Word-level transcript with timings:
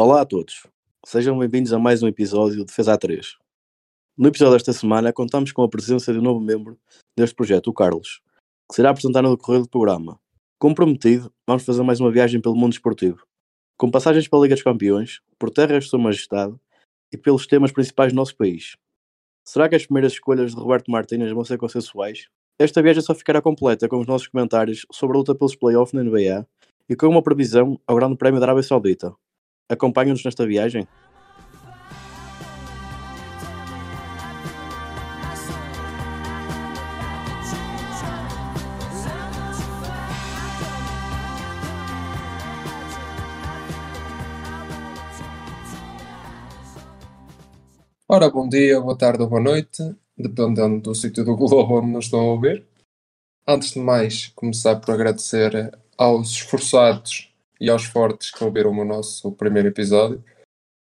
Olá 0.00 0.20
a 0.20 0.24
todos, 0.24 0.64
sejam 1.04 1.36
bem-vindos 1.36 1.72
a 1.72 1.78
mais 1.80 2.04
um 2.04 2.06
episódio 2.06 2.58
de 2.58 2.64
Defesa 2.66 2.96
A3. 2.96 3.32
No 4.16 4.28
episódio 4.28 4.52
desta 4.52 4.72
semana, 4.72 5.12
contamos 5.12 5.50
com 5.50 5.60
a 5.64 5.68
presença 5.68 6.12
de 6.12 6.20
um 6.20 6.22
novo 6.22 6.38
membro 6.38 6.78
deste 7.16 7.34
projeto, 7.34 7.66
o 7.66 7.72
Carlos, 7.72 8.20
que 8.70 8.76
será 8.76 8.90
apresentar 8.90 9.22
no 9.22 9.36
decorrer 9.36 9.60
do 9.62 9.68
programa. 9.68 10.20
Como 10.56 10.72
prometido, 10.72 11.32
vamos 11.44 11.64
fazer 11.64 11.82
mais 11.82 11.98
uma 11.98 12.12
viagem 12.12 12.40
pelo 12.40 12.54
mundo 12.54 12.74
esportivo, 12.74 13.26
com 13.76 13.90
passagens 13.90 14.28
pela 14.28 14.42
Liga 14.42 14.54
dos 14.54 14.62
Campeões, 14.62 15.20
por 15.36 15.50
terras 15.50 15.82
de 15.82 15.90
Sua 15.90 15.98
Majestade 15.98 16.54
e 17.12 17.18
pelos 17.18 17.48
temas 17.48 17.72
principais 17.72 18.12
do 18.12 18.16
nosso 18.16 18.36
país. 18.36 18.76
Será 19.44 19.68
que 19.68 19.74
as 19.74 19.84
primeiras 19.84 20.12
escolhas 20.12 20.54
de 20.54 20.60
Roberto 20.60 20.92
Martínez 20.92 21.32
vão 21.32 21.44
ser 21.44 21.58
consensuais? 21.58 22.28
Esta 22.56 22.80
viagem 22.80 23.02
só 23.02 23.16
ficará 23.16 23.42
completa 23.42 23.88
com 23.88 23.98
os 23.98 24.06
nossos 24.06 24.28
comentários 24.28 24.86
sobre 24.92 25.16
a 25.16 25.18
luta 25.18 25.34
pelos 25.34 25.56
playoffs 25.56 25.92
na 25.92 26.04
NBA 26.04 26.46
e 26.88 26.94
com 26.94 27.08
uma 27.08 27.20
previsão 27.20 27.80
ao 27.84 27.96
Grande 27.96 28.16
Prémio 28.16 28.38
da 28.38 28.46
Arábia 28.46 28.62
Saudita. 28.62 29.12
Acompanham-nos 29.68 30.24
nesta 30.24 30.46
viagem? 30.46 30.88
Ora, 48.10 48.30
bom 48.30 48.48
dia, 48.48 48.80
boa 48.80 48.96
tarde 48.96 49.22
ou 49.22 49.28
boa 49.28 49.40
noite, 49.40 49.82
dependendo 50.16 50.80
do 50.80 50.94
sítio 50.94 51.22
do 51.22 51.36
globo 51.36 51.78
onde 51.78 51.92
nos 51.92 52.06
estão 52.06 52.20
a 52.20 52.32
ouvir. 52.32 52.66
Antes 53.46 53.72
de 53.72 53.80
mais, 53.80 54.28
começar 54.28 54.76
por 54.76 54.92
agradecer 54.94 55.78
aos 55.96 56.30
esforçados 56.30 57.27
e 57.60 57.68
aos 57.68 57.84
fortes 57.84 58.30
que 58.30 58.42
ouviram 58.42 58.70
o 58.70 58.84
nosso 58.84 59.32
primeiro 59.32 59.68
episódio. 59.68 60.22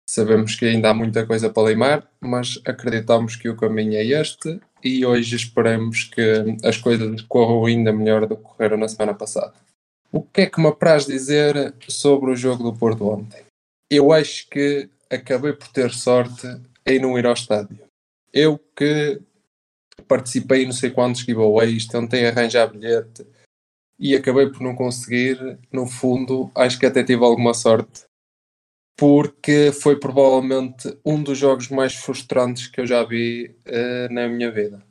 Sabemos 0.08 0.54
que 0.54 0.66
ainda 0.66 0.90
há 0.90 0.94
muita 0.94 1.26
coisa 1.26 1.48
para 1.48 1.68
limar, 1.68 2.08
mas 2.20 2.60
acreditamos 2.66 3.36
que 3.36 3.48
o 3.48 3.56
caminho 3.56 3.94
é 3.94 4.04
este 4.04 4.60
e 4.82 5.04
hoje 5.04 5.34
esperamos 5.34 6.04
que 6.04 6.56
as 6.62 6.76
coisas 6.76 7.22
corram 7.22 7.64
ainda 7.64 7.92
melhor 7.92 8.26
do 8.26 8.36
que 8.36 8.42
correram 8.42 8.76
na 8.76 8.88
semana 8.88 9.14
passada. 9.14 9.54
O 10.12 10.22
que 10.22 10.42
é 10.42 10.46
que 10.46 10.60
me 10.60 10.68
apraz 10.68 11.06
dizer 11.06 11.74
sobre 11.88 12.30
o 12.30 12.36
jogo 12.36 12.62
do 12.62 12.78
Porto 12.78 13.08
ontem? 13.08 13.42
Eu 13.90 14.12
acho 14.12 14.48
que 14.48 14.88
acabei 15.10 15.52
por 15.54 15.68
ter 15.68 15.90
sorte 15.90 16.46
em 16.86 16.98
não 16.98 17.18
ir 17.18 17.26
ao 17.26 17.32
estádio. 17.32 17.78
Eu 18.32 18.58
que 18.76 19.20
participei 20.06 20.66
não 20.66 20.72
sei 20.72 20.90
quantos 20.90 21.22
giveaways, 21.22 21.86
tentei 21.86 22.26
arranjar 22.26 22.66
bilhete 22.66 23.26
e 23.98 24.14
acabei 24.14 24.48
por 24.48 24.60
não 24.60 24.74
conseguir. 24.74 25.58
No 25.72 25.86
fundo, 25.86 26.50
acho 26.54 26.78
que 26.78 26.86
até 26.86 27.02
tive 27.02 27.24
alguma 27.24 27.54
sorte, 27.54 28.04
porque 28.96 29.72
foi 29.72 29.98
provavelmente 29.98 30.96
um 31.04 31.22
dos 31.22 31.38
jogos 31.38 31.68
mais 31.68 31.94
frustrantes 31.94 32.66
que 32.66 32.80
eu 32.80 32.86
já 32.86 33.02
vi 33.04 33.54
uh, 33.66 34.12
na 34.12 34.28
minha 34.28 34.50
vida. 34.50 34.82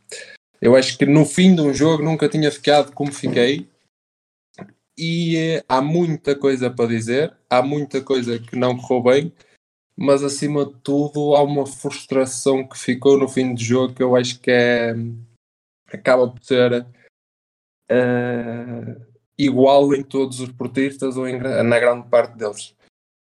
Eu 0.62 0.76
acho 0.76 0.98
que 0.98 1.06
no 1.06 1.26
fim 1.26 1.56
de 1.56 1.62
um 1.62 1.74
jogo 1.74 2.04
nunca 2.04 2.30
tinha 2.30 2.52
ficado 2.52 2.94
como 2.94 3.12
fiquei. 3.12 3.68
E 4.98 5.58
uh, 5.59 5.64
há 5.68 5.81
muita 5.81 6.36
coisa 6.36 6.70
para 6.70 6.90
dizer, 6.90 7.36
há 7.50 7.62
muita 7.62 8.02
coisa 8.02 8.38
que 8.40 8.56
não 8.56 8.78
correu 8.78 9.04
bem, 9.04 9.34
mas 9.96 10.24
acima 10.24 10.66
de 10.66 10.74
tudo 10.81 11.36
há 11.36 11.44
uma 11.44 11.66
frustração 11.66 12.68
que 12.68 12.78
ficou 12.78 13.18
no 13.18 13.28
fim 13.28 13.54
do 13.54 13.62
jogo 13.62 13.94
que 13.94 14.04
eu 14.04 14.16
acho 14.16 14.40
que 14.40 14.52
é 14.52 14.94
acaba 15.92 16.28
por 16.28 16.44
ser 16.44 16.86
uh, 17.94 19.06
igual 19.38 19.94
em 19.94 20.04
todos 20.04 20.40
os 20.40 20.52
portistas 20.52 21.16
ou 21.18 21.28
em, 21.28 21.40
na 21.40 21.80
grande 21.80 22.10
parte 22.10 22.38
deles. 22.38 22.76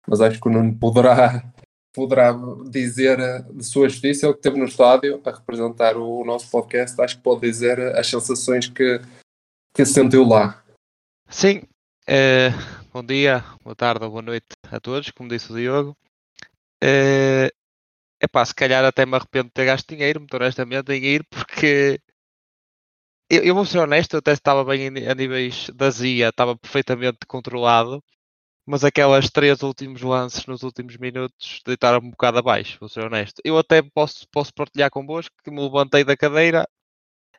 Mas 0.07 0.21
acho 0.21 0.39
que 0.39 0.47
o 0.47 0.51
Nuno 0.51 0.77
poderá, 0.77 1.43
poderá 1.93 2.33
dizer 2.69 3.17
de 3.53 3.63
sua 3.63 3.89
justiça, 3.89 4.25
ele 4.25 4.33
que 4.33 4.39
esteve 4.39 4.59
no 4.59 4.65
estádio 4.65 5.21
a 5.25 5.31
representar 5.31 5.97
o 5.97 6.23
nosso 6.25 6.49
podcast, 6.49 6.99
acho 7.01 7.17
que 7.17 7.23
pode 7.23 7.41
dizer 7.41 7.79
as 7.95 8.07
sensações 8.07 8.67
que, 8.67 9.01
que 9.73 9.85
sentiu 9.85 10.23
lá. 10.23 10.63
Sim, 11.29 11.63
uh, 12.09 12.83
bom 12.93 13.03
dia, 13.03 13.43
boa 13.63 13.75
tarde 13.75 14.03
ou 14.05 14.11
boa 14.11 14.21
noite 14.21 14.47
a 14.71 14.79
todos, 14.79 15.11
como 15.11 15.29
disse 15.29 15.51
o 15.51 15.55
Diogo. 15.55 15.95
É 16.81 17.51
epá, 18.21 18.43
se 18.43 18.53
calhar 18.53 18.83
até 18.83 19.05
me 19.05 19.15
arrependo 19.15 19.47
de 19.47 19.53
ter 19.53 19.65
gasto 19.65 19.87
dinheiro, 19.89 20.19
muito 20.19 20.35
honestamente, 20.35 20.91
em 20.91 21.03
ir, 21.03 21.23
porque 21.29 21.99
eu, 23.29 23.43
eu 23.43 23.55
vou 23.55 23.65
ser 23.65 23.79
honesto, 23.79 24.13
eu 24.13 24.19
até 24.19 24.31
estava 24.33 24.63
bem 24.63 24.87
a 24.87 25.15
níveis 25.15 25.69
da 25.75 25.89
ZIA, 25.89 26.29
estava 26.29 26.57
perfeitamente 26.57 27.19
controlado, 27.27 28.03
mas 28.65 28.83
aquelas 28.83 29.29
três 29.29 29.63
últimos 29.63 30.01
lances 30.01 30.45
nos 30.47 30.63
últimos 30.63 30.97
minutos 30.97 31.61
deitaram-me 31.65 32.07
um 32.07 32.11
bocado 32.11 32.39
abaixo, 32.39 32.77
vou 32.79 32.89
ser 32.89 33.05
honesto. 33.05 33.41
Eu 33.45 33.57
até 33.57 33.81
posso, 33.81 34.27
posso 34.31 34.53
partilhar 34.53 34.91
convosco 34.91 35.35
que 35.43 35.51
me 35.51 35.61
levantei 35.61 36.03
da 36.03 36.17
cadeira 36.17 36.67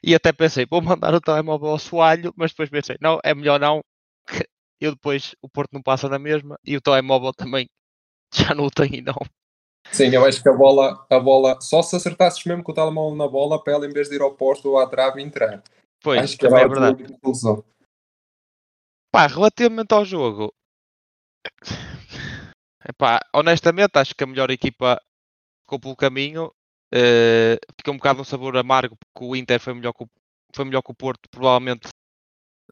e 0.03 0.15
até 0.15 0.33
pensei, 0.33 0.67
vou 0.71 0.83
mandar 0.83 1.15
o 1.15 1.21
telemóvel 1.21 1.71
ao 1.71 1.79
soalho, 1.79 2.33
mas 2.37 2.53
depois 2.53 2.71
pensei, 2.71 2.97
não, 3.01 3.21
é 3.25 3.35
melhor 3.35 3.61
não, 3.61 3.83
que 4.29 4.47
eu 4.81 4.93
depois 4.93 5.35
o 5.43 5.49
Porto 5.49 5.73
não 5.75 5.83
passa 5.83 6.09
na 6.09 6.19
mesma 6.19 6.59
e 6.65 6.77
o 6.77 6.81
telemóvel 6.81 7.33
também 7.35 7.69
já 8.35 8.55
não 8.55 8.67
o 8.67 8.71
tenho 8.71 9.03
não. 9.05 9.17
Sim, 9.93 10.15
eu 10.15 10.25
acho 10.25 10.43
que 10.43 10.49
a 10.49 10.53
bola, 10.53 11.07
a 11.09 11.19
bola, 11.19 11.61
só 11.61 11.83
se 11.83 11.97
acertasses 11.97 12.45
mesmo 12.45 12.63
com 12.63 12.73
o 12.73 12.75
telemóvel 12.75 13.17
na 13.17 13.27
bola 13.27 13.63
para 13.63 13.75
ela 13.75 13.87
em 13.87 13.93
vez 13.93 14.09
de 14.09 14.17
ir 14.17 14.23
ao 14.23 14.35
posto 14.35 14.71
ou 14.71 14.79
à 14.79 14.87
trave 14.87 15.23
entrar. 15.23 15.63
Pois, 16.03 16.23
acho 16.23 16.37
que 16.37 16.47
também 16.47 16.63
é 16.63 16.69
verdade. 16.69 17.05
Pá, 19.11 19.27
relativamente 19.27 19.93
ao 19.93 20.05
jogo, 20.05 20.53
epá, 22.87 23.21
honestamente 23.35 23.97
acho 23.97 24.15
que 24.15 24.25
a 24.25 24.27
melhor 24.27 24.51
equipa 24.51 25.01
ficou 25.63 25.81
pelo 25.81 25.97
caminho. 25.97 26.53
Uh, 26.95 27.61
fica 27.77 27.91
um 27.91 27.97
bocado 27.97 28.23
um 28.23 28.25
sabor 28.25 28.57
amargo 28.57 28.97
porque 28.97 29.29
o 29.29 29.37
Inter 29.37 29.61
foi 29.61 29.75
melhor 29.75 29.93
que 29.93 30.05
o, 30.05 30.09
foi 30.55 30.65
melhor 30.65 30.83
que 30.83 30.91
o 30.91 30.95
Porto, 30.95 31.29
provavelmente 31.31 31.89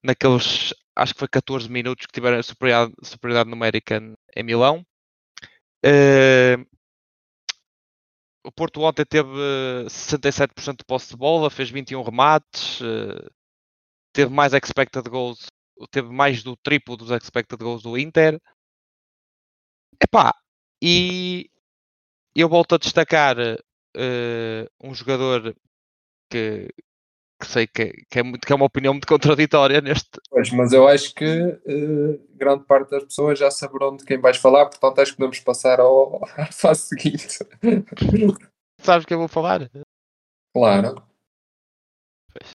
naqueles 0.03 0.73
acho 0.95 1.13
que 1.13 1.19
foi 1.19 1.29
14 1.29 1.69
minutos 1.71 2.07
que 2.07 2.13
tiveram 2.13 2.43
superioridade, 2.43 2.95
superioridade 3.03 3.51
numérica 3.51 4.01
em 4.35 4.43
Milão. 4.43 4.87
Uh, 5.85 6.65
o 8.47 8.53
Porto 8.53 8.81
ontem 8.83 9.05
teve 9.05 9.29
67% 9.89 10.77
de 10.79 10.85
posse 10.85 11.11
de 11.11 11.17
bola, 11.17 11.51
fez 11.51 11.69
21 11.69 12.01
remates, 12.03 12.81
uh, 12.81 13.29
teve 14.13 14.33
mais 14.33 14.53
expected 14.55 15.03
goals, 15.11 15.47
teve 15.91 16.09
mais 16.09 16.45
do 16.45 16.57
triplo 16.57 16.97
dos 16.97 17.11
expected 17.11 17.59
goals 17.59 17.83
do 17.83 17.99
Inter. 17.99 18.41
Epá, 20.01 20.33
e 20.81 21.51
eu 22.37 22.49
volto 22.49 22.77
a 22.77 22.79
destacar 22.79 23.37
uh, 23.37 24.67
um 24.81 24.95
jogador 24.95 25.53
que, 26.31 26.69
que 27.39 27.47
sei 27.47 27.67
que, 27.67 27.93
que, 28.11 28.19
é 28.19 28.23
muito, 28.23 28.47
que 28.47 28.53
é 28.53 28.57
uma 28.57 28.65
opinião 28.65 28.95
muito 28.95 29.07
contraditória 29.07 29.81
neste. 29.81 30.21
Pois, 30.31 30.51
mas 30.51 30.73
eu 30.73 30.89
acho 30.89 31.15
que 31.15 31.25
uh, 31.25 32.27
grande 32.35 32.65
parte 32.65 32.91
das 32.91 33.05
pessoas 33.05 33.39
já 33.39 33.51
saberão 33.51 33.97
de 33.97 34.05
quem 34.05 34.19
vais 34.19 34.39
falar, 34.39 34.67
portanto 34.67 35.01
acho 35.01 35.13
que 35.13 35.19
podemos 35.19 35.41
passar 35.41 35.81
ao, 35.81 36.25
à 36.37 36.47
fase 36.47 36.83
seguinte. 36.83 37.29
Sabes 38.81 39.05
o 39.05 39.07
que 39.07 39.15
eu 39.15 39.19
vou 39.19 39.29
falar? 39.29 39.71
Claro. 40.55 41.03
Pois. 42.33 42.51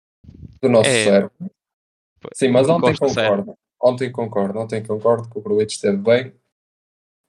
Do 0.62 0.69
nosso 0.69 0.90
é... 0.90 1.03
cérebro. 1.03 1.31
Sim, 2.34 2.50
mas 2.50 2.67
ontem 2.69 2.96
concordo. 2.96 3.57
Ontem 3.81 4.11
concordo, 4.11 4.59
ontem 4.59 4.84
concordo 4.84 5.29
que 5.29 5.38
o 5.38 5.41
Bruites 5.41 5.75
esteve 5.75 5.97
bem. 5.97 6.34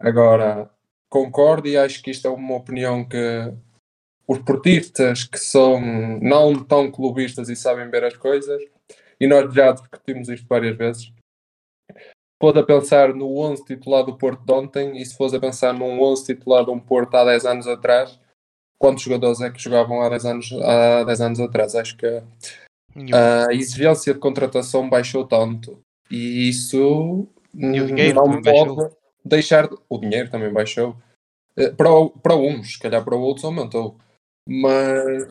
Agora, 0.01 0.69
concordo 1.09 1.69
e 1.69 1.77
acho 1.77 2.03
que 2.03 2.11
isto 2.11 2.27
é 2.27 2.31
uma 2.31 2.57
opinião 2.57 3.05
que 3.05 3.53
os 4.31 4.39
portistas 4.39 5.25
que 5.25 5.41
são 5.41 5.81
não 6.23 6.63
tão 6.63 6.89
clubistas 6.89 7.49
e 7.49 7.57
sabem 7.57 7.91
ver 7.91 8.05
as 8.05 8.17
coisas, 8.17 8.63
e 9.19 9.27
nós 9.27 9.53
já 9.53 9.73
discutimos 9.73 10.29
isto 10.29 10.47
várias 10.49 10.77
vezes, 10.77 11.13
pôde 12.39 12.61
a 12.61 12.63
pensar 12.63 13.13
no 13.13 13.37
11 13.37 13.65
titular 13.65 14.05
do 14.05 14.17
Porto 14.17 14.45
de 14.45 14.53
ontem 14.53 14.97
e 14.97 15.05
se 15.05 15.17
fosse 15.17 15.35
a 15.35 15.41
pensar 15.41 15.75
num 15.75 16.01
11 16.01 16.27
titular 16.27 16.65
de 16.65 16.71
um 16.71 16.79
Porto 16.79 17.17
há 17.17 17.25
10 17.25 17.45
anos 17.45 17.67
atrás, 17.67 18.21
quantos 18.79 19.03
jogadores 19.03 19.41
é 19.41 19.51
que 19.51 19.61
jogavam 19.61 20.01
há 20.01 20.09
10 20.09 20.25
anos, 20.25 20.53
há 20.63 21.03
10 21.03 21.21
anos 21.23 21.41
atrás? 21.41 21.75
Acho 21.75 21.97
que 21.97 22.07
a 23.13 23.53
exigência 23.53 24.15
de 24.15 24.21
contratação 24.21 24.89
baixou 24.89 25.27
tanto 25.27 25.81
e 26.09 26.49
isso 26.49 27.27
não 27.53 28.41
pode 28.41 28.95
deixar. 29.25 29.69
O 29.89 29.99
dinheiro 29.99 30.31
também 30.31 30.53
baixou. 30.53 30.97
Eh, 31.57 31.71
para, 31.71 31.89
para 32.23 32.37
uns, 32.37 32.75
se 32.75 32.79
calhar 32.79 33.05
para 33.05 33.17
outros 33.17 33.45
aumentou 33.45 33.99
mas 34.49 35.29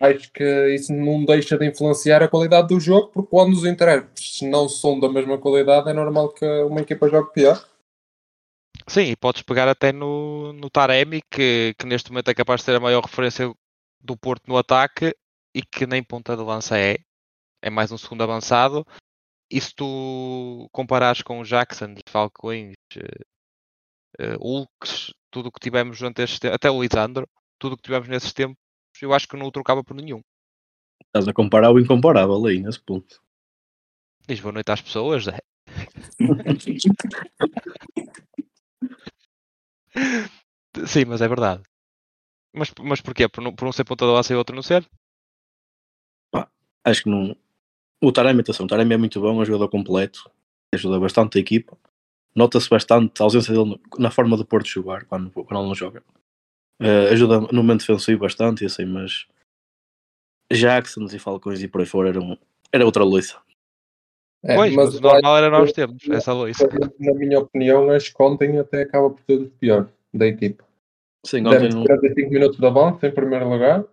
acho 0.00 0.32
que 0.32 0.74
isso 0.74 0.92
não 0.92 1.24
deixa 1.24 1.56
de 1.56 1.66
influenciar 1.66 2.22
a 2.22 2.28
qualidade 2.28 2.68
do 2.68 2.80
jogo, 2.80 3.08
porque 3.08 3.30
quando 3.30 3.52
os 3.54 3.64
intérpretes 3.64 4.40
não 4.42 4.68
são 4.68 4.98
da 4.98 5.08
mesma 5.08 5.38
qualidade, 5.38 5.88
é 5.88 5.92
normal 5.92 6.32
que 6.32 6.44
uma 6.62 6.80
equipa 6.80 7.08
jogue 7.08 7.32
pior. 7.32 7.64
Sim, 8.88 9.02
e 9.02 9.16
podes 9.16 9.42
pegar 9.42 9.68
até 9.68 9.92
no, 9.92 10.52
no 10.52 10.68
Taremi, 10.68 11.22
que, 11.30 11.74
que 11.78 11.86
neste 11.86 12.10
momento 12.10 12.28
é 12.30 12.34
capaz 12.34 12.60
de 12.60 12.64
ser 12.64 12.76
a 12.76 12.80
maior 12.80 13.04
referência 13.04 13.52
do 14.00 14.16
Porto 14.16 14.48
no 14.48 14.56
ataque 14.56 15.14
e 15.54 15.62
que 15.62 15.86
nem 15.86 16.02
ponta 16.02 16.36
de 16.36 16.42
lança 16.42 16.78
é, 16.78 16.98
é 17.62 17.70
mais 17.70 17.92
um 17.92 17.98
segundo 17.98 18.22
avançado. 18.22 18.84
E 19.50 19.60
se 19.60 19.72
tu 19.74 20.68
comparares 20.72 21.22
com 21.22 21.40
o 21.40 21.44
Jackson, 21.44 21.94
Falcões, 22.08 22.74
uh, 24.18 24.36
Hulks, 24.40 25.12
tudo 25.30 25.48
o 25.48 25.52
que 25.52 25.60
tivemos 25.60 25.98
durante 25.98 26.22
este 26.22 26.48
até 26.48 26.70
o 26.70 26.82
Lisandro, 26.82 27.28
tudo 27.62 27.74
o 27.74 27.76
que 27.76 27.84
tivemos 27.84 28.08
nesses 28.08 28.32
tempos, 28.32 28.56
eu 29.00 29.14
acho 29.14 29.28
que 29.28 29.36
não 29.36 29.46
o 29.46 29.52
trocava 29.52 29.84
por 29.84 29.94
nenhum. 29.94 30.20
Estás 31.06 31.28
a 31.28 31.32
comparar 31.32 31.70
o 31.70 31.78
incomparável 31.78 32.44
aí, 32.44 32.60
nesse 32.60 32.80
ponto. 32.80 33.22
Diz 34.26 34.40
boa 34.40 34.52
noite 34.52 34.72
às 34.72 34.82
pessoas, 34.82 35.22
Zé. 35.24 35.38
Sim, 40.86 41.04
mas 41.06 41.22
é 41.22 41.28
verdade. 41.28 41.62
Mas, 42.52 42.72
mas 42.80 43.00
porquê? 43.00 43.28
Por, 43.28 43.44
não, 43.44 43.54
por 43.54 43.68
um 43.68 43.72
ser 43.72 43.84
ponta 43.84 44.04
de 44.04 44.10
lança 44.10 44.32
e 44.32 44.36
outro 44.36 44.56
não 44.56 44.62
ser? 44.62 44.84
acho 46.84 47.04
que 47.04 47.10
não. 47.10 47.36
O 48.02 48.10
Taremi, 48.10 48.40
atenção, 48.40 48.66
o 48.66 48.68
Taremi 48.68 48.94
é 48.94 48.96
muito 48.96 49.20
bom, 49.20 49.38
é 49.38 49.42
um 49.42 49.44
jogador 49.44 49.68
completo, 49.68 50.28
ajuda 50.74 50.98
bastante 50.98 51.38
a 51.38 51.40
equipa. 51.40 51.78
Nota-se 52.34 52.68
bastante 52.68 53.20
a 53.20 53.24
ausência 53.24 53.54
dele 53.54 53.80
na 53.96 54.10
forma 54.10 54.36
do 54.36 54.44
Porto 54.44 54.66
jogar 54.66 55.04
quando, 55.04 55.30
quando 55.30 55.60
ele 55.60 55.68
não 55.68 55.76
joga. 55.76 56.02
Uh, 56.80 57.12
ajuda 57.12 57.40
no 57.40 57.62
momento 57.62 57.80
defensivo 57.80 58.20
bastante, 58.20 58.64
assim, 58.64 58.84
mas 58.84 59.26
Jacksons 60.52 61.14
e 61.14 61.18
Falcões 61.18 61.62
e 61.62 61.68
por 61.68 61.80
aí 61.80 61.86
fora 61.86 62.08
eram, 62.08 62.38
era 62.72 62.84
outra 62.84 63.04
loiça. 63.04 63.40
É, 64.44 64.56
pois, 64.56 64.74
mas, 64.74 64.94
o 64.96 65.00
normal 65.00 65.38
era 65.38 65.50
nós 65.50 65.72
termos 65.72 66.02
essa 66.10 66.32
loiça. 66.32 66.68
Na 66.98 67.14
minha 67.14 67.38
opinião, 67.38 67.90
as 67.90 68.08
Contem 68.08 68.58
até 68.58 68.82
acaba 68.82 69.10
por 69.10 69.20
ser 69.24 69.40
o 69.40 69.50
pior 69.50 69.88
da 70.12 70.26
equipa. 70.26 70.64
Sim, 71.24 71.46
ontem 71.46 71.68
não... 71.68 71.84
45 71.84 72.30
minutos 72.30 72.58
de 72.58 72.66
avanço 72.66 73.06
em 73.06 73.12
primeiro 73.12 73.48
lugar. 73.48 73.84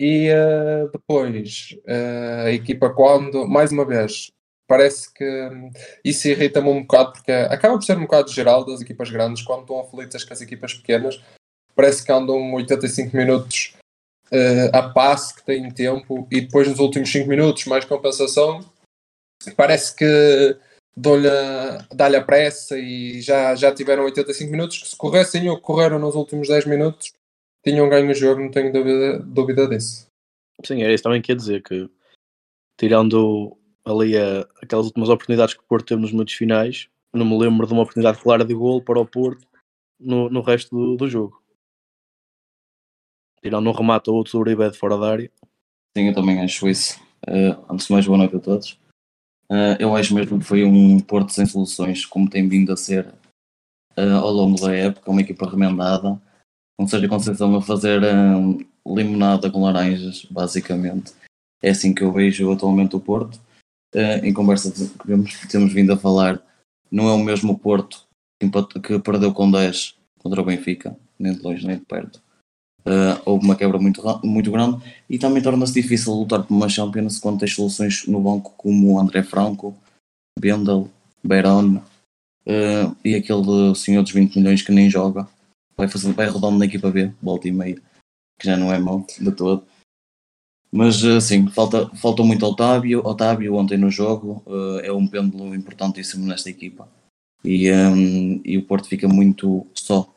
E 0.00 0.30
uh, 0.30 0.88
depois 0.92 1.76
uh, 1.84 2.46
a 2.46 2.52
equipa 2.52 2.88
quando, 2.90 3.48
mais 3.48 3.72
uma 3.72 3.84
vez, 3.84 4.30
parece 4.68 5.12
que 5.12 5.50
isso 6.04 6.28
irrita-me 6.28 6.68
um 6.68 6.82
bocado 6.82 7.14
porque 7.14 7.32
acaba 7.32 7.74
por 7.74 7.82
ser 7.82 7.96
um 7.96 8.02
bocado 8.02 8.30
geral 8.30 8.64
das 8.64 8.80
equipas 8.80 9.10
grandes 9.10 9.42
quando 9.42 9.62
estão 9.62 9.80
aflitas 9.80 10.22
com 10.22 10.32
as 10.32 10.40
equipas 10.40 10.74
pequenas. 10.74 11.20
Parece 11.78 12.04
que 12.04 12.10
andam 12.10 12.54
85 12.54 13.16
minutos 13.16 13.76
uh, 14.32 14.76
a 14.76 14.88
passe 14.88 15.36
que 15.36 15.46
têm 15.46 15.70
tempo 15.70 16.26
e 16.28 16.40
depois 16.40 16.66
nos 16.66 16.80
últimos 16.80 17.08
5 17.08 17.28
minutos 17.28 17.66
mais 17.66 17.84
compensação 17.84 18.60
parece 19.56 19.94
que 19.94 20.56
dá-lhe 21.94 22.16
a 22.16 22.24
pressa 22.24 22.76
e 22.76 23.20
já, 23.20 23.54
já 23.54 23.72
tiveram 23.72 24.02
85 24.06 24.50
minutos 24.50 24.78
que 24.78 24.88
se 24.88 24.96
corressem 24.96 25.48
ou 25.48 25.60
correram 25.60 26.00
nos 26.00 26.16
últimos 26.16 26.48
10 26.48 26.66
minutos 26.66 27.12
tinham 27.64 27.88
ganho 27.88 28.10
o 28.10 28.14
jogo, 28.14 28.40
não 28.40 28.50
tenho 28.50 28.72
dúvida, 28.72 29.18
dúvida 29.20 29.68
disso. 29.68 30.06
Sim, 30.64 30.82
era 30.82 30.92
isso 30.92 31.04
também 31.04 31.22
que 31.22 31.30
ia 31.30 31.36
dizer 31.36 31.62
que 31.62 31.88
tirando 32.76 33.56
ali 33.84 34.16
a, 34.16 34.40
aquelas 34.62 34.86
últimas 34.86 35.08
oportunidades 35.08 35.54
que 35.54 35.60
o 35.60 35.66
Porto 35.66 35.86
teve 35.86 36.00
nos 36.00 36.10
minutos 36.10 36.34
finais, 36.34 36.88
não 37.12 37.24
me 37.24 37.38
lembro 37.38 37.66
de 37.66 37.72
uma 37.72 37.82
oportunidade 37.82 38.20
clara 38.20 38.44
de 38.44 38.54
gol 38.54 38.82
para 38.82 39.00
o 39.00 39.06
Porto 39.06 39.46
no, 39.98 40.28
no 40.28 40.40
resto 40.40 40.74
do, 40.74 40.96
do 40.96 41.08
jogo. 41.08 41.42
Tirando 43.42 43.68
um 43.68 43.72
remate 43.72 44.10
ou 44.10 44.16
outro 44.16 44.32
do 44.32 44.40
Uribe 44.40 44.70
de 44.70 44.78
fora 44.78 44.96
da 44.98 45.10
área. 45.10 45.30
Sim, 45.96 46.08
eu 46.08 46.14
também 46.14 46.40
acho 46.40 46.68
isso. 46.68 47.00
Uh, 47.26 47.72
antes 47.72 47.86
de 47.86 47.92
mais, 47.92 48.06
boa 48.06 48.18
noite 48.18 48.36
a 48.36 48.40
todos. 48.40 48.72
Uh, 49.50 49.76
eu 49.78 49.94
acho 49.96 50.14
mesmo 50.14 50.38
que 50.38 50.44
foi 50.44 50.64
um 50.64 51.00
Porto 51.00 51.32
sem 51.32 51.46
soluções, 51.46 52.04
como 52.04 52.28
tem 52.28 52.48
vindo 52.48 52.72
a 52.72 52.76
ser 52.76 53.06
uh, 53.96 54.16
ao 54.20 54.30
longo 54.30 54.60
da 54.60 54.74
época, 54.74 55.10
uma 55.10 55.20
equipa 55.20 55.48
remendada, 55.48 56.20
com 56.78 56.86
Sérgio 56.86 57.08
Conceição 57.08 57.54
a 57.56 57.62
fazer 57.62 58.00
limonada 58.86 59.50
com 59.50 59.62
laranjas, 59.62 60.24
basicamente. 60.30 61.12
É 61.60 61.70
assim 61.70 61.92
que 61.92 62.02
eu 62.02 62.12
vejo 62.12 62.52
atualmente 62.52 62.94
o 62.94 63.00
Porto. 63.00 63.40
em 64.22 64.32
conversa 64.32 64.70
que 64.70 65.06
temos, 65.06 65.40
temos 65.48 65.72
vindo 65.72 65.92
a 65.92 65.96
falar, 65.96 66.40
não 66.90 67.08
é 67.08 67.12
o 67.12 67.18
mesmo 67.18 67.58
Porto 67.58 68.06
que, 68.38 68.80
que 68.80 68.98
perdeu 69.00 69.32
com 69.34 69.50
10 69.50 69.96
contra 70.18 70.40
o 70.40 70.44
Benfica, 70.44 70.96
nem 71.18 71.32
de 71.32 71.42
longe 71.42 71.66
nem 71.66 71.76
de 71.76 71.84
perto. 71.84 72.22
Uh, 72.88 73.20
houve 73.26 73.44
uma 73.44 73.54
quebra 73.54 73.78
muito, 73.78 74.02
muito 74.24 74.50
grande 74.50 74.82
e 75.10 75.18
também 75.18 75.42
torna-se 75.42 75.74
difícil 75.74 76.14
lutar 76.14 76.42
por 76.42 76.54
uma 76.54 76.70
Champions 76.70 77.18
quando 77.18 77.40
tens 77.40 77.54
soluções 77.54 78.06
no 78.06 78.18
banco 78.18 78.54
como 78.56 78.98
André 78.98 79.22
Franco, 79.22 79.76
Bendel, 80.40 80.88
Beirón 81.22 81.76
uh, 82.46 82.96
e 83.04 83.14
aquele 83.14 83.74
senhor 83.74 84.02
dos 84.02 84.12
20 84.12 84.38
milhões 84.38 84.62
que 84.62 84.72
nem 84.72 84.88
joga, 84.88 85.28
vai, 85.76 85.86
fazer, 85.86 86.14
vai 86.14 86.28
rodando 86.28 86.56
na 86.56 86.64
equipa 86.64 86.90
B, 86.90 87.12
volta 87.20 87.46
e 87.46 87.52
meia, 87.52 87.76
que 88.40 88.46
já 88.46 88.56
não 88.56 88.72
é 88.72 88.78
mau 88.78 89.04
de 89.20 89.32
todo. 89.32 89.64
Mas 90.72 91.04
assim, 91.04 91.46
falta, 91.48 91.90
falta 91.96 92.22
muito 92.22 92.46
Otávio. 92.46 93.06
Otávio 93.06 93.54
ontem 93.54 93.76
no 93.76 93.90
jogo 93.90 94.42
uh, 94.46 94.80
é 94.80 94.90
um 94.90 95.06
pêndulo 95.06 95.54
importantíssimo 95.54 96.26
nesta 96.26 96.48
equipa. 96.48 96.88
E, 97.44 97.70
um, 97.70 98.40
e 98.44 98.56
o 98.56 98.62
Porto 98.62 98.88
fica 98.88 99.06
muito 99.06 99.66
só 99.74 100.10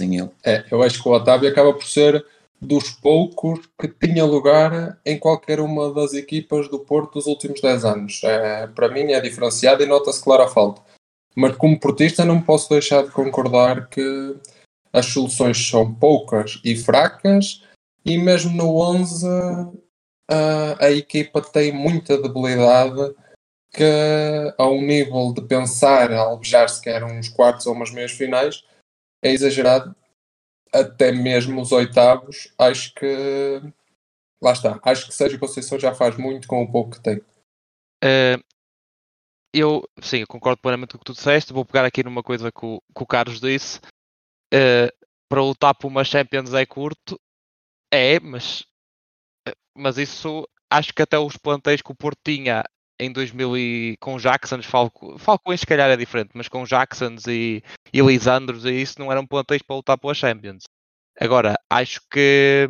sem 0.00 0.16
ele. 0.16 0.30
É, 0.44 0.64
eu 0.70 0.82
acho 0.82 1.02
que 1.02 1.08
o 1.08 1.12
Otávio 1.12 1.48
acaba 1.48 1.72
por 1.72 1.84
ser 1.84 2.24
dos 2.60 2.90
poucos 2.90 3.60
que 3.78 3.88
tinha 3.88 4.24
lugar 4.24 4.98
em 5.04 5.18
qualquer 5.18 5.60
uma 5.60 5.92
das 5.92 6.12
equipas 6.12 6.68
do 6.68 6.80
Porto 6.80 7.14
dos 7.14 7.26
últimos 7.26 7.60
10 7.60 7.84
anos. 7.84 8.20
É, 8.24 8.66
para 8.68 8.88
mim 8.88 9.12
é 9.12 9.20
diferenciado 9.20 9.82
e 9.82 9.86
nota-se 9.86 10.22
clara 10.22 10.44
a 10.44 10.48
falta. 10.48 10.82
Mas 11.36 11.56
como 11.56 11.78
portista 11.78 12.24
não 12.24 12.40
posso 12.40 12.68
deixar 12.70 13.04
de 13.04 13.10
concordar 13.10 13.88
que 13.88 14.36
as 14.92 15.06
soluções 15.06 15.56
são 15.68 15.94
poucas 15.94 16.60
e 16.64 16.76
fracas 16.76 17.62
e 18.04 18.18
mesmo 18.18 18.56
no 18.56 18.76
11 18.76 19.26
a, 20.28 20.86
a 20.86 20.90
equipa 20.90 21.40
tem 21.40 21.72
muita 21.72 22.20
debilidade 22.20 23.14
que 23.72 23.84
a 24.58 24.66
um 24.66 24.82
nível 24.82 25.32
de 25.32 25.42
pensar 25.42 26.12
alvejar 26.12 26.68
sequer 26.68 27.04
uns 27.04 27.28
quartos 27.28 27.66
ou 27.66 27.72
umas 27.72 27.92
meias 27.92 28.10
finais 28.10 28.64
é 29.22 29.30
exagerado. 29.30 29.94
Até 30.72 31.10
mesmo 31.10 31.60
os 31.60 31.72
oitavos, 31.72 32.52
acho 32.58 32.94
que. 32.94 33.60
Lá 34.40 34.52
está. 34.52 34.78
Acho 34.82 35.06
que 35.06 35.14
Sérgio 35.14 35.38
Conceição 35.38 35.78
já 35.78 35.94
faz 35.94 36.16
muito 36.16 36.46
com 36.46 36.62
o 36.62 36.70
pouco 36.70 36.92
que 36.92 37.00
tem. 37.00 37.18
Uh, 38.02 38.40
eu, 39.52 39.82
sim, 40.00 40.18
eu 40.18 40.26
concordo 40.26 40.62
plenamente 40.62 40.92
com 40.92 40.96
o 40.96 40.98
que 41.00 41.04
tu 41.04 41.12
disseste. 41.12 41.52
Vou 41.52 41.64
pegar 41.64 41.84
aqui 41.84 42.04
numa 42.04 42.22
coisa 42.22 42.52
que 42.52 42.64
o, 42.64 42.80
que 42.94 43.02
o 43.02 43.06
Carlos 43.06 43.40
disse. 43.40 43.78
Uh, 44.54 44.90
para 45.28 45.42
lutar 45.42 45.74
por 45.74 45.88
uma 45.88 46.04
Champions 46.04 46.54
é 46.54 46.64
curto. 46.64 47.20
É, 47.92 48.20
mas, 48.20 48.64
mas 49.76 49.98
isso 49.98 50.48
acho 50.70 50.94
que 50.94 51.02
até 51.02 51.18
os 51.18 51.36
plantéis 51.36 51.82
que 51.82 51.90
o 51.90 51.96
Porto 51.96 52.18
tinha 52.24 52.64
em 53.00 53.10
2000 53.12 53.56
e 53.56 53.96
com 53.98 54.18
Jacksons, 54.18 54.66
Falco, 54.66 55.18
Falcões 55.18 55.60
se 55.60 55.66
calhar 55.66 55.90
é 55.90 55.96
diferente, 55.96 56.30
mas 56.34 56.48
com 56.48 56.64
Jacksons 56.66 57.26
e, 57.26 57.62
e 57.92 58.00
Lisandros 58.00 58.64
e 58.66 58.72
isso 58.72 59.00
não 59.00 59.10
eram 59.10 59.26
plantéis 59.26 59.62
para 59.62 59.76
lutar 59.76 59.98
pela 59.98 60.14
Champions. 60.14 60.64
Agora, 61.18 61.58
acho 61.70 62.00
que 62.10 62.68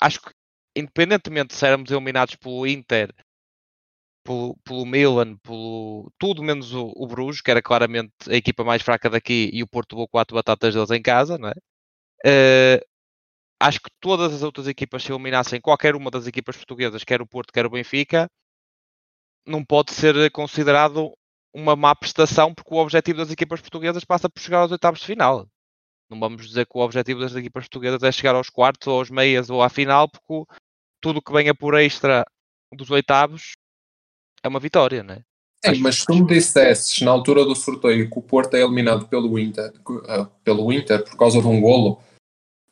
acho 0.00 0.20
que 0.20 0.30
independentemente 0.76 1.48
de 1.48 1.54
sermos 1.56 1.90
eliminados 1.90 2.36
pelo 2.36 2.66
Inter, 2.66 3.14
pelo, 4.24 4.56
pelo 4.64 4.86
Milan, 4.86 5.36
pelo 5.38 6.12
tudo 6.18 6.42
menos 6.42 6.74
o, 6.74 6.92
o 6.94 7.06
Bruges, 7.06 7.40
que 7.40 7.50
era 7.50 7.62
claramente 7.62 8.12
a 8.28 8.34
equipa 8.34 8.62
mais 8.64 8.82
fraca 8.82 9.10
daqui 9.10 9.50
e 9.52 9.62
o 9.62 9.66
Porto 9.68 9.94
levou 9.94 10.08
quatro 10.08 10.34
batatas 10.36 10.74
deles 10.74 10.90
em 10.90 11.02
casa, 11.02 11.38
não 11.38 11.48
é? 11.48 11.54
Uh, 12.26 12.84
acho 13.60 13.80
que 13.80 13.90
todas 14.00 14.32
as 14.34 14.42
outras 14.42 14.68
equipas 14.68 15.02
se 15.02 15.12
eliminassem 15.12 15.60
qualquer 15.60 15.96
uma 15.96 16.10
das 16.10 16.26
equipas 16.26 16.56
portuguesas, 16.56 17.04
quer 17.04 17.22
o 17.22 17.26
Porto, 17.26 17.52
quer 17.52 17.66
o 17.66 17.70
Benfica, 17.70 18.28
não 19.46 19.64
pode 19.64 19.92
ser 19.92 20.30
considerado 20.30 21.12
uma 21.52 21.74
má 21.74 21.94
prestação, 21.94 22.54
porque 22.54 22.72
o 22.72 22.78
objetivo 22.78 23.18
das 23.18 23.30
equipas 23.30 23.60
portuguesas 23.60 24.04
passa 24.04 24.28
por 24.28 24.40
chegar 24.40 24.60
aos 24.60 24.72
oitavos 24.72 25.00
de 25.00 25.06
final. 25.06 25.48
Não 26.08 26.18
vamos 26.18 26.46
dizer 26.46 26.66
que 26.66 26.76
o 26.76 26.80
objetivo 26.80 27.20
das 27.20 27.34
equipas 27.34 27.64
portuguesas 27.64 28.02
é 28.02 28.12
chegar 28.12 28.34
aos 28.34 28.50
quartos, 28.50 28.86
ou 28.88 28.98
aos 28.98 29.10
meias, 29.10 29.50
ou 29.50 29.62
à 29.62 29.68
final, 29.68 30.08
porque 30.08 30.52
tudo 31.00 31.22
que 31.22 31.32
venha 31.32 31.54
por 31.54 31.74
extra 31.74 32.24
dos 32.72 32.90
oitavos 32.90 33.52
é 34.42 34.48
uma 34.48 34.60
vitória, 34.60 35.02
não 35.02 35.14
é? 35.14 35.22
Sim, 35.64 35.80
mas 35.80 35.96
se 35.96 36.06
tu 36.06 36.14
me 36.14 36.26
dissesses 36.26 37.00
na 37.02 37.10
altura 37.10 37.44
do 37.44 37.54
sorteio 37.54 38.10
que 38.10 38.18
o 38.18 38.22
Porto 38.22 38.54
é 38.54 38.62
eliminado 38.62 39.06
pelo 39.08 39.38
Inter, 39.38 39.70
uh, 39.88 40.26
pelo 40.42 40.72
Inter 40.72 41.04
por 41.04 41.16
causa 41.18 41.40
de 41.40 41.46
um 41.46 41.60
golo, 41.60 42.00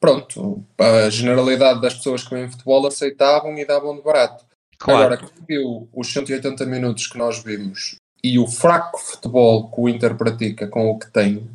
pronto, 0.01 0.65
a 0.79 1.11
generalidade 1.11 1.83
das 1.83 1.95
pessoas 1.95 2.25
que 2.25 2.35
vêm 2.35 2.51
futebol 2.51 2.87
aceitavam 2.87 3.59
e 3.59 3.67
davam 3.67 3.95
de 3.95 4.03
barato. 4.03 4.48
Claro. 4.79 5.15
Agora, 5.15 5.17
que 5.17 5.47
viu 5.47 5.89
os 5.93 6.13
180 6.13 6.65
minutos 6.67 7.07
que 7.07 7.19
nós 7.19 7.43
vimos 7.43 7.97
e 8.23 8.39
o 8.39 8.47
fraco 8.47 8.99
futebol 8.99 9.71
que 9.71 9.81
o 9.81 9.89
Inter 9.89 10.17
pratica 10.17 10.67
com 10.69 10.89
o 10.89 10.99
que 10.99 11.11
tem, 11.11 11.49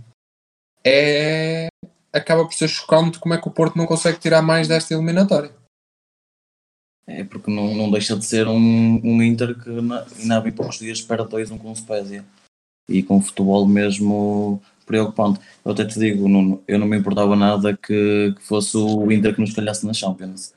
é... 0.86 1.68
acaba 2.12 2.44
por 2.44 2.53
ser 2.53 2.68
chocante 2.68 3.20
como 3.20 3.34
é 3.34 3.42
que 3.42 3.48
o 3.48 3.51
Porto 3.51 3.77
não 3.77 3.86
consegue 3.86 4.20
tirar 4.20 4.42
mais 4.42 4.68
desta 4.68 4.94
eliminatória. 4.94 5.51
É 7.06 7.24
porque 7.24 7.51
não, 7.51 7.74
não 7.75 7.92
deixa 7.92 8.15
de 8.15 8.25
ser 8.25 8.48
um, 8.48 9.01
um 9.03 9.22
Inter 9.22 9.58
que 9.62 9.70
ainda 9.70 10.38
há 10.38 10.51
poucos 10.51 10.80
dias 10.80 11.00
espera 11.00 11.25
2-1 11.25 11.58
com 11.58 11.72
o 11.72 11.75
Spezia 11.75 12.24
e 12.88 13.03
com 13.03 13.22
futebol 13.22 13.65
mesmo 13.68 14.62
preocupante. 14.86 15.39
Eu 15.63 15.72
até 15.72 15.86
te 15.86 16.00
digo, 16.00 16.27
Nuno, 16.27 16.63
eu 16.68 16.80
não 16.80 16.88
me 16.88 16.98
importava 16.98 17.36
nada 17.36 17.75
que, 17.75 18.34
que 18.36 18.42
fosse 18.42 18.77
o 18.77 19.12
Inter 19.12 19.34
que 19.34 19.42
nos 19.42 19.53
calhasse 19.53 19.86
na 19.86 19.94
Champions. 19.94 20.53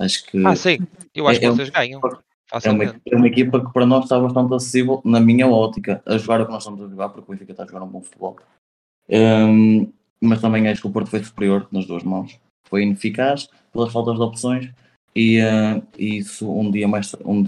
Acho 0.00 0.24
que. 0.24 0.44
Ah, 0.46 0.56
sim, 0.56 0.78
eu 1.14 1.28
acho 1.28 1.38
é, 1.38 1.42
que 1.42 1.48
vocês 1.50 1.68
é 1.68 1.72
ganham. 1.72 2.00
É 2.64 2.70
uma, 2.70 2.84
é 2.84 3.16
uma, 3.16 3.28
equipa 3.28 3.64
que 3.64 3.72
para 3.72 3.86
nós 3.86 4.04
está 4.04 4.18
bastante 4.18 4.52
acessível, 4.54 5.00
na 5.04 5.20
minha 5.20 5.46
ótica, 5.46 6.02
a 6.04 6.18
jogar 6.18 6.40
o 6.40 6.46
que 6.46 6.52
nós 6.52 6.62
estamos 6.62 6.82
a 6.82 6.88
jogar, 6.88 7.10
porque 7.10 7.30
o 7.30 7.32
Benfica 7.32 7.52
está 7.52 7.62
a 7.62 7.66
jogar 7.66 7.84
um 7.84 7.88
bom 7.88 8.02
futebol. 8.02 8.36
Um, 9.08 9.92
mas 10.20 10.40
também 10.40 10.66
acho 10.66 10.80
que 10.80 10.86
o 10.88 10.90
Porto 10.90 11.10
foi 11.10 11.22
superior 11.22 11.68
nas 11.70 11.86
duas 11.86 12.02
mãos. 12.02 12.40
Foi 12.66 12.82
ineficaz 12.82 13.48
pelas 13.72 13.92
faltas 13.92 14.16
de 14.16 14.22
opções 14.22 14.70
e, 15.14 15.40
uh, 15.40 15.86
isso 15.96 16.50
um 16.50 16.70
dia 16.70 16.88
mais 16.88 17.14
um, 17.24 17.46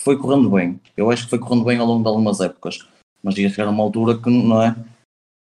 foi 0.00 0.16
correndo 0.16 0.48
bem. 0.48 0.80
Eu 0.96 1.10
acho 1.10 1.24
que 1.24 1.30
foi 1.30 1.38
correndo 1.38 1.64
bem 1.64 1.78
ao 1.78 1.86
longo 1.86 2.02
de 2.02 2.08
algumas 2.08 2.40
épocas, 2.40 2.86
mas 3.22 3.36
ia 3.36 3.50
chegar 3.50 3.66
a 3.66 3.70
uma 3.70 3.82
altura 3.82 4.16
que 4.16 4.30
não 4.30 4.62
é 4.62 4.74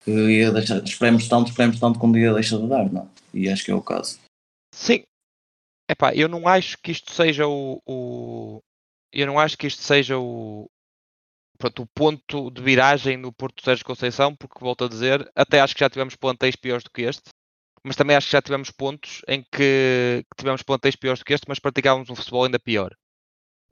que 0.03 0.11
ia 0.11 0.51
deixar, 0.51 0.83
esperemos 0.83 1.27
tanto, 1.27 1.49
esperemos 1.49 1.79
tanto 1.79 1.99
que 1.99 2.05
um 2.05 2.11
dia 2.11 2.33
deixa 2.33 2.57
de 2.57 2.67
dar, 2.67 2.91
não? 2.91 3.07
E 3.33 3.49
acho 3.49 3.65
que 3.65 3.71
é 3.71 3.75
o 3.75 3.81
caso. 3.81 4.19
Sim. 4.73 5.03
Epá, 5.89 6.13
eu 6.13 6.27
não 6.29 6.47
acho 6.47 6.77
que 6.77 6.91
isto 6.91 7.11
seja 7.11 7.47
o, 7.47 7.81
o, 7.83 8.61
eu 9.11 9.25
não 9.25 9.39
acho 9.39 9.57
que 9.57 9.65
isto 9.65 9.81
seja 9.81 10.19
o, 10.19 10.69
pronto, 11.57 11.81
o 11.83 11.87
ponto 11.87 12.51
de 12.51 12.61
viragem 12.61 13.17
no 13.17 13.33
Porto 13.33 13.63
Sérgio 13.63 13.85
Conceição, 13.85 14.35
porque 14.35 14.59
volto 14.59 14.85
a 14.85 14.87
dizer, 14.87 15.29
até 15.35 15.59
acho 15.59 15.73
que 15.73 15.79
já 15.81 15.89
tivemos 15.89 16.15
plantéis 16.15 16.55
piores 16.55 16.83
do 16.83 16.91
que 16.91 17.01
este, 17.01 17.31
mas 17.83 17.95
também 17.95 18.15
acho 18.15 18.27
que 18.27 18.33
já 18.33 18.41
tivemos 18.41 18.69
pontos 18.69 19.21
em 19.27 19.41
que, 19.43 20.23
que 20.29 20.37
tivemos 20.37 20.61
plantéis 20.61 20.95
piores 20.95 21.19
do 21.19 21.25
que 21.25 21.33
este, 21.33 21.45
mas 21.47 21.59
praticávamos 21.59 22.09
um 22.09 22.15
futebol 22.15 22.45
ainda 22.45 22.59
pior. 22.59 22.95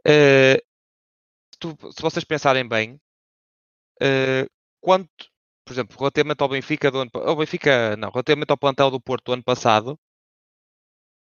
Uh, 0.08 0.58
se, 1.54 1.60
tu, 1.60 1.78
se, 1.92 2.02
vocês 2.02 2.24
pensarem 2.24 2.68
bem, 2.68 3.00
uh, 4.02 4.50
quanto, 4.82 5.30
por 5.66 5.74
exemplo, 5.74 5.98
relativamente 6.00 6.42
ao 6.42 6.50
Benfica 6.50 6.90
do 6.90 7.00
ano 7.00 7.12
ao 7.14 7.36
Benfica, 7.36 7.96
não, 7.98 8.10
relativamente 8.10 8.50
ao 8.50 8.58
plantel 8.58 8.90
do 8.90 9.02
Porto 9.02 9.26
do 9.26 9.34
ano 9.34 9.44
passado, 9.44 10.00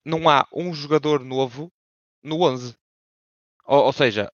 não 0.04 0.28
há 0.28 0.46
um 0.52 0.72
jogador 0.72 1.24
novo 1.24 1.70
no 2.22 2.42
11. 2.42 2.76
Ou, 3.66 3.84
ou, 3.84 3.92
seja, 3.92 4.32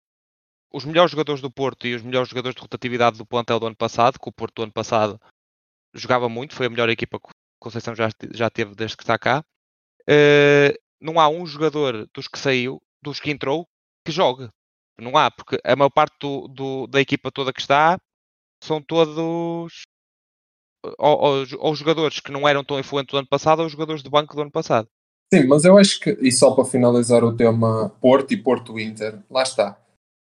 os 0.73 0.85
melhores 0.85 1.11
jogadores 1.11 1.41
do 1.41 1.51
Porto 1.51 1.87
e 1.87 1.95
os 1.95 2.03
melhores 2.03 2.29
jogadores 2.29 2.55
de 2.55 2.63
rotatividade 2.63 3.19
do 3.19 3.27
plantel 3.27 3.61
do 3.61 3.67
ano 3.67 3.77
passado, 3.77 4.19
que 4.19 4.29
o 4.29 4.33
Porto 4.33 4.57
do 4.57 4.63
ano 4.65 4.73
passado 4.73 5.21
jogava 5.95 6.29
muito, 6.29 6.55
foi 6.55 6.67
a 6.67 6.71
melhor 6.71 6.89
equipa 6.89 7.19
que 7.19 7.29
o 7.29 7.33
Conceição 7.59 7.95
já, 7.95 8.09
já 8.33 8.51
teve 8.51 8.75
desde 8.75 8.97
que 8.97 9.03
está 9.03 9.19
cá. 9.19 9.45
Uh, 10.03 10.77
não 11.01 11.19
há 11.21 11.29
um 11.29 11.47
jogador 11.47 12.09
dos 12.15 12.29
que 12.29 12.39
saiu, 12.39 12.81
dos 13.03 13.21
que 13.21 13.31
entrou, 13.31 13.69
que 14.05 14.13
jogue. 14.13 14.49
Não 14.99 15.17
há, 15.17 15.31
porque 15.31 15.59
a 15.65 15.77
maior 15.77 15.91
parte 15.91 16.17
do, 16.21 16.49
do, 16.49 16.87
da 16.87 17.01
equipa 17.01 17.31
toda 17.31 17.53
que 17.53 17.61
está 17.61 17.99
são 18.63 18.81
todos 18.81 19.17
ou, 19.19 19.69
ou, 20.99 21.47
ou, 21.59 21.75
jogadores 21.75 22.21
que 22.21 22.33
não 22.33 22.49
eram 22.49 22.65
tão 22.65 22.79
influentes 22.79 23.13
do 23.13 23.19
ano 23.19 23.29
passado 23.29 23.63
ou 23.63 23.69
jogadores 23.69 24.03
de 24.03 24.11
banco 24.11 24.35
do 24.35 24.43
ano 24.43 24.51
passado. 24.51 24.89
Sim, 25.33 25.45
mas 25.49 25.65
eu 25.65 25.77
acho 25.77 25.99
que, 25.99 26.11
e 26.21 26.31
só 26.31 26.53
para 26.53 26.65
finalizar 26.65 27.25
o 27.25 27.37
tema 27.37 27.93
Porto 28.01 28.33
e 28.33 28.37
Porto 28.37 28.79
Inter, 28.79 29.19
lá 29.29 29.43
está. 29.43 29.77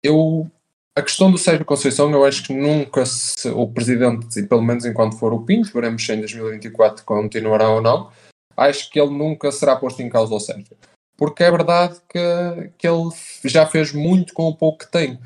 Eu, 0.04 0.50
a 0.96 1.02
questão 1.02 1.32
do 1.32 1.38
Sérgio 1.38 1.66
Conceição, 1.66 2.12
eu 2.12 2.24
acho 2.24 2.46
que 2.46 2.54
nunca 2.54 3.06
se, 3.06 3.50
o 3.50 3.68
presidente, 3.68 4.40
e 4.40 4.44
pelo 4.44 4.62
menos 4.62 4.86
enquanto 4.86 5.18
for 5.18 5.34
o 5.34 5.44
Pinto, 5.44 5.74
veremos 5.74 6.06
se 6.06 6.14
em 6.14 6.20
2024 6.20 7.04
continuará 7.04 7.70
ou 7.70 7.82
não, 7.82 8.12
acho 8.56 8.90
que 8.92 9.00
ele 9.00 9.12
nunca 9.12 9.52
será 9.52 9.76
posto 9.76 10.02
em 10.02 10.10
causa 10.10 10.34
ao 10.34 10.40
Sérgio. 10.40 10.78
Porque 11.18 11.44
é 11.44 11.52
verdade 11.52 12.00
que, 12.08 12.72
que 12.78 12.88
ele 12.88 13.10
já 13.46 13.66
fez 13.66 13.92
muito 13.92 14.34
com 14.34 14.48
o 14.48 14.56
pouco 14.56 14.80
que 14.80 14.92
tem. 14.92 15.20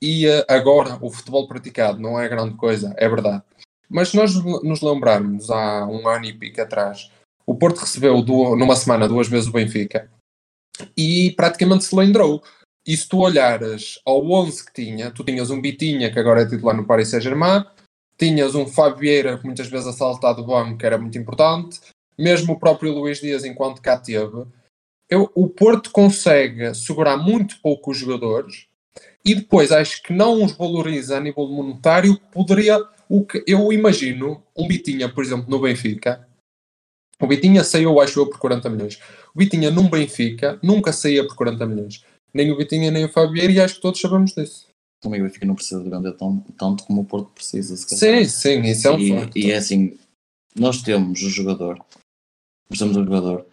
E 0.00 0.26
uh, 0.26 0.44
agora 0.48 0.98
o 1.00 1.10
futebol 1.10 1.48
praticado 1.48 2.00
não 2.00 2.18
é 2.18 2.28
grande 2.28 2.54
coisa, 2.54 2.94
é 2.96 3.08
verdade. 3.08 3.42
Mas 3.88 4.10
se 4.10 4.16
nós 4.16 4.34
nos 4.62 4.80
lembrarmos 4.82 5.50
há 5.50 5.86
um 5.86 6.06
ano 6.06 6.26
e 6.26 6.32
pico 6.32 6.60
atrás, 6.60 7.10
o 7.48 7.54
Porto 7.54 7.78
recebeu 7.78 8.22
numa 8.22 8.76
semana 8.76 9.08
duas 9.08 9.26
vezes 9.26 9.48
o 9.48 9.52
Benfica 9.52 10.10
e 10.94 11.32
praticamente 11.34 11.84
se 11.84 11.96
lembrou. 11.96 12.42
E 12.86 12.94
se 12.94 13.08
tu 13.08 13.20
olhares 13.20 13.98
ao 14.04 14.22
11 14.30 14.66
que 14.66 14.72
tinha, 14.74 15.10
tu 15.10 15.24
tinhas 15.24 15.50
um 15.50 15.58
Bitinha, 15.58 16.12
que 16.12 16.18
agora 16.18 16.42
é 16.42 16.46
titular 16.46 16.76
no 16.76 16.86
Paris 16.86 17.08
Saint-Germain, 17.08 17.64
tinhas 18.18 18.54
um 18.54 18.66
Fábio 18.66 18.98
Vieira, 18.98 19.38
que 19.38 19.46
muitas 19.46 19.66
vezes 19.66 19.86
assaltado 19.86 20.42
do 20.42 20.46
banco, 20.46 20.76
que 20.76 20.84
era 20.84 20.98
muito 20.98 21.16
importante, 21.16 21.80
mesmo 22.18 22.52
o 22.52 22.58
próprio 22.58 22.92
Luís 22.92 23.18
Dias, 23.18 23.46
enquanto 23.46 23.80
cá 23.80 23.96
teve. 23.96 24.44
Eu, 25.08 25.32
o 25.34 25.48
Porto 25.48 25.90
consegue 25.90 26.74
segurar 26.74 27.16
muito 27.16 27.58
pouco 27.62 27.92
os 27.92 27.96
jogadores 27.96 28.66
e 29.24 29.34
depois 29.34 29.72
acho 29.72 30.02
que 30.02 30.12
não 30.12 30.44
os 30.44 30.52
valoriza 30.52 31.16
a 31.16 31.20
nível 31.20 31.48
monetário. 31.48 32.20
Poderia, 32.30 32.78
o 33.08 33.24
que 33.24 33.42
eu 33.46 33.72
imagino, 33.72 34.42
um 34.54 34.68
Bitinha, 34.68 35.08
por 35.08 35.24
exemplo, 35.24 35.48
no 35.48 35.60
Benfica, 35.60 36.27
o 37.20 37.26
Vitinha 37.26 37.64
saiu, 37.64 38.00
acho 38.00 38.20
eu, 38.20 38.26
por 38.26 38.38
40 38.38 38.70
milhões. 38.70 39.00
O 39.34 39.38
Vitinha 39.38 39.70
num 39.70 39.88
Benfica 39.88 40.58
nunca 40.62 40.92
saía 40.92 41.26
por 41.26 41.34
40 41.34 41.66
milhões. 41.66 42.04
Nem 42.32 42.52
o 42.52 42.56
Vitinha 42.56 42.90
nem 42.90 43.04
o 43.04 43.08
Fabier, 43.08 43.50
e 43.50 43.60
acho 43.60 43.76
que 43.76 43.80
todos 43.80 44.00
sabemos 44.00 44.32
disso. 44.32 44.66
Também 45.00 45.20
o 45.20 45.24
Benfica 45.24 45.46
não 45.46 45.54
precisa 45.54 45.82
de 45.82 45.90
vender 45.90 46.12
tão, 46.12 46.38
tanto 46.56 46.84
como 46.84 47.02
o 47.02 47.04
Porto 47.04 47.30
precisa. 47.34 47.76
Sim, 47.76 48.24
sim, 48.24 48.60
isso 48.62 48.88
é 48.88 48.92
um 48.92 48.98
e, 48.98 49.08
facto. 49.10 49.36
E 49.36 49.50
é 49.50 49.56
assim, 49.56 49.96
nós 50.54 50.82
temos 50.82 51.22
o 51.22 51.30
jogador, 51.30 51.78
nós 52.70 52.78
temos 52.78 52.96
o 52.96 53.04
jogador. 53.04 53.46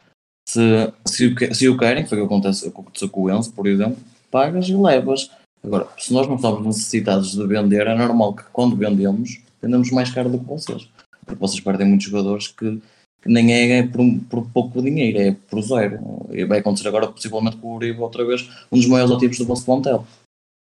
Se, 0.47 0.59
se, 1.07 1.27
o, 1.27 1.55
se 1.55 1.67
o 1.67 1.77
querem, 1.77 2.05
foi 2.05 2.19
o 2.19 2.21
que 2.21 2.25
acontece, 2.33 2.67
aconteceu 2.67 3.09
com 3.09 3.23
o 3.23 3.31
Enzo, 3.31 3.51
por 3.51 3.65
exemplo, 3.65 3.97
pagas 4.29 4.67
e 4.67 4.75
levas. 4.75 5.31
Agora, 5.63 5.87
se 5.97 6.13
nós 6.13 6.27
não 6.27 6.35
estamos 6.35 6.63
necessitados 6.65 7.31
de 7.31 7.47
vender, 7.47 7.87
é 7.87 7.95
normal 7.95 8.35
que 8.35 8.43
quando 8.53 8.75
vendemos, 8.75 9.39
vendemos 9.59 9.89
mais 9.89 10.11
caro 10.11 10.29
do 10.29 10.37
que 10.37 10.45
vocês. 10.45 10.87
Porque 11.25 11.39
vocês 11.39 11.59
perdem 11.59 11.87
muitos 11.87 12.05
jogadores 12.05 12.47
que 12.49 12.79
nem 13.25 13.73
é 13.73 13.87
por, 13.87 14.03
por, 14.29 14.49
pouco 14.51 14.81
dinheiro, 14.81 15.17
é 15.19 15.31
por 15.49 15.61
zero. 15.61 15.99
E 16.31 16.45
vai 16.45 16.59
acontecer 16.59 16.87
agora, 16.87 17.07
possivelmente, 17.07 17.57
com 17.57 17.69
o 17.69 17.75
Uribe 17.75 17.99
outra 17.99 18.23
vez, 18.25 18.47
um 18.71 18.77
dos 18.77 18.87
maiores 18.87 19.11
ativos 19.11 19.37
do 19.37 19.45
vosso 19.45 19.65
plantel. 19.65 20.05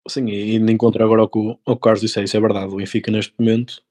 Sim, 0.07 0.27
e 0.29 0.55
indo 0.55 0.71
encontro 0.71 1.03
agora 1.03 1.23
o 1.23 1.29
que 1.29 1.59
o 1.65 1.77
Carlos 1.77 2.01
disse, 2.01 2.21
isso 2.23 2.35
é 2.35 2.39
verdade. 2.39 2.73
O 2.73 2.77
Benfica, 2.77 3.11
neste 3.11 3.33
momento, 3.37 3.83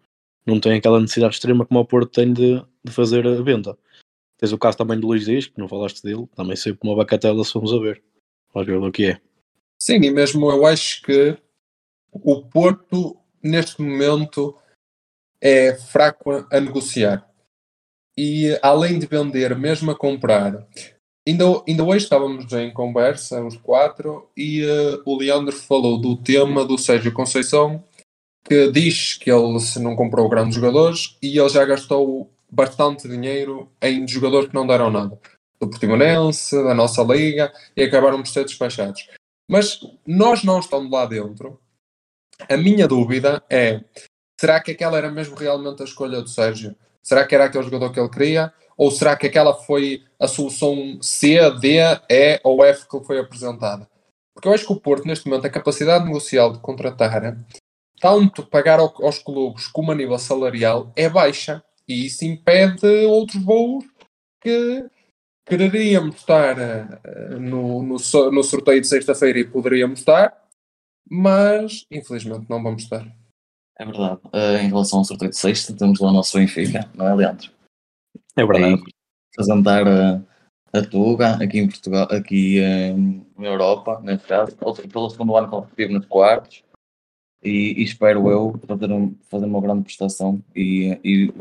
não 0.44 0.58
tem 0.58 0.72
aquela 0.72 1.00
necessidade 1.00 1.34
extrema 1.34 1.64
como 1.64 1.80
o 1.80 1.84
Porto 1.84 2.10
tem 2.10 2.32
de, 2.32 2.60
de 2.84 2.92
fazer 2.92 3.26
a 3.26 3.40
venda. 3.40 3.78
Tens 4.38 4.52
o 4.52 4.58
caso 4.58 4.78
também 4.78 4.98
do 4.98 5.06
Luís 5.06 5.24
Dias, 5.24 5.46
que 5.46 5.58
não 5.58 5.68
falaste 5.68 6.02
dele, 6.02 6.26
também 6.34 6.56
sempre 6.56 6.88
uma 6.88 6.96
bacatela, 6.96 7.44
se 7.44 7.52
fomos 7.52 7.72
a 7.72 7.78
ver. 7.78 8.02
Vamos 8.52 8.66
ver 8.66 8.76
o 8.76 8.92
que 8.92 9.06
é. 9.06 9.20
Sim, 9.80 9.96
e 10.02 10.10
mesmo 10.10 10.50
eu 10.50 10.66
acho 10.66 11.02
que 11.02 11.36
o 12.12 12.42
Porto, 12.42 13.16
neste 13.42 13.80
momento, 13.80 14.56
é 15.40 15.74
fraco 15.74 16.46
a 16.50 16.60
negociar 16.60 17.28
e 18.20 18.58
além 18.60 18.98
de 18.98 19.06
vender, 19.06 19.56
mesmo 19.56 19.92
a 19.92 19.94
comprar, 19.94 20.66
ainda, 21.26 21.44
ainda 21.68 21.84
hoje 21.84 22.02
estávamos 22.02 22.52
em 22.52 22.72
conversa, 22.72 23.40
os 23.44 23.56
quatro, 23.56 24.28
e 24.36 24.64
uh, 24.64 25.00
o 25.06 25.16
Leandro 25.16 25.54
falou 25.54 26.00
do 26.00 26.16
tema 26.16 26.64
do 26.64 26.76
Sérgio 26.76 27.12
Conceição, 27.12 27.80
que 28.42 28.72
diz 28.72 29.16
que 29.16 29.30
ele 29.30 29.60
se 29.60 29.78
não 29.78 29.94
comprou 29.94 30.28
grandes 30.28 30.56
jogadores 30.56 31.16
e 31.22 31.38
ele 31.38 31.48
já 31.48 31.64
gastou 31.64 32.28
bastante 32.50 33.06
dinheiro 33.06 33.70
em 33.80 34.08
jogadores 34.08 34.48
que 34.48 34.54
não 34.54 34.66
deram 34.66 34.90
nada. 34.90 35.16
Do 35.60 35.70
Portimonense, 35.70 36.60
da 36.64 36.74
nossa 36.74 37.04
liga, 37.04 37.52
e 37.76 37.84
acabaram 37.84 38.20
por 38.20 38.26
ser 38.26 38.44
despachados. 38.44 39.08
Mas 39.48 39.78
nós 40.04 40.42
não 40.42 40.58
estamos 40.58 40.90
lá 40.90 41.06
dentro. 41.06 41.60
A 42.48 42.56
minha 42.56 42.88
dúvida 42.88 43.44
é: 43.48 43.80
será 44.40 44.60
que 44.60 44.72
aquela 44.72 44.98
era 44.98 45.08
mesmo 45.08 45.36
realmente 45.36 45.82
a 45.82 45.84
escolha 45.84 46.20
do 46.20 46.28
Sérgio? 46.28 46.74
Será 47.02 47.26
que 47.26 47.34
era 47.34 47.44
aquele 47.44 47.64
jogador 47.64 47.92
que 47.92 48.00
ele 48.00 48.10
queria? 48.10 48.52
Ou 48.76 48.90
será 48.90 49.16
que 49.16 49.26
aquela 49.26 49.54
foi 49.54 50.04
a 50.20 50.28
solução 50.28 50.98
C, 51.02 51.38
D, 51.60 51.78
E 52.08 52.40
ou 52.44 52.64
F 52.64 52.88
que 52.88 53.04
foi 53.04 53.18
apresentada? 53.18 53.88
Porque 54.32 54.46
eu 54.46 54.52
acho 54.52 54.66
que 54.66 54.72
o 54.72 54.80
Porto, 54.80 55.04
neste 55.04 55.26
momento, 55.28 55.46
a 55.46 55.50
capacidade 55.50 56.04
negocial 56.04 56.52
de 56.52 56.60
contratar, 56.60 57.36
tanto 58.00 58.46
pagar 58.46 58.78
aos 58.78 59.18
clubes 59.18 59.66
como 59.66 59.90
a 59.90 59.94
nível 59.94 60.18
salarial, 60.18 60.92
é 60.94 61.08
baixa. 61.08 61.62
E 61.88 62.06
isso 62.06 62.24
impede 62.24 62.86
outros 63.06 63.42
voos 63.42 63.84
que 64.40 64.84
quereríamos 65.44 66.16
estar 66.16 66.56
eh, 66.58 67.38
no, 67.40 67.82
no, 67.82 67.96
no 67.96 68.42
sorteio 68.44 68.80
de 68.80 68.86
sexta-feira 68.86 69.38
e 69.38 69.44
poderíamos 69.44 70.00
estar, 70.00 70.36
mas 71.10 71.86
infelizmente 71.90 72.46
não 72.48 72.62
vamos 72.62 72.82
estar. 72.82 73.10
É 73.78 73.84
verdade. 73.84 74.20
Uh, 74.26 74.56
em 74.60 74.68
relação 74.68 74.98
ao 74.98 75.04
sorteio 75.04 75.30
de 75.30 75.36
sexta, 75.36 75.74
temos 75.74 76.00
lá 76.00 76.10
o 76.10 76.12
nosso 76.12 76.36
Benfica, 76.36 76.90
não 76.94 77.06
é, 77.06 77.14
Leandro? 77.14 77.50
É 78.36 78.44
verdade. 78.44 78.82
apresentar 79.32 79.86
a, 79.86 80.20
a 80.72 80.82
Tuga 80.82 81.42
aqui 81.42 81.58
em 81.58 81.68
Portugal, 81.68 82.08
aqui 82.10 82.60
um, 82.94 83.24
na 83.38 83.46
Europa, 83.46 84.00
neste 84.02 84.26
caso, 84.26 84.56
pelo 84.56 85.10
segundo 85.10 85.36
ano 85.36 85.48
consecutivo 85.48 85.92
nos 85.92 86.06
quartos. 86.06 86.64
E, 87.42 87.80
e, 87.80 87.84
espero 87.84 88.28
eu 88.28 88.60
fazer, 88.66 88.90
um, 88.90 89.14
fazer 89.30 89.46
uma 89.46 89.60
grande 89.60 89.84
prestação. 89.84 90.42
E, 90.56 90.98
e 91.04 91.32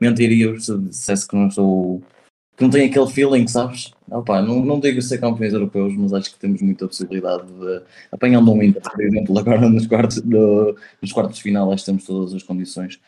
mentiria 0.00 0.58
se 0.58 0.78
dissesse 0.78 1.28
que 1.28 1.36
não 1.36 1.50
sou 1.50 2.02
que 2.58 2.64
não 2.64 2.70
tem 2.70 2.90
aquele 2.90 3.06
feeling, 3.06 3.46
sabes? 3.46 3.92
Opa, 4.10 4.42
não, 4.42 4.64
não 4.64 4.80
digo 4.80 5.00
ser 5.00 5.18
campeões 5.18 5.52
europeus, 5.52 5.94
mas 5.96 6.12
acho 6.12 6.32
que 6.32 6.40
temos 6.40 6.60
muita 6.60 6.88
possibilidade 6.88 7.46
de, 7.46 7.82
apanhando 8.10 8.52
um 8.52 8.60
Inter, 8.60 8.82
por 8.82 9.00
exemplo, 9.00 9.38
agora 9.38 9.60
nos 9.70 9.86
quartos, 9.86 10.20
do, 10.20 10.76
nos 11.00 11.12
quartos 11.12 11.36
de 11.36 11.42
final, 11.44 11.70
acho 11.70 11.84
que 11.84 11.90
temos 11.90 12.04
todas 12.04 12.34
as 12.34 12.42
condições 12.42 13.00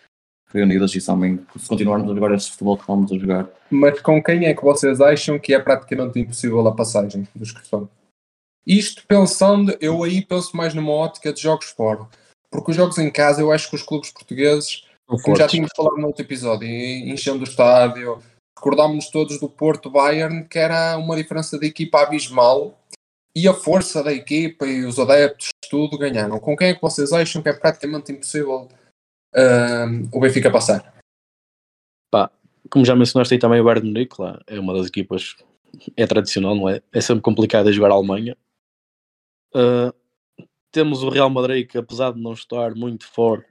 reunidas 0.53 0.95
e 0.95 1.05
também, 1.05 1.41
se 1.59 1.69
continuarmos 1.69 2.09
a 2.09 2.15
jogar 2.15 2.33
este 2.33 2.53
futebol 2.53 2.79
que 2.79 2.87
vamos 2.87 3.11
a 3.11 3.19
jogar. 3.19 3.49
Mas 3.69 4.01
com 4.01 4.23
quem 4.23 4.47
é 4.47 4.55
que 4.55 4.63
vocês 4.63 5.01
acham 5.01 5.37
que 5.37 5.53
é 5.53 5.59
praticamente 5.59 6.21
impossível 6.21 6.67
a 6.69 6.75
passagem 6.75 7.27
dos 7.35 7.51
que 7.51 7.61
estão? 7.61 7.89
Isto 8.65 9.05
pensando, 9.09 9.77
eu 9.81 10.01
aí 10.05 10.25
penso 10.25 10.57
mais 10.57 10.75
numa 10.75 10.93
ótica 10.93 11.33
de 11.33 11.41
jogos 11.41 11.67
fora. 11.67 12.07
Porque 12.53 12.71
os 12.71 12.77
jogos 12.77 12.99
em 12.99 13.11
casa, 13.11 13.41
eu 13.41 13.51
acho 13.51 13.69
que 13.69 13.77
os 13.77 13.83
clubes 13.83 14.13
portugueses 14.13 14.85
como 15.19 15.37
já 15.37 15.49
tínhamos 15.49 15.73
falado 15.77 15.97
no 15.97 16.07
outro 16.07 16.23
episódio, 16.23 16.69
enchendo 16.69 17.41
o 17.41 17.45
estádio, 17.45 18.23
recordámos 18.61 19.09
todos 19.09 19.41
do 19.41 19.49
Porto 19.49 19.91
Bayern, 19.91 20.47
que 20.47 20.59
era 20.59 20.99
uma 20.99 21.17
diferença 21.17 21.59
de 21.59 21.67
equipa 21.67 22.03
abismal 22.03 22.79
e 23.35 23.49
a 23.49 23.55
força 23.55 24.05
da 24.05 24.13
equipa 24.13 24.67
e 24.67 24.85
os 24.85 24.99
adeptos, 24.99 25.49
tudo 25.71 25.97
ganharam. 25.97 26.39
Com 26.39 26.55
quem 26.55 26.69
é 26.69 26.75
que 26.75 26.83
vocês 26.83 27.11
acham 27.13 27.43
que 27.43 27.49
é 27.49 27.53
praticamente 27.55 28.13
impossível 28.13 28.69
uh, 29.35 30.09
o 30.13 30.21
Benfica 30.21 30.51
passar? 30.51 31.01
Pá, 32.11 32.31
como 32.71 32.85
já 32.85 32.95
mencionaste 32.95 33.33
aí 33.33 33.41
também 33.41 33.61
o 33.61 33.65
Bayern 33.65 33.89
Munique, 33.89 34.21
lá 34.21 34.39
é 34.47 34.61
uma 34.61 34.75
das 34.75 34.89
equipas, 34.89 35.37
é 35.97 36.07
tradicional, 36.07 36.55
não 36.55 36.69
é? 36.69 36.83
É 36.93 37.01
sempre 37.01 37.23
complicado 37.23 37.69
a 37.69 37.73
jogar 37.73 37.91
a 37.91 37.95
Alemanha. 37.95 38.37
Uh, 39.55 39.93
temos 40.71 41.03
o 41.03 41.09
Real 41.09 41.31
Madrid 41.31 41.67
que 41.67 41.79
apesar 41.79 42.13
de 42.13 42.21
não 42.21 42.35
estar 42.35 42.75
muito 42.75 43.07
forte 43.07 43.49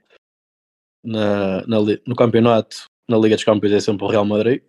na, 1.04 1.66
na, 1.66 1.78
no 2.06 2.14
campeonato, 2.14 2.84
na 3.08 3.18
Liga 3.18 3.34
dos 3.34 3.44
Campeões 3.44 3.74
é 3.74 3.80
sempre 3.80 4.04
o 4.04 4.08
Real 4.08 4.24
Madrid. 4.24 4.62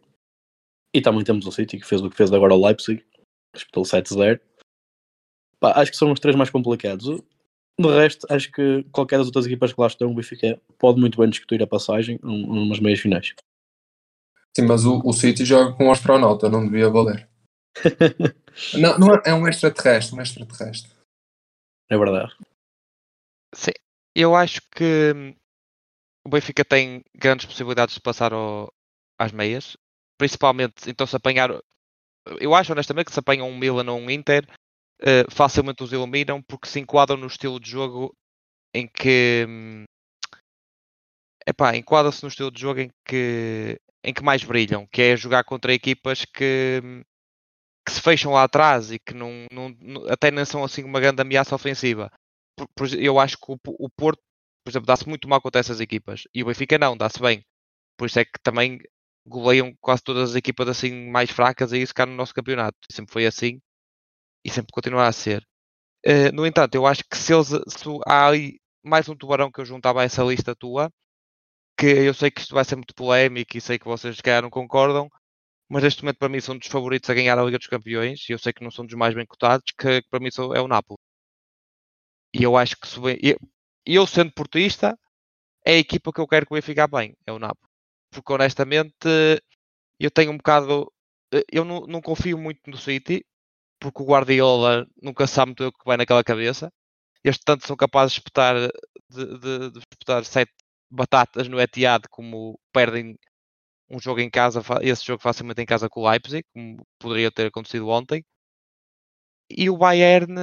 E 0.93 1.01
também 1.01 1.23
temos 1.23 1.45
o 1.45 1.51
City 1.51 1.79
que 1.79 1.85
fez 1.85 2.01
o 2.01 2.09
que 2.09 2.17
fez 2.17 2.31
agora 2.31 2.53
o 2.53 2.65
Leipzig, 2.65 3.05
pelo 3.71 3.85
7-0. 3.85 4.39
Acho 5.61 5.91
que 5.91 5.97
são 5.97 6.11
os 6.11 6.19
três 6.19 6.35
mais 6.35 6.49
complicados. 6.49 7.21
De 7.79 7.87
resto, 7.87 8.27
acho 8.29 8.51
que 8.51 8.83
qualquer 8.91 9.17
das 9.17 9.27
outras 9.27 9.45
equipas 9.45 9.73
que 9.73 9.79
lá 9.79 9.87
estão, 9.87 10.11
o 10.11 10.15
Benfica 10.15 10.59
pode 10.77 10.99
muito 10.99 11.17
bem 11.17 11.29
discutir 11.29 11.61
a 11.63 11.67
passagem 11.67 12.19
numas 12.21 12.79
meias 12.79 12.99
finais. 12.99 13.33
Sim, 14.55 14.65
mas 14.67 14.85
o, 14.85 15.01
o 15.05 15.13
City 15.13 15.45
joga 15.45 15.73
com 15.73 15.85
um 15.85 15.91
astronauta, 15.91 16.49
não 16.49 16.65
devia 16.65 16.89
valer. 16.89 17.29
não, 18.77 18.99
não 18.99 19.15
é, 19.15 19.21
é 19.27 19.33
um 19.33 19.47
extraterrestre, 19.47 20.15
um 20.15 20.21
extraterrestre. 20.21 20.91
É 21.89 21.97
verdade. 21.97 22.35
Sim, 23.55 23.71
eu 24.15 24.35
acho 24.35 24.61
que 24.71 25.35
o 26.25 26.29
Benfica 26.29 26.63
tem 26.65 27.03
grandes 27.15 27.45
possibilidades 27.45 27.95
de 27.95 28.01
passar 28.01 28.33
ao, 28.33 28.71
às 29.17 29.31
meias, 29.31 29.77
principalmente 30.21 30.87
então 30.87 31.07
se 31.07 31.15
apanhar. 31.15 31.49
Eu 32.39 32.53
acho 32.53 32.71
honestamente 32.71 33.07
que 33.07 33.13
se 33.13 33.19
apanham 33.19 33.49
um 33.49 33.57
Milan 33.57 33.91
ou 33.91 33.97
um 33.97 34.07
Inter, 34.07 34.47
uh, 35.01 35.31
facilmente 35.31 35.81
os 35.81 35.91
eliminam 35.91 36.43
porque 36.43 36.67
se 36.67 36.79
enquadram 36.79 37.17
no 37.17 37.25
estilo 37.25 37.59
de 37.59 37.67
jogo 37.67 38.15
em 38.71 38.87
que. 38.87 39.47
Um, 39.49 39.83
epá, 41.47 41.75
enquadra-se 41.75 42.21
no 42.21 42.29
estilo 42.29 42.51
de 42.51 42.61
jogo 42.61 42.81
em 42.81 42.91
que, 43.03 43.81
em 44.03 44.13
que 44.13 44.21
mais 44.23 44.43
brilham, 44.43 44.85
que 44.91 45.01
é 45.01 45.17
jogar 45.17 45.43
contra 45.43 45.73
equipas 45.73 46.23
que, 46.23 46.79
hum, 46.83 47.01
que 47.83 47.91
se 47.91 47.99
fecham 47.99 48.33
lá 48.33 48.43
atrás 48.43 48.91
e 48.91 48.99
que 48.99 49.15
não, 49.15 49.47
não, 49.51 50.07
até 50.07 50.29
não 50.29 50.45
são 50.45 50.63
assim 50.63 50.83
uma 50.83 50.99
grande 50.99 51.19
ameaça 51.23 51.55
ofensiva. 51.55 52.11
Por, 52.55 52.67
por, 52.75 52.93
eu 52.93 53.19
acho 53.19 53.37
que 53.37 53.51
o, 53.51 53.57
o 53.65 53.89
Porto, 53.89 54.21
por 54.63 54.69
exemplo, 54.69 54.85
dá-se 54.85 55.09
muito 55.09 55.27
mal 55.27 55.41
contra 55.41 55.59
essas 55.61 55.79
equipas 55.79 56.25
e 56.31 56.43
o 56.43 56.45
Benfica 56.45 56.77
não, 56.77 56.95
dá-se 56.95 57.19
bem. 57.19 57.43
Por 57.97 58.05
isso 58.05 58.19
é 58.19 58.25
que 58.25 58.39
também 58.43 58.79
goleiam 59.25 59.73
quase 59.79 60.03
todas 60.03 60.31
as 60.31 60.35
equipas 60.35 60.67
assim 60.67 61.09
mais 61.09 61.29
fracas 61.31 61.73
a 61.73 61.77
isso 61.77 61.93
cá 61.93 62.05
no 62.05 62.15
nosso 62.15 62.33
campeonato. 62.33 62.77
Sempre 62.91 63.13
foi 63.13 63.25
assim 63.25 63.61
e 64.45 64.49
sempre 64.49 64.71
continuará 64.73 65.07
a 65.09 65.13
ser. 65.13 65.45
Uh, 66.05 66.33
no 66.33 66.45
entanto, 66.47 66.75
eu 66.75 66.85
acho 66.87 67.03
que 67.09 67.17
se 67.17 67.33
eles 67.33 67.49
se 67.49 67.85
há 68.07 68.29
aí 68.29 68.59
mais 68.83 69.07
um 69.09 69.15
tubarão 69.15 69.51
que 69.51 69.61
eu 69.61 69.65
juntava 69.65 70.01
a 70.01 70.03
essa 70.05 70.23
lista 70.23 70.55
tua, 70.55 70.91
que 71.77 71.87
eu 71.87 72.13
sei 72.13 72.31
que 72.31 72.41
isto 72.41 72.55
vai 72.55 72.65
ser 72.65 72.75
muito 72.75 72.95
polémico 72.95 73.57
e 73.57 73.61
sei 73.61 73.79
que 73.79 73.85
vocês 73.85 74.17
se 74.17 74.41
não 74.41 74.49
concordam, 74.49 75.09
mas 75.69 75.83
neste 75.83 76.03
momento 76.03 76.17
para 76.19 76.29
mim 76.29 76.41
são 76.41 76.57
dos 76.57 76.67
favoritos 76.67 77.09
a 77.09 77.13
ganhar 77.13 77.37
a 77.39 77.43
Liga 77.43 77.57
dos 77.57 77.67
Campeões 77.67 78.27
e 78.29 78.33
eu 78.33 78.39
sei 78.39 78.53
que 78.53 78.63
não 78.63 78.71
são 78.71 78.85
dos 78.85 78.95
mais 78.95 79.15
bem 79.15 79.25
cotados, 79.25 79.65
que, 79.77 80.01
que 80.01 80.09
para 80.09 80.19
mim 80.19 80.29
é 80.55 80.61
o 80.61 80.67
Napoli. 80.67 80.99
E 82.33 82.43
eu 82.43 82.57
acho 82.57 82.75
que 82.77 82.87
se 82.87 82.99
bem, 82.99 83.17
eu, 83.21 83.37
eu 83.85 84.07
sendo 84.07 84.31
portista, 84.33 84.97
é 85.65 85.73
a 85.73 85.77
equipa 85.77 86.11
que 86.13 86.21
eu 86.21 86.27
quero 86.27 86.45
que 86.45 86.57
o 86.57 86.61
ficar 86.61 86.87
bem, 86.87 87.15
é 87.25 87.31
o 87.31 87.39
Napoli. 87.39 87.70
Porque 88.11 88.33
honestamente 88.33 89.07
eu 89.99 90.11
tenho 90.11 90.31
um 90.31 90.37
bocado. 90.37 90.91
Eu 91.51 91.63
não, 91.65 91.81
não 91.87 92.01
confio 92.01 92.37
muito 92.37 92.61
no 92.67 92.77
City, 92.77 93.25
porque 93.79 94.03
o 94.03 94.07
Guardiola 94.07 94.87
nunca 95.01 95.27
sabe 95.27 95.49
muito 95.51 95.67
o 95.67 95.71
que 95.73 95.85
vai 95.85 95.97
naquela 95.97 96.23
cabeça. 96.23 96.71
Estes 97.23 97.43
tanto 97.45 97.67
são 97.67 97.77
capazes 97.77 98.13
de 98.15 98.19
espetar, 98.21 98.55
de, 99.09 99.39
de, 99.39 99.71
de 99.71 99.79
espetar 99.79 100.25
sete 100.25 100.53
batatas 100.91 101.47
no 101.49 101.59
Etihad 101.61 102.03
como 102.11 102.59
perdem 102.73 103.17
um 103.89 103.99
jogo 103.99 104.21
em 104.21 104.29
casa, 104.29 104.61
esse 104.83 105.05
jogo 105.05 105.21
facilmente 105.23 105.61
em 105.61 105.65
casa 105.67 105.89
com 105.89 106.01
o 106.01 106.09
Leipzig, 106.09 106.45
como 106.53 106.77
poderia 106.99 107.31
ter 107.31 107.47
acontecido 107.47 107.89
ontem. 107.89 108.23
E 109.63 109.69
o 109.69 109.77
Bayern, 109.77 110.33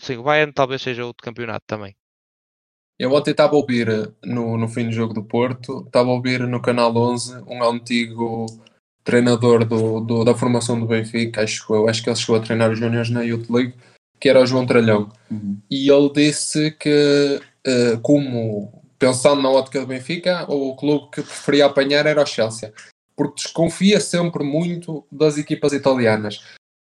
sim, 0.00 0.16
o 0.16 0.22
Bayern 0.22 0.52
talvez 0.54 0.80
seja 0.82 1.04
outro 1.04 1.22
campeonato 1.24 1.64
também. 1.66 1.94
Eu 2.98 3.12
ontem 3.12 3.30
estava 3.30 3.54
a 3.54 3.56
ouvir 3.56 4.12
no, 4.24 4.58
no 4.58 4.68
fim 4.68 4.86
do 4.86 4.92
jogo 4.92 5.14
do 5.14 5.22
Porto, 5.22 5.84
estava 5.86 6.08
a 6.08 6.12
ouvir 6.12 6.40
no 6.40 6.60
canal 6.60 6.94
11 6.94 7.44
um 7.46 7.62
antigo 7.62 8.46
treinador 9.04 9.64
do, 9.64 10.00
do, 10.00 10.24
da 10.24 10.34
formação 10.34 10.78
do 10.78 10.86
Benfica, 10.86 11.42
acho, 11.42 11.72
eu 11.72 11.88
acho 11.88 12.02
que 12.02 12.10
ele 12.10 12.16
chegou 12.16 12.36
a 12.36 12.40
treinar 12.40 12.70
os 12.70 12.78
Júniors 12.78 13.08
na 13.08 13.22
Youth 13.22 13.48
League, 13.48 13.74
que 14.20 14.28
era 14.28 14.42
o 14.42 14.46
João 14.46 14.66
Tralhão. 14.66 15.10
Uhum. 15.30 15.56
E 15.70 15.90
ele 15.90 16.10
disse 16.12 16.72
que, 16.72 17.40
uh, 17.66 17.98
como 18.02 18.82
pensando 18.98 19.40
na 19.40 19.48
ótica 19.48 19.80
do 19.80 19.86
Benfica, 19.86 20.44
o 20.52 20.74
clube 20.76 21.08
que 21.12 21.22
preferia 21.22 21.66
apanhar 21.66 22.04
era 22.04 22.22
o 22.22 22.26
Chelsea, 22.26 22.72
porque 23.16 23.42
desconfia 23.42 24.00
sempre 24.00 24.44
muito 24.44 25.06
das 25.10 25.38
equipas 25.38 25.72
italianas. 25.72 26.42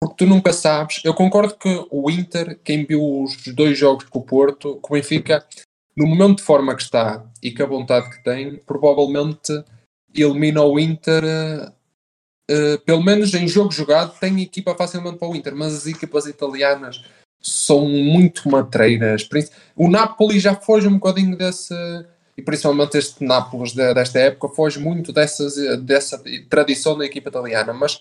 Porque 0.02 0.16
tu 0.18 0.26
nunca 0.26 0.54
sabes. 0.54 1.02
Eu 1.04 1.14
concordo 1.14 1.56
que 1.56 1.86
o 1.92 2.10
Inter, 2.10 2.60
quem 2.64 2.86
viu 2.86 3.24
os 3.24 3.36
dois 3.48 3.78
jogos 3.78 4.06
com 4.06 4.20
o 4.20 4.24
Porto, 4.24 4.80
que 4.82 4.92
o 4.92 4.94
Benfica, 4.94 5.46
no 5.98 6.06
momento 6.06 6.38
de 6.38 6.44
forma 6.44 6.76
que 6.76 6.84
está 6.84 7.26
e 7.42 7.52
com 7.52 7.64
a 7.64 7.66
vontade 7.66 8.10
que 8.12 8.24
tem, 8.24 8.58
provavelmente 8.58 9.52
elimina 10.14 10.62
o 10.62 10.80
Inter. 10.80 11.24
Uh, 12.50 12.80
pelo 12.86 13.04
menos 13.04 13.34
em 13.34 13.48
jogo 13.48 13.72
jogado, 13.72 14.18
tem 14.20 14.42
equipa 14.42 14.76
facilmente 14.76 15.18
para 15.18 15.28
o 15.28 15.36
Inter, 15.36 15.56
mas 15.56 15.74
as 15.74 15.88
equipas 15.88 16.28
italianas 16.28 17.04
são 17.42 17.90
muito 17.90 18.48
matreiras. 18.48 19.28
O 19.76 19.90
Napoli 19.90 20.40
já 20.40 20.56
foge 20.56 20.88
um 20.88 21.00
bocadinho 21.00 21.36
desse, 21.36 21.74
e 22.38 22.42
principalmente 22.44 22.98
este 22.98 23.24
Nápoles 23.24 23.74
desta 23.74 24.20
época, 24.20 24.56
foge 24.56 24.80
muito 24.80 25.12
dessas, 25.12 25.56
dessa 25.82 26.22
tradição 26.48 26.98
da 26.98 27.06
equipa 27.06 27.30
italiana. 27.30 27.74
Mas 27.74 28.00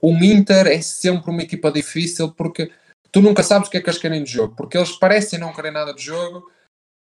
o 0.00 0.12
Inter 0.12 0.66
é 0.66 0.80
sempre 0.80 1.30
uma 1.30 1.42
equipa 1.42 1.70
difícil 1.70 2.32
porque 2.32 2.70
tu 3.12 3.20
nunca 3.20 3.42
sabes 3.42 3.68
o 3.68 3.70
que 3.70 3.76
é 3.76 3.80
que 3.80 3.88
eles 3.88 4.00
querem 4.00 4.24
de 4.24 4.32
jogo, 4.32 4.54
porque 4.56 4.76
eles 4.76 4.92
parecem 4.92 5.38
não 5.38 5.52
querer 5.52 5.70
nada 5.70 5.94
de 5.94 6.02
jogo 6.02 6.50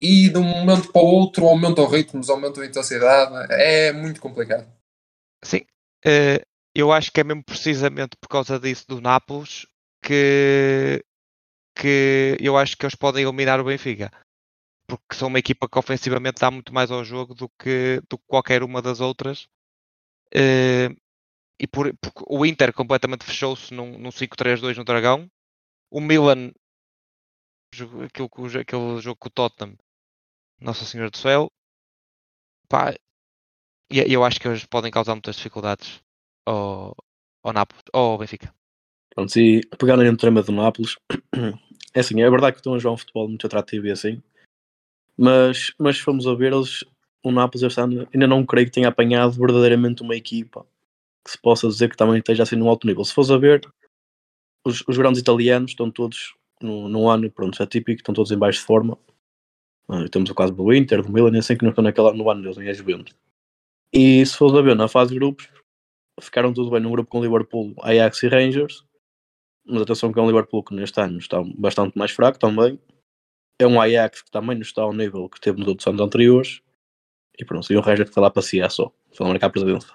e 0.00 0.28
de 0.28 0.38
um 0.38 0.42
momento 0.42 0.92
para 0.92 1.02
o 1.02 1.06
outro 1.06 1.46
aumentam 1.46 1.86
ritmos, 1.86 2.30
aumentam 2.30 2.62
a 2.62 2.66
intensidade. 2.66 3.52
É 3.52 3.92
muito 3.92 4.20
complicado. 4.20 4.66
Sim, 5.44 5.62
eh, 6.04 6.42
eu 6.74 6.92
acho 6.92 7.12
que 7.12 7.20
é 7.20 7.24
mesmo 7.24 7.44
precisamente 7.44 8.16
por 8.20 8.28
causa 8.28 8.58
disso 8.58 8.86
do 8.88 9.00
Nápoles 9.00 9.66
que 10.02 11.04
que 11.74 12.36
eu 12.40 12.56
acho 12.58 12.76
que 12.76 12.84
eles 12.84 12.94
podem 12.94 13.22
eliminar 13.22 13.60
o 13.60 13.64
Benfica. 13.64 14.10
Porque 14.86 15.14
são 15.14 15.28
uma 15.28 15.38
equipa 15.38 15.68
que 15.68 15.78
ofensivamente 15.78 16.40
dá 16.40 16.50
muito 16.50 16.74
mais 16.74 16.90
ao 16.90 17.04
jogo 17.04 17.34
do 17.34 17.48
que, 17.48 18.02
do 18.08 18.18
que 18.18 18.24
qualquer 18.26 18.62
uma 18.62 18.82
das 18.82 19.00
outras. 19.00 19.44
Uh, 20.34 20.94
e 21.58 21.66
por, 21.66 21.92
o 22.26 22.44
Inter 22.44 22.72
completamente 22.72 23.24
fechou-se 23.24 23.72
num, 23.72 23.98
num 23.98 24.10
5-3-2 24.10 24.76
no 24.76 24.84
Dragão. 24.84 25.30
O 25.90 26.00
Milan, 26.00 26.52
aquele, 28.04 28.60
aquele 28.60 29.00
jogo 29.00 29.16
com 29.16 29.28
o 29.28 29.30
Tottenham, 29.30 29.76
Nossa 30.60 30.84
Senhora 30.84 31.10
do 31.10 31.16
Céu, 31.16 31.50
pá, 32.68 32.94
e 33.90 34.12
eu 34.12 34.22
acho 34.24 34.40
que 34.40 34.46
eles 34.46 34.64
podem 34.66 34.90
causar 34.90 35.14
muitas 35.14 35.36
dificuldades 35.36 36.00
ao, 36.46 36.94
ao, 37.42 37.52
Nápoles, 37.52 37.82
ao 37.92 38.18
Benfica. 38.18 38.54
Pronto, 39.14 39.36
e 39.38 39.60
pegando 39.78 40.04
no 40.04 40.16
tema 40.16 40.42
do 40.42 40.52
Nápoles, 40.52 40.96
é 41.94 42.00
assim, 42.00 42.20
é 42.22 42.30
verdade 42.30 42.52
que 42.52 42.60
estão 42.60 42.74
a 42.74 42.78
jogar 42.78 42.94
um 42.94 42.98
futebol 42.98 43.28
muito 43.28 43.46
atrativo 43.46 43.86
e 43.86 43.90
assim, 43.90 44.22
mas, 45.16 45.72
mas 45.78 45.96
se 45.96 46.02
formos 46.02 46.26
a 46.26 46.34
ver, 46.34 46.52
eles, 46.52 46.84
o 47.24 47.32
Nápoles 47.32 47.62
este 47.62 47.80
ano 47.80 48.08
ainda 48.14 48.26
não 48.26 48.46
creio 48.46 48.66
que 48.66 48.72
tenha 48.72 48.88
apanhado 48.88 49.32
verdadeiramente 49.32 50.02
uma 50.02 50.14
equipa 50.14 50.64
que 51.24 51.32
se 51.32 51.38
possa 51.38 51.68
dizer 51.68 51.90
que 51.90 51.96
também 51.96 52.18
esteja 52.18 52.44
assim 52.44 52.56
num 52.56 52.68
alto 52.68 52.86
nível. 52.86 53.04
Se 53.04 53.12
fores 53.12 53.30
a 53.30 53.36
ver, 53.36 53.60
os, 54.64 54.82
os 54.86 54.96
grandes 54.96 55.20
italianos 55.20 55.72
estão 55.72 55.90
todos 55.90 56.34
no 56.62 57.08
ano, 57.08 57.30
pronto, 57.30 57.62
é 57.62 57.66
típico, 57.66 58.00
estão 58.00 58.14
todos 58.14 58.30
em 58.30 58.38
baixo 58.38 58.60
de 58.60 58.66
forma. 58.66 58.98
Uh, 59.90 60.08
temos 60.08 60.30
o 60.30 60.34
caso 60.36 60.52
do 60.52 60.72
Inter, 60.72 61.02
do 61.02 61.12
Milan, 61.12 61.36
assim 61.36 61.56
que 61.56 61.64
não 61.64 61.70
estão 61.70 61.82
naquela, 61.82 62.12
no 62.14 62.30
ano 62.30 62.42
deles, 62.42 62.58
em 62.58 62.68
a 62.68 62.72
Juventus. 62.72 63.12
E 63.92 64.24
se 64.24 64.36
fores 64.36 64.56
a 64.56 64.62
ver 64.62 64.76
na 64.76 64.86
fase 64.86 65.10
de 65.10 65.18
grupos, 65.18 65.48
ficaram 66.20 66.52
tudo 66.52 66.70
bem 66.70 66.80
num 66.80 66.92
grupo 66.92 67.10
com 67.10 67.20
Liverpool, 67.20 67.74
Ajax 67.82 68.22
e 68.22 68.28
Rangers, 68.28 68.84
mas 69.66 69.82
atenção 69.82 70.12
que 70.12 70.18
é 70.20 70.22
um 70.22 70.28
Liverpool 70.28 70.62
que 70.62 70.74
neste 70.74 71.00
ano 71.00 71.18
está 71.18 71.42
bastante 71.56 71.98
mais 71.98 72.12
fraco 72.12 72.38
também. 72.38 72.78
É 73.58 73.66
um 73.66 73.80
Ajax 73.80 74.22
que 74.22 74.30
também 74.30 74.54
não 74.54 74.62
está 74.62 74.82
ao 74.82 74.92
nível 74.92 75.28
que 75.28 75.40
teve 75.40 75.58
nos 75.58 75.66
outros 75.66 75.86
anos 75.88 76.00
anteriores. 76.00 76.60
E 77.36 77.44
pronto, 77.44 77.72
e 77.72 77.76
o 77.76 77.80
resto 77.80 78.02
é 78.02 78.04
que 78.04 78.10
está 78.10 78.20
lá 78.20 78.30
para 78.30 78.42
si, 78.42 78.60
é 78.60 78.68
só. 78.68 78.92
Só 79.10 79.24
marcar 79.24 79.48
a 79.48 79.50
presença. 79.50 79.92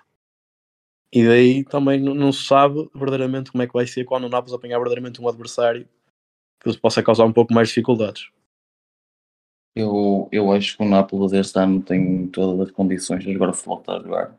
E 1.11 1.25
daí 1.25 1.63
também 1.63 2.01
não, 2.01 2.31
se 2.33 2.43
sabe 2.43 2.89
verdadeiramente 2.93 3.51
como 3.51 3.63
é 3.63 3.67
que 3.67 3.73
vai 3.73 3.87
ser 3.87 4.03
quando 4.03 4.25
o 4.25 4.29
Nápoles 4.29 4.53
apanhar 4.53 4.77
verdadeiramente 4.77 5.21
um 5.21 5.29
adversário 5.29 5.87
que 6.59 6.77
possa 6.79 7.01
causar 7.01 7.23
um 7.23 7.31
pouco 7.31 7.53
mais 7.53 7.69
dificuldades. 7.69 8.29
Eu, 9.75 10.29
eu 10.31 10.51
acho 10.53 10.77
que 10.77 10.83
o 10.83 10.87
Nápoles 10.87 11.33
este 11.33 11.59
ano 11.59 11.81
tem 11.81 12.27
todas 12.27 12.67
as 12.67 12.71
condições, 12.71 13.27
agora 13.27 13.51
o 13.51 13.53
futebol 13.53 13.79
está 13.79 13.93
a 13.93 13.99
jogar, 13.99 14.35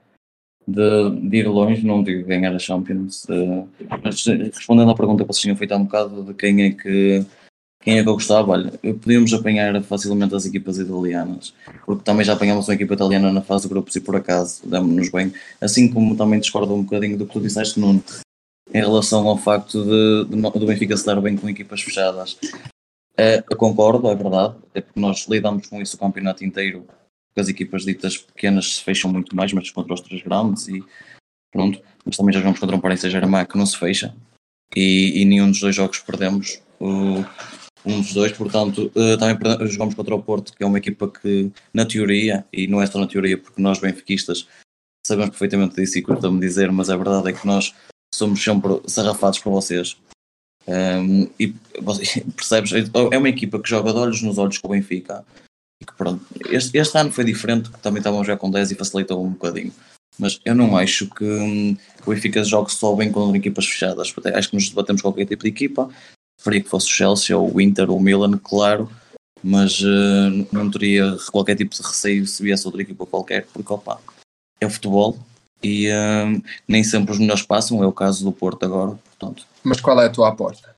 de, 0.66 1.10
de 1.28 1.36
ir 1.36 1.48
longe, 1.48 1.86
não 1.86 2.02
digo 2.02 2.26
ganhar 2.26 2.54
a 2.54 2.58
Champions. 2.58 3.28
eh, 3.28 3.64
mas 4.02 4.24
respondendo 4.24 4.90
à 4.90 4.94
pergunta 4.94 5.24
que 5.24 5.32
vocês 5.32 5.42
tinham 5.42 5.56
feito 5.56 5.72
há 5.72 5.76
um 5.76 5.84
bocado 5.84 6.24
de 6.24 6.34
quem 6.34 6.62
é 6.62 6.70
que 6.70 7.24
quem 7.82 7.98
é 7.98 8.02
que 8.02 8.08
eu 8.08 8.14
gostava, 8.14 8.50
olha, 8.50 8.72
podíamos 9.00 9.32
apanhar 9.32 9.80
facilmente 9.80 10.34
as 10.34 10.44
equipas 10.44 10.76
italianas, 10.76 11.54
porque 11.84 12.02
também 12.02 12.24
já 12.24 12.32
apanhámos 12.32 12.66
uma 12.66 12.74
equipa 12.74 12.94
italiana 12.94 13.30
na 13.30 13.42
fase 13.42 13.62
de 13.62 13.68
grupos 13.68 13.94
e 13.94 14.00
por 14.00 14.16
acaso 14.16 14.68
demos-nos 14.68 15.08
bem, 15.08 15.32
assim 15.60 15.88
como 15.88 16.16
também 16.16 16.40
discordo 16.40 16.74
um 16.74 16.82
bocadinho 16.82 17.16
do 17.16 17.24
que 17.24 17.32
tu 17.32 17.40
disseste, 17.40 17.78
Nuno, 17.78 18.02
em 18.74 18.80
relação 18.80 19.28
ao 19.28 19.38
facto 19.38 19.84
de, 19.84 20.24
de, 20.24 20.36
do 20.36 20.66
Benfica 20.66 20.96
se 20.96 21.06
dar 21.06 21.20
bem 21.20 21.36
com 21.36 21.48
equipas 21.48 21.80
fechadas. 21.80 22.36
Eh, 23.18 23.42
eu 23.50 23.56
concordo, 23.56 24.08
é 24.10 24.14
verdade, 24.14 24.56
é 24.74 24.80
porque 24.80 25.00
nós 25.00 25.26
lidamos 25.28 25.66
com 25.68 25.80
isso 25.80 25.96
o 25.96 25.98
campeonato 25.98 26.44
inteiro, 26.44 26.82
porque 26.82 27.40
as 27.40 27.48
equipas 27.48 27.84
ditas 27.84 28.18
pequenas 28.18 28.76
se 28.76 28.82
fecham 28.82 29.10
muito 29.10 29.34
mais, 29.34 29.52
mas 29.52 29.70
contra 29.70 29.94
os 29.94 30.00
três 30.02 30.22
grandes 30.22 30.68
e 30.68 30.84
pronto, 31.50 31.80
mas 32.04 32.16
também 32.16 32.32
já 32.32 32.40
jogamos 32.40 32.60
contra 32.60 32.76
um 32.76 32.80
Paris 32.80 33.00
Saint-Germain 33.00 33.46
que 33.46 33.56
não 33.56 33.64
se 33.64 33.78
fecha 33.78 34.14
e, 34.74 35.22
e 35.22 35.24
nenhum 35.24 35.50
dos 35.50 35.60
dois 35.60 35.74
jogos 35.74 35.98
perdemos 36.00 36.60
um 36.78 38.00
dos 38.00 38.12
dois, 38.12 38.32
portanto 38.32 38.92
eh, 38.94 39.16
também 39.16 39.38
perde- 39.38 39.66
jogamos 39.68 39.94
contra 39.94 40.14
o 40.14 40.22
Porto, 40.22 40.52
que 40.54 40.62
é 40.62 40.66
uma 40.66 40.76
equipa 40.76 41.08
que 41.08 41.50
na 41.72 41.86
teoria, 41.86 42.44
e 42.52 42.66
não 42.66 42.82
é 42.82 42.86
só 42.86 42.98
na 42.98 43.06
teoria 43.06 43.38
porque 43.38 43.62
nós 43.62 43.78
benfiquistas 43.78 44.46
sabemos 45.06 45.30
perfeitamente 45.30 45.76
disso 45.76 45.98
e 45.98 46.02
custa-me 46.02 46.40
dizer, 46.40 46.70
mas 46.70 46.90
a 46.90 46.96
verdade 46.96 47.30
é 47.30 47.32
que 47.32 47.46
nós 47.46 47.74
somos 48.12 48.42
sempre 48.42 48.82
sarrafados 48.86 49.38
por 49.38 49.50
vocês. 49.52 49.96
Um, 50.68 51.28
e 51.38 51.48
percebes? 52.34 52.72
É 53.12 53.18
uma 53.18 53.28
equipa 53.28 53.58
que 53.60 53.68
joga 53.68 53.92
de 53.92 53.98
olhos 53.98 54.22
nos 54.22 54.38
olhos 54.38 54.58
com 54.58 54.68
o 54.68 54.70
Benfica. 54.70 55.24
E 55.80 55.84
que, 55.84 55.92
pronto, 55.94 56.24
este, 56.50 56.76
este 56.76 56.98
ano 56.98 57.12
foi 57.12 57.24
diferente, 57.24 57.68
porque 57.68 57.82
também 57.82 57.98
estavam 57.98 58.20
a 58.20 58.24
jogar 58.24 58.38
com 58.38 58.50
10 58.50 58.72
e 58.72 58.74
facilitou 58.74 59.24
um 59.24 59.30
bocadinho. 59.30 59.72
Mas 60.18 60.40
eu 60.44 60.54
não 60.54 60.76
acho 60.76 61.06
que, 61.10 61.24
hum, 61.24 61.76
que 62.02 62.08
o 62.08 62.14
Benfica 62.14 62.42
jogue 62.42 62.72
só 62.72 62.94
bem 62.94 63.12
contra 63.12 63.36
equipas 63.36 63.66
fechadas. 63.66 64.12
Acho 64.34 64.50
que 64.50 64.56
nos 64.56 64.68
debatemos 64.68 65.02
com 65.02 65.10
qualquer 65.10 65.26
tipo 65.26 65.42
de 65.42 65.50
equipa. 65.50 65.90
Preferia 66.36 66.62
que 66.62 66.70
fosse 66.70 66.86
o 66.86 66.90
Chelsea 66.90 67.36
ou 67.36 67.54
o 67.54 67.60
Inter 67.60 67.90
ou 67.90 67.98
o 67.98 68.00
Milan, 68.00 68.38
claro. 68.38 68.90
Mas 69.42 69.80
eh, 69.82 70.46
não 70.50 70.70
teria 70.70 71.16
qualquer 71.30 71.56
tipo 71.56 71.74
de 71.74 71.82
receio 71.82 72.26
se 72.26 72.42
viesse 72.42 72.66
outra 72.66 72.82
equipa 72.82 73.06
qualquer, 73.06 73.46
porque 73.52 73.72
opa, 73.72 74.00
é 74.60 74.68
futebol 74.68 75.18
e 75.62 75.88
hum, 75.92 76.42
nem 76.66 76.84
sempre 76.84 77.12
os 77.12 77.18
melhores 77.18 77.42
passam. 77.42 77.82
É 77.82 77.86
o 77.86 77.92
caso 77.92 78.24
do 78.24 78.32
Porto 78.32 78.64
agora, 78.64 78.92
portanto. 78.96 79.46
Mas 79.62 79.80
qual 79.80 80.00
é 80.00 80.06
a 80.06 80.12
tua 80.12 80.28
aposta? 80.28 80.74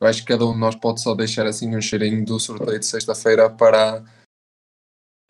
Eu 0.00 0.06
acho 0.06 0.20
que 0.22 0.28
cada 0.28 0.46
um 0.46 0.52
de 0.52 0.58
nós 0.58 0.74
pode 0.74 1.00
só 1.00 1.14
deixar 1.14 1.46
assim 1.46 1.76
um 1.76 1.80
cheirinho 1.80 2.24
do 2.24 2.38
sorteio 2.40 2.78
de 2.78 2.86
sexta-feira 2.86 3.50
para 3.50 4.02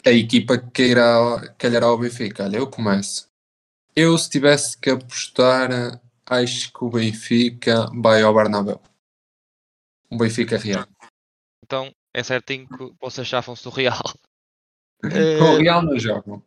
a 0.06 0.10
equipa 0.10 0.58
que 0.58 0.70
queira 0.70 1.54
calhar 1.58 1.82
ao 1.82 1.98
Benfica. 1.98 2.44
Olha, 2.44 2.58
eu 2.58 2.70
começo. 2.70 3.28
Eu, 3.96 4.16
se 4.16 4.30
tivesse 4.30 4.78
que 4.78 4.90
apostar, 4.90 6.00
acho 6.26 6.72
que 6.72 6.84
o 6.84 6.90
Benfica 6.90 7.90
vai 7.92 8.22
ao 8.22 8.34
Bernabéu. 8.34 8.80
Um 10.10 10.16
Benfica 10.16 10.56
real. 10.56 10.86
Então 11.64 11.92
é 12.14 12.22
certinho 12.22 12.68
que 12.68 12.92
vocês 13.00 13.26
chafam-se 13.26 13.64
do 13.64 13.70
Real. 13.70 14.02
Com 15.00 15.08
Eh, 15.08 15.40
o 15.40 15.58
Real 15.58 15.82
não 15.82 15.98
jogam. 15.98 16.42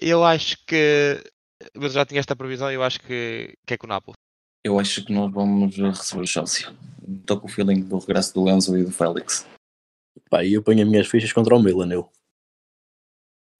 Eu 0.00 0.24
acho 0.24 0.56
que. 0.66 1.22
Mas 1.74 1.92
já 1.92 2.04
tinha 2.04 2.20
esta 2.20 2.36
previsão 2.36 2.70
e 2.70 2.74
eu 2.74 2.82
acho 2.82 3.00
que, 3.00 3.56
que 3.66 3.74
é 3.74 3.78
com 3.78 3.86
o 3.86 3.88
Nápoles. 3.88 4.16
Eu 4.64 4.78
acho 4.78 5.04
que 5.04 5.12
nós 5.12 5.32
vamos 5.32 5.76
receber 5.76 6.22
o 6.22 6.26
Chelsea. 6.26 6.66
Estou 7.20 7.40
com 7.40 7.46
o 7.46 7.50
feeling 7.50 7.82
do 7.82 7.98
regresso 7.98 8.34
do 8.34 8.48
Enzo 8.48 8.76
e 8.76 8.84
do 8.84 8.90
Félix. 8.90 9.46
Pá, 10.28 10.42
e 10.44 10.54
eu 10.54 10.62
ponho 10.62 10.82
as 10.82 10.88
minhas 10.88 11.06
fichas 11.06 11.32
contra 11.32 11.54
o 11.54 11.62
Milan, 11.62 11.92
eu. 11.92 12.10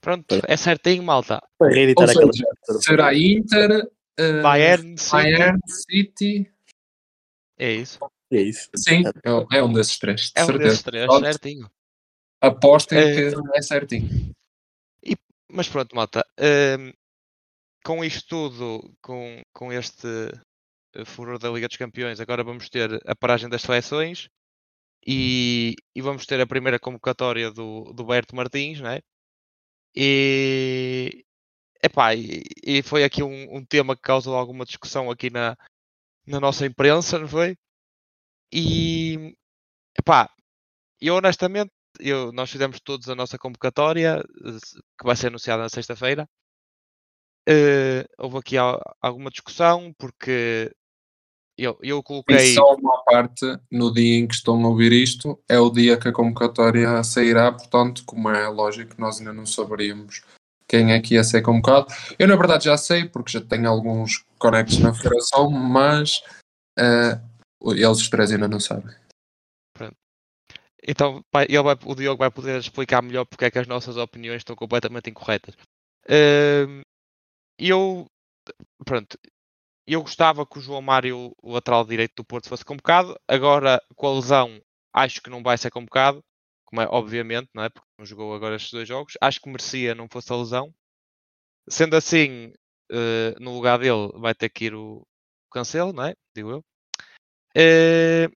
Pronto, 0.00 0.40
é 0.46 0.56
certinho, 0.56 1.02
malta. 1.02 1.40
Para 1.58 1.68
reeditar 1.74 2.08
aquela. 2.10 2.32
será 2.80 3.14
Inter, 3.14 3.90
eh, 4.18 4.42
Bayern, 4.42 4.96
City. 4.98 5.12
Bayern, 5.12 5.58
City. 5.66 6.52
É 7.58 7.72
isso. 7.72 7.98
É 8.32 8.40
isso. 8.40 8.68
Sim, 8.76 9.02
é 9.24 9.32
um- 9.32 9.46
é 9.52 9.62
um 9.62 9.72
desses 9.72 9.98
três, 9.98 10.20
de 10.22 10.32
É 10.34 10.42
um 10.42 10.46
certeza. 10.46 10.68
desses 10.68 10.82
três, 10.82 11.06
Pronto. 11.06 11.24
certinho. 11.24 11.70
Apostem 12.40 12.98
Eh, 12.98 13.30
que 13.30 13.36
é 13.54 13.62
certinho. 13.62 14.08
Mas 15.48 15.68
pronto, 15.68 15.94
malta. 15.94 16.26
hum, 16.38 16.92
com 17.86 18.04
isto 18.04 18.26
tudo, 18.28 18.96
com, 19.00 19.42
com 19.52 19.72
este 19.72 20.08
eh, 20.94 21.04
furor 21.04 21.38
da 21.38 21.48
Liga 21.50 21.68
dos 21.68 21.76
Campeões, 21.76 22.20
agora 22.20 22.42
vamos 22.42 22.68
ter 22.68 22.90
a 23.06 23.14
paragem 23.14 23.48
das 23.48 23.62
seleções 23.62 24.28
e, 25.06 25.76
e 25.94 26.02
vamos 26.02 26.26
ter 26.26 26.40
a 26.40 26.46
primeira 26.46 26.80
convocatória 26.80 27.50
do, 27.52 27.92
do 27.94 28.04
Berto 28.04 28.34
Martins, 28.34 28.80
né? 28.80 29.00
E, 29.94 31.24
epá, 31.82 32.14
e, 32.14 32.42
e 32.64 32.82
foi 32.82 33.04
aqui 33.04 33.22
um, 33.22 33.56
um 33.56 33.64
tema 33.64 33.96
que 33.96 34.02
causou 34.02 34.36
alguma 34.36 34.64
discussão 34.64 35.10
aqui 35.10 35.30
na, 35.30 35.56
na 36.26 36.40
nossa 36.40 36.66
imprensa, 36.66 37.18
não 37.20 37.28
foi? 37.28 37.56
E 38.52 39.34
epá, 39.98 40.30
eu 41.00 41.16
honestamente, 41.16 41.72
eu, 42.00 42.32
nós 42.32 42.50
fizemos 42.50 42.80
todos 42.80 43.08
a 43.08 43.14
nossa 43.14 43.38
convocatória, 43.38 44.18
eh, 44.44 44.58
que 44.98 45.06
vai 45.06 45.16
ser 45.16 45.28
anunciada 45.28 45.62
na 45.62 45.68
sexta-feira. 45.68 46.28
Eh, 47.48 48.04
houve 48.18 48.38
aqui 48.38 48.56
al- 48.56 48.80
alguma 49.00 49.30
discussão, 49.30 49.92
porque 49.98 50.74
eu, 51.56 51.78
eu 51.80 51.98
E 51.98 52.02
coloquei. 52.02 52.54
só 52.54 52.74
uma 52.74 53.02
parte, 53.04 53.44
no 53.70 53.92
dia 53.92 54.18
em 54.18 54.26
que 54.26 54.34
estão 54.34 54.62
a 54.64 54.68
ouvir 54.68 54.92
isto, 54.92 55.40
é 55.48 55.58
o 55.58 55.70
dia 55.70 55.96
que 55.96 56.08
a 56.08 56.12
convocatória 56.12 57.02
sairá, 57.04 57.52
portanto, 57.52 58.04
como 58.04 58.28
é 58.30 58.48
lógico, 58.48 58.94
nós 58.98 59.18
ainda 59.18 59.32
não 59.32 59.46
saberíamos 59.46 60.22
quem 60.68 60.92
é 60.92 61.00
que 61.00 61.14
ia 61.14 61.22
ser 61.22 61.42
convocado. 61.42 61.86
Eu, 62.18 62.26
na 62.26 62.34
verdade, 62.34 62.64
já 62.64 62.76
sei, 62.76 63.08
porque 63.08 63.30
já 63.30 63.40
tenho 63.40 63.68
alguns 63.68 64.24
conectos 64.38 64.78
na 64.80 64.92
federação, 64.92 65.48
mas 65.48 66.20
eh, 66.76 67.20
eles 67.62 67.98
os 67.98 68.10
três 68.10 68.32
ainda 68.32 68.48
não 68.48 68.58
sabem. 68.58 68.92
Então 70.88 71.24
vai- 71.32 71.46
ele 71.48 71.62
vai- 71.62 71.76
o 71.84 71.94
Diogo 71.94 72.18
vai 72.18 72.30
poder 72.30 72.58
explicar 72.60 73.02
melhor 73.02 73.24
porque 73.24 73.44
é 73.44 73.50
que 73.50 73.58
as 73.58 73.66
nossas 73.66 73.96
opiniões 73.96 74.38
estão 74.38 74.54
completamente 74.54 75.10
incorretas. 75.10 75.56
Ehm, 76.08 76.82
eu, 77.58 78.06
pronto, 78.84 79.18
eu 79.86 80.02
gostava 80.02 80.46
que 80.46 80.58
o 80.58 80.62
João 80.62 80.82
Mário, 80.82 81.32
o 81.42 81.52
lateral 81.52 81.84
direito 81.84 82.14
do 82.16 82.24
Porto, 82.24 82.48
fosse 82.48 82.64
convocado. 82.64 83.18
Agora, 83.28 83.80
com 83.94 84.08
a 84.08 84.14
lesão, 84.14 84.60
acho 84.92 85.22
que 85.22 85.30
não 85.30 85.42
vai 85.42 85.58
ser 85.58 85.70
convocado, 85.70 86.22
como 86.64 86.82
é 86.82 86.86
obviamente, 86.90 87.48
não 87.54 87.64
é? 87.64 87.70
Porque 87.70 87.88
não 87.98 88.06
jogou 88.06 88.34
agora 88.34 88.56
estes 88.56 88.72
dois 88.72 88.88
jogos. 88.88 89.14
Acho 89.20 89.40
que 89.40 89.48
merecia 89.48 89.94
não 89.94 90.08
fosse 90.10 90.32
a 90.32 90.36
lesão. 90.36 90.74
Sendo 91.68 91.96
assim, 91.96 92.52
eh, 92.90 93.34
no 93.40 93.54
lugar 93.54 93.78
dele 93.78 94.10
vai 94.16 94.34
ter 94.34 94.48
que 94.50 94.66
ir 94.66 94.74
o 94.74 95.06
Cancelo, 95.50 95.92
não 95.92 96.04
é? 96.04 96.14
Digo 96.34 96.50
eu. 96.50 96.64
Eh, 97.56 98.28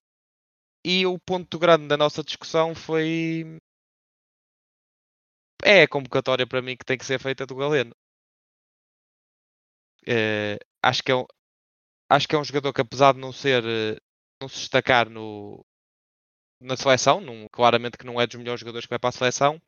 e 0.84 1.06
o 1.06 1.18
ponto 1.18 1.58
grande 1.58 1.88
da 1.88 1.96
nossa 1.96 2.22
discussão 2.24 2.74
foi. 2.74 3.58
É 5.62 5.82
a 5.82 5.88
convocatória 5.88 6.46
para 6.46 6.62
mim 6.62 6.76
que 6.76 6.84
tem 6.84 6.98
que 6.98 7.04
ser 7.04 7.18
feita 7.20 7.46
do 7.46 7.54
Galeno. 7.56 7.94
Eh, 10.06 10.58
acho, 10.82 11.02
que 11.02 11.12
é 11.12 11.16
um, 11.16 11.24
acho 12.10 12.28
que 12.28 12.36
é 12.36 12.38
um 12.38 12.44
jogador 12.44 12.72
que, 12.72 12.80
apesar 12.82 13.14
de 13.14 13.20
não 13.20 13.32
ser. 13.32 13.64
eh, 13.66 13.98
não 14.42 14.48
se 14.48 14.60
destacar 14.60 15.10
no, 15.10 15.64
na 16.60 16.76
seleção, 16.76 17.20
claramente 17.52 17.98
que 17.98 18.06
não 18.06 18.20
é 18.20 18.26
dos 18.26 18.36
melhores 18.36 18.60
jogadores 18.60 18.86
que 18.86 18.90
vai 18.90 18.98
para 18.98 19.10
a 19.10 19.12
seleção, 19.12 19.60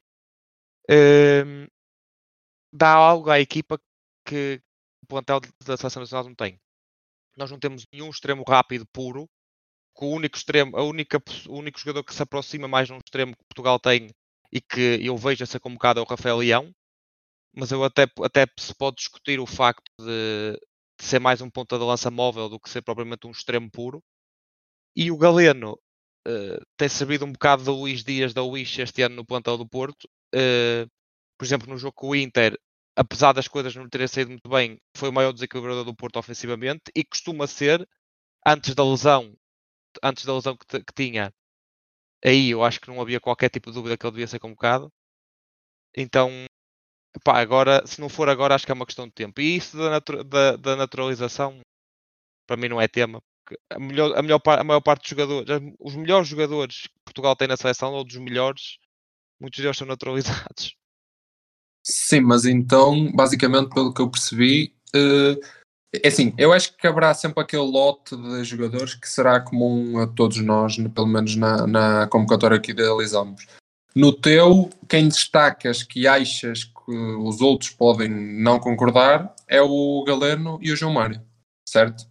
ehm, 0.89 1.67
dá 2.73 2.95
algo 2.95 3.31
à 3.31 3.41
equipa 3.41 3.79
que 4.27 4.61
o 5.03 5.07
plantel 5.07 5.41
da 5.65 5.77
seleção 5.77 6.01
nacional 6.01 6.25
não 6.25 6.35
tem. 6.35 6.59
Nós 7.37 7.51
não 7.51 7.59
temos 7.61 7.85
nenhum 7.93 8.11
extremo 8.11 8.45
rápido 8.49 8.87
puro 8.93 9.29
o 10.01 10.07
único 10.09 10.37
extremo, 10.37 10.77
a 10.77 10.83
única, 10.85 11.23
o 11.49 11.57
único 11.59 11.79
jogador 11.79 12.05
que 12.05 12.15
se 12.15 12.23
aproxima 12.23 12.69
mais 12.69 12.89
de 12.89 12.95
um 12.95 12.99
extremo 12.99 13.33
que 13.37 13.45
Portugal 13.49 13.79
tem 13.81 14.11
e 14.53 14.61
que 14.61 14.99
eu 15.03 15.17
vejo 15.17 15.45
a 15.45 15.47
ser 15.47 15.61
convocado 15.61 16.01
é 16.01 16.03
o 16.03 16.07
Rafael 16.07 16.39
Leão, 16.39 16.73
mas 17.55 17.71
eu 17.73 17.85
até, 17.85 18.07
até 18.23 18.47
se 18.59 18.75
pode 18.75 18.97
discutir 18.97 19.41
o 19.41 19.47
facto 19.47 19.91
de, 19.99 20.53
de 21.01 21.05
ser 21.07 21.19
mais 21.21 21.41
um 21.41 21.51
ponta 21.51 21.79
de 21.79 21.85
lança 21.85 22.11
móvel 22.11 22.49
do 22.49 22.61
que 22.61 22.71
ser 22.71 22.83
propriamente 22.83 23.27
um 23.27 23.31
extremo 23.31 23.71
puro. 23.71 24.03
E 24.97 25.11
o 25.11 25.19
Galeno 25.19 25.79
eh, 26.27 26.61
tem 26.77 26.89
servido 26.89 27.25
um 27.25 27.33
bocado 27.33 27.65
do 27.65 27.73
Luís 27.73 28.05
Dias 28.05 28.35
da 28.35 28.43
Luís 28.43 28.77
este 28.79 29.03
ano 29.03 29.17
no 29.17 29.27
plantel 29.27 29.59
do 29.59 29.69
Porto. 29.69 30.09
Eh, 30.35 30.87
por 31.39 31.45
exemplo, 31.45 31.69
no 31.69 31.79
jogo 31.79 31.95
com 31.95 32.09
o 32.11 32.17
Inter, 32.17 32.59
apesar 32.97 33.33
das 33.33 33.49
coisas 33.49 33.75
não 33.75 33.89
terem 33.89 34.07
saído 34.09 34.31
muito 34.31 34.49
bem, 34.49 34.79
foi 34.97 35.09
o 35.11 35.13
maior 35.13 35.33
desequilibrador 35.33 35.85
do 35.85 35.95
Porto 35.97 36.19
ofensivamente 36.19 36.85
e 36.95 37.05
costuma 37.05 37.47
ser, 37.47 37.87
antes 38.47 38.75
da 38.75 38.85
lesão, 38.85 39.35
antes 40.03 40.25
da 40.27 40.35
lesão 40.35 40.57
que, 40.57 40.85
que 40.85 40.95
tinha, 40.95 41.33
aí 42.25 42.51
eu 42.51 42.65
acho 42.65 42.81
que 42.81 42.89
não 42.89 43.01
havia 43.01 43.21
qualquer 43.21 43.51
tipo 43.51 43.71
de 43.71 43.75
dúvida 43.77 43.97
que 43.97 44.07
ele 44.07 44.13
devia 44.13 44.27
ser 44.29 44.39
convocado. 44.41 44.93
Então, 45.97 46.31
pá, 47.25 47.41
agora, 47.41 47.87
se 47.87 48.01
não 48.01 48.09
for 48.09 48.29
agora, 48.29 48.55
acho 48.55 48.65
que 48.65 48.73
é 48.73 48.75
uma 48.75 48.87
questão 48.87 49.07
de 49.07 49.13
tempo. 49.13 49.41
E 49.41 49.57
isso 49.57 49.77
da, 49.77 49.91
natu- 49.91 50.25
da- 50.25 50.57
da 50.57 50.77
naturalização, 50.77 51.61
para 52.47 52.57
mim 52.57 52.69
não 52.69 52.81
é 52.81 52.89
tema. 52.89 53.21
A, 53.71 53.79
melhor, 53.79 54.17
a, 54.17 54.23
melhor, 54.23 54.41
a 54.47 54.65
maior 54.65 54.81
parte 54.81 55.03
dos 55.03 55.11
jogadores, 55.11 55.75
os 55.79 55.95
melhores 55.97 56.29
jogadores 56.29 56.83
que 56.83 56.95
Portugal 57.05 57.37
tem 57.37 57.49
na 57.49 57.57
seleção, 57.57 57.93
ou 57.93 58.05
dos 58.05 58.17
melhores, 58.17 58.79
muitos 59.41 59.61
deles 59.61 59.77
são 59.77 59.87
naturalizados. 59.87 60.77
Sim, 61.85 62.21
mas 62.21 62.45
então, 62.45 63.11
basicamente, 63.13 63.75
pelo 63.75 63.93
que 63.93 64.01
eu 64.01 64.11
percebi, 64.11 64.75
uh, 64.95 65.63
é 65.93 66.09
assim, 66.09 66.33
eu 66.39 66.53
acho 66.53 66.77
que 66.77 66.87
haverá 66.87 67.13
sempre 67.13 67.43
aquele 67.43 67.63
lote 67.63 68.17
de 68.17 68.45
jogadores 68.45 68.95
que 68.95 69.09
será 69.09 69.41
comum 69.41 69.99
a 69.99 70.07
todos 70.07 70.39
nós, 70.39 70.77
pelo 70.77 71.07
menos 71.07 71.37
na, 71.37 71.67
na 71.67 72.07
convocatória 72.07 72.61
que 72.61 72.71
idealizamos. 72.71 73.47
No 73.95 74.13
teu, 74.13 74.71
quem 74.89 75.09
destacas 75.09 75.83
que 75.83 76.07
achas 76.07 76.65
que 76.65 76.93
os 76.93 77.41
outros 77.41 77.71
podem 77.71 78.09
não 78.09 78.59
concordar 78.59 79.35
é 79.47 79.61
o 79.61 80.03
Galeno 80.07 80.59
e 80.63 80.73
o 80.73 80.77
João 80.77 80.95
Mário, 80.95 81.21
certo? 81.69 82.11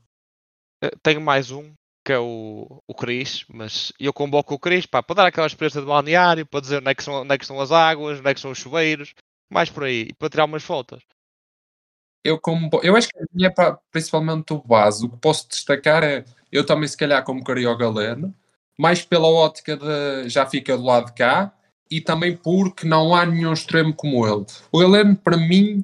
Eh, 0.83 0.91
tenho 1.01 1.19
mais 1.19 1.49
um, 1.49 1.73
que 2.05 2.13
é 2.13 2.19
o, 2.19 2.81
o 2.87 2.93
Cris, 2.93 3.45
mas 3.47 3.91
eu 3.99 4.13
convoco 4.13 4.53
o 4.53 4.59
Cris 4.59 4.85
pá, 4.85 5.01
para 5.01 5.15
dar 5.15 5.27
aquela 5.27 5.47
experiência 5.47 5.81
de 5.81 5.87
balneário, 5.87 6.45
para 6.45 6.61
dizer 6.61 6.77
onde 6.77 6.91
é, 6.91 6.95
que 6.95 7.03
são, 7.03 7.21
onde 7.21 7.33
é 7.33 7.37
que 7.37 7.43
estão 7.43 7.59
as 7.59 7.71
águas, 7.71 8.19
onde 8.19 8.29
é 8.29 8.33
que 8.33 8.39
são 8.39 8.51
os 8.51 8.59
chuveiros, 8.59 9.13
mais 9.51 9.69
por 9.69 9.83
aí, 9.83 10.07
e 10.09 10.13
para 10.13 10.29
tirar 10.29 10.45
umas 10.45 10.63
fotos. 10.63 11.03
Eu, 12.23 12.39
como, 12.39 12.69
eu 12.83 12.95
acho 12.95 13.09
que 13.09 13.17
a 13.17 13.25
minha 13.33 13.49
é 13.49 13.77
principalmente 13.91 14.53
o 14.53 14.61
base. 14.61 15.03
O 15.03 15.09
que 15.09 15.17
posso 15.17 15.49
destacar 15.49 16.03
é, 16.03 16.23
eu 16.51 16.63
também 16.63 16.87
se 16.87 16.95
calhar 16.95 17.23
como 17.23 17.41
o 17.41 17.77
Galeno, 17.77 18.35
mais 18.77 19.03
pela 19.03 19.27
ótica 19.27 19.75
de 19.75 20.29
já 20.29 20.45
fica 20.45 20.77
do 20.77 20.83
lado 20.83 21.07
de 21.07 21.13
cá, 21.13 21.51
e 21.91 21.99
também 21.99 22.35
porque 22.35 22.87
não 22.87 23.13
há 23.13 23.25
nenhum 23.25 23.51
extremo 23.51 23.93
como 23.93 24.25
ele. 24.25 24.45
O 24.71 24.79
Galeno, 24.79 25.15
para 25.17 25.35
mim, 25.35 25.83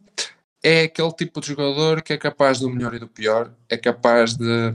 é 0.64 0.84
aquele 0.84 1.12
tipo 1.12 1.42
de 1.42 1.48
jogador 1.48 2.02
que 2.02 2.14
é 2.14 2.18
capaz 2.18 2.60
do 2.60 2.70
melhor 2.70 2.94
e 2.94 3.00
do 3.00 3.08
pior, 3.08 3.54
é 3.68 3.76
capaz 3.76 4.36
de 4.36 4.74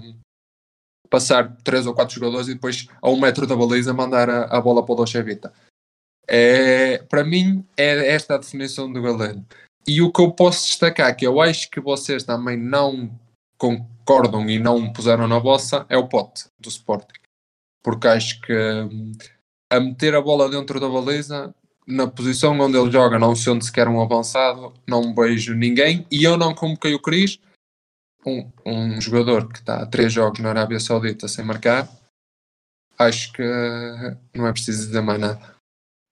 passar 1.08 1.56
três 1.64 1.86
ou 1.86 1.94
quatro 1.94 2.14
jogadores 2.14 2.48
e 2.48 2.54
depois 2.54 2.86
a 3.00 3.10
um 3.10 3.20
metro 3.20 3.46
da 3.46 3.56
baliza 3.56 3.92
mandar 3.92 4.28
a, 4.28 4.44
a 4.44 4.60
bola 4.60 4.84
para 4.84 4.92
o 4.92 4.96
Dochevita. 4.96 5.52
É, 6.28 6.98
para 6.98 7.24
mim 7.24 7.66
é 7.76 8.14
esta 8.14 8.34
a 8.34 8.38
definição 8.38 8.92
do 8.92 9.02
Galeno. 9.02 9.44
E 9.86 10.00
o 10.00 10.12
que 10.12 10.20
eu 10.20 10.30
posso 10.30 10.66
destacar, 10.66 11.14
que 11.16 11.26
eu 11.26 11.40
acho 11.40 11.68
que 11.70 11.80
vocês 11.80 12.22
também 12.22 12.56
não 12.56 13.10
concordam 13.58 14.48
e 14.48 14.58
não 14.58 14.92
puseram 14.92 15.26
na 15.26 15.38
vossa, 15.38 15.84
é 15.88 15.96
o 15.96 16.08
pote 16.08 16.44
do 16.58 16.68
Sporting. 16.68 17.20
Porque 17.82 18.06
acho 18.06 18.40
que 18.40 18.54
hum, 18.54 19.12
a 19.72 19.80
meter 19.80 20.14
a 20.14 20.20
bola 20.20 20.50
dentro 20.50 20.78
da 20.78 20.86
baliza, 20.86 21.54
na 21.86 22.06
posição 22.06 22.58
onde 22.60 22.76
ele 22.76 22.90
joga, 22.90 23.18
não 23.18 23.34
sendo 23.34 23.64
sequer 23.64 23.88
um 23.88 24.02
avançado, 24.02 24.74
não 24.86 25.14
vejo 25.14 25.54
ninguém. 25.54 26.06
E 26.10 26.22
eu 26.22 26.36
não 26.36 26.54
convoquei 26.54 26.94
o 26.94 27.00
Cris, 27.00 27.38
um, 28.26 28.50
um 28.66 29.00
jogador 29.00 29.48
que 29.48 29.60
está 29.60 29.82
a 29.82 29.86
três 29.86 30.12
jogos 30.12 30.40
na 30.40 30.50
Arábia 30.50 30.78
Saudita 30.78 31.26
sem 31.26 31.42
marcar, 31.42 31.88
acho 32.98 33.32
que 33.32 33.42
não 34.34 34.46
é 34.46 34.52
preciso 34.52 34.86
dizer 34.86 35.00
mais 35.00 35.18
nada. 35.18 35.52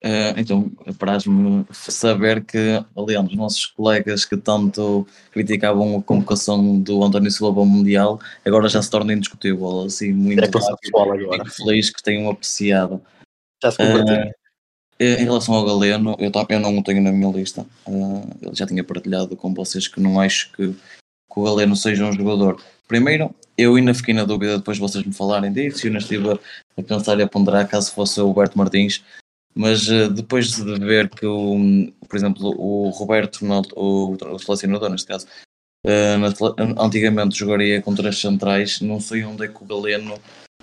Uh, 0.02 0.32
então, 0.38 0.72
apraz-me 0.86 1.66
saber 1.70 2.42
que, 2.42 2.82
aliás, 2.96 3.26
os 3.26 3.36
nossos 3.36 3.66
colegas 3.66 4.24
que 4.24 4.34
tanto 4.34 5.06
criticavam 5.30 5.98
a 5.98 6.02
convocação 6.02 6.80
do 6.80 7.04
António 7.04 7.30
Silva 7.30 7.60
ao 7.60 7.66
Mundial, 7.66 8.18
agora 8.42 8.66
já 8.66 8.80
se 8.80 8.88
torna 8.88 9.12
indiscutível, 9.12 9.82
assim, 9.82 10.14
muito 10.14 10.42
é 10.42 10.46
Fico 10.46 11.50
feliz 11.50 11.90
que 11.90 12.02
tenham 12.02 12.30
apreciado. 12.30 13.02
Já 13.62 13.70
se. 13.70 13.82
Uh, 13.82 14.32
em 15.02 15.24
relação 15.24 15.54
ao 15.54 15.64
Galeno, 15.64 16.14
eu, 16.18 16.30
eu 16.48 16.60
não 16.60 16.78
o 16.78 16.82
tenho 16.82 17.00
na 17.00 17.10
minha 17.10 17.32
lista. 17.32 17.66
Uh, 17.86 18.28
ele 18.42 18.54
já 18.54 18.66
tinha 18.66 18.84
partilhado 18.84 19.34
com 19.34 19.54
vocês 19.54 19.88
que 19.88 19.98
não 19.98 20.20
acho 20.20 20.52
que 20.52 20.74
que 21.32 21.38
o 21.38 21.44
Galeno 21.44 21.76
seja 21.76 22.04
um 22.04 22.12
jogador. 22.12 22.60
Primeiro, 22.88 23.32
eu 23.56 23.76
ainda 23.76 23.94
fiquei 23.94 24.12
na 24.12 24.24
dúvida 24.24 24.58
depois 24.58 24.76
de 24.76 24.80
vocês 24.82 25.04
me 25.04 25.12
falarem 25.12 25.52
disso 25.52 25.86
e 25.86 25.88
eu 25.88 25.92
ainda 25.92 26.02
estive 26.02 26.32
a 26.76 26.82
pensar 26.82 27.18
e 27.18 27.22
a 27.22 27.28
ponderar 27.28 27.68
caso 27.68 27.92
fosse 27.92 28.20
o 28.20 28.26
Roberto 28.26 28.58
Martins, 28.58 29.04
mas 29.54 29.88
uh, 29.88 30.10
depois 30.10 30.56
de 30.56 30.78
ver 30.80 31.08
que, 31.08 31.24
o, 31.24 31.56
por 32.08 32.16
exemplo, 32.16 32.52
o 32.58 32.90
Roberto, 32.90 33.40
o, 33.76 34.12
o 34.12 34.38
selecionador 34.40 34.90
neste 34.90 35.06
caso, 35.06 35.26
antigamente 36.78 37.38
jogaria 37.38 37.80
contra 37.80 38.08
as 38.08 38.18
centrais, 38.18 38.80
não 38.80 39.00
sei 39.00 39.24
onde 39.24 39.44
é 39.44 39.48
que 39.48 39.62
o 39.62 39.66
Galeno 39.66 40.18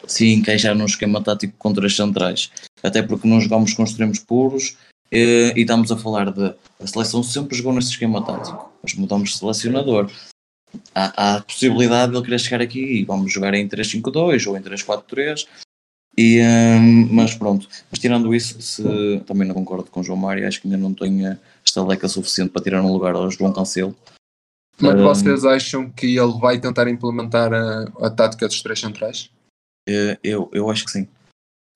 se 0.06 0.34
encaixar 0.34 0.76
num 0.76 0.86
esquema 0.86 1.22
tático 1.22 1.54
contra 1.58 1.86
as 1.86 1.96
centrais, 1.96 2.52
até 2.84 3.02
porque 3.02 3.28
não 3.28 3.42
jogamos 3.42 3.74
com 3.74 3.84
extremos 3.84 4.20
puros 4.20 4.78
uh, 5.14 5.56
e 5.56 5.62
estamos 5.62 5.92
a 5.92 5.98
falar 5.98 6.32
de 6.32 6.54
a 6.80 6.88
seleção 6.88 7.24
sempre 7.24 7.58
jogou 7.58 7.74
nesse 7.74 7.90
esquema 7.90 8.24
tático, 8.24 8.72
mas 8.84 8.94
mudamos 8.94 9.32
de 9.32 9.38
selecionador, 9.38 10.12
há, 10.94 11.14
há 11.16 11.36
a 11.38 11.42
possibilidade 11.42 12.12
de 12.12 12.18
ele 12.18 12.26
querer 12.26 12.40
chegar 12.40 12.62
aqui 12.62 12.80
e 12.80 13.06
vamos 13.06 13.32
jogar 13.32 13.54
em 13.54 13.68
3-5-2 13.68 14.48
ou 14.48 14.58
em 14.58 14.62
3-4-3. 14.62 15.48
E, 16.18 16.42
um, 16.42 17.14
mas 17.14 17.36
pronto, 17.36 17.68
mas 17.92 18.00
tirando 18.00 18.34
isso, 18.34 18.60
se, 18.60 19.22
também 19.28 19.48
não 19.48 19.54
concordo 19.54 19.92
com 19.92 20.00
o 20.00 20.04
João 20.04 20.18
Mário, 20.18 20.48
acho 20.48 20.60
que 20.60 20.68
ainda 20.68 20.78
não 20.78 20.92
tenho 20.92 21.38
estaleca 21.64 22.08
suficiente 22.08 22.50
para 22.50 22.64
tirar 22.64 22.82
um 22.82 22.92
lugar 22.92 23.14
ao 23.14 23.30
João 23.30 23.54
Cancelo. 23.54 23.96
Mas 24.80 24.96
um, 24.96 25.04
vocês 25.04 25.46
acham 25.46 25.90
que 25.92 26.18
ele 26.18 26.40
vai 26.40 26.60
tentar 26.60 26.88
implementar 26.88 27.54
a, 27.54 27.84
a 28.02 28.10
tática 28.10 28.48
dos 28.48 28.62
três 28.64 28.80
centrais? 28.80 29.30
Eh, 29.88 30.18
eu, 30.24 30.50
eu 30.54 30.70
acho 30.70 30.86
que 30.86 30.92
sim. 30.92 31.08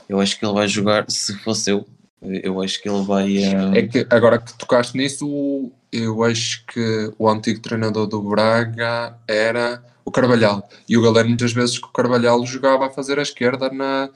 Eu 0.10 0.20
acho 0.20 0.38
que 0.38 0.46
ele 0.46 0.54
vai 0.54 0.68
jogar, 0.68 1.10
se 1.10 1.38
fosse 1.40 1.72
eu, 1.72 1.88
eu 2.22 2.62
acho 2.62 2.82
que 2.82 2.90
ele 2.90 3.04
vai. 3.04 3.38
Um... 3.56 3.74
É 3.74 3.88
que 3.88 4.06
agora 4.10 4.38
que 4.38 4.54
tocaste 4.58 4.98
nisso, 4.98 5.72
eu 5.92 6.24
acho 6.24 6.66
que 6.66 7.14
o 7.18 7.30
antigo 7.30 7.62
treinador 7.62 8.08
do 8.08 8.22
Braga 8.22 9.18
era 9.28 9.84
o 10.04 10.12
Carvalhal. 10.12 10.68
E 10.88 10.98
o 10.98 11.02
Galeno, 11.02 11.30
muitas 11.30 11.54
vezes, 11.54 11.80
que 11.80 11.86
o 11.86 11.92
Carvalhal 11.92 12.46
jogava 12.46 12.88
a 12.88 12.92
fazer 12.92 13.18
a 13.18 13.24
esquerda 13.24 13.70
na. 13.72 14.10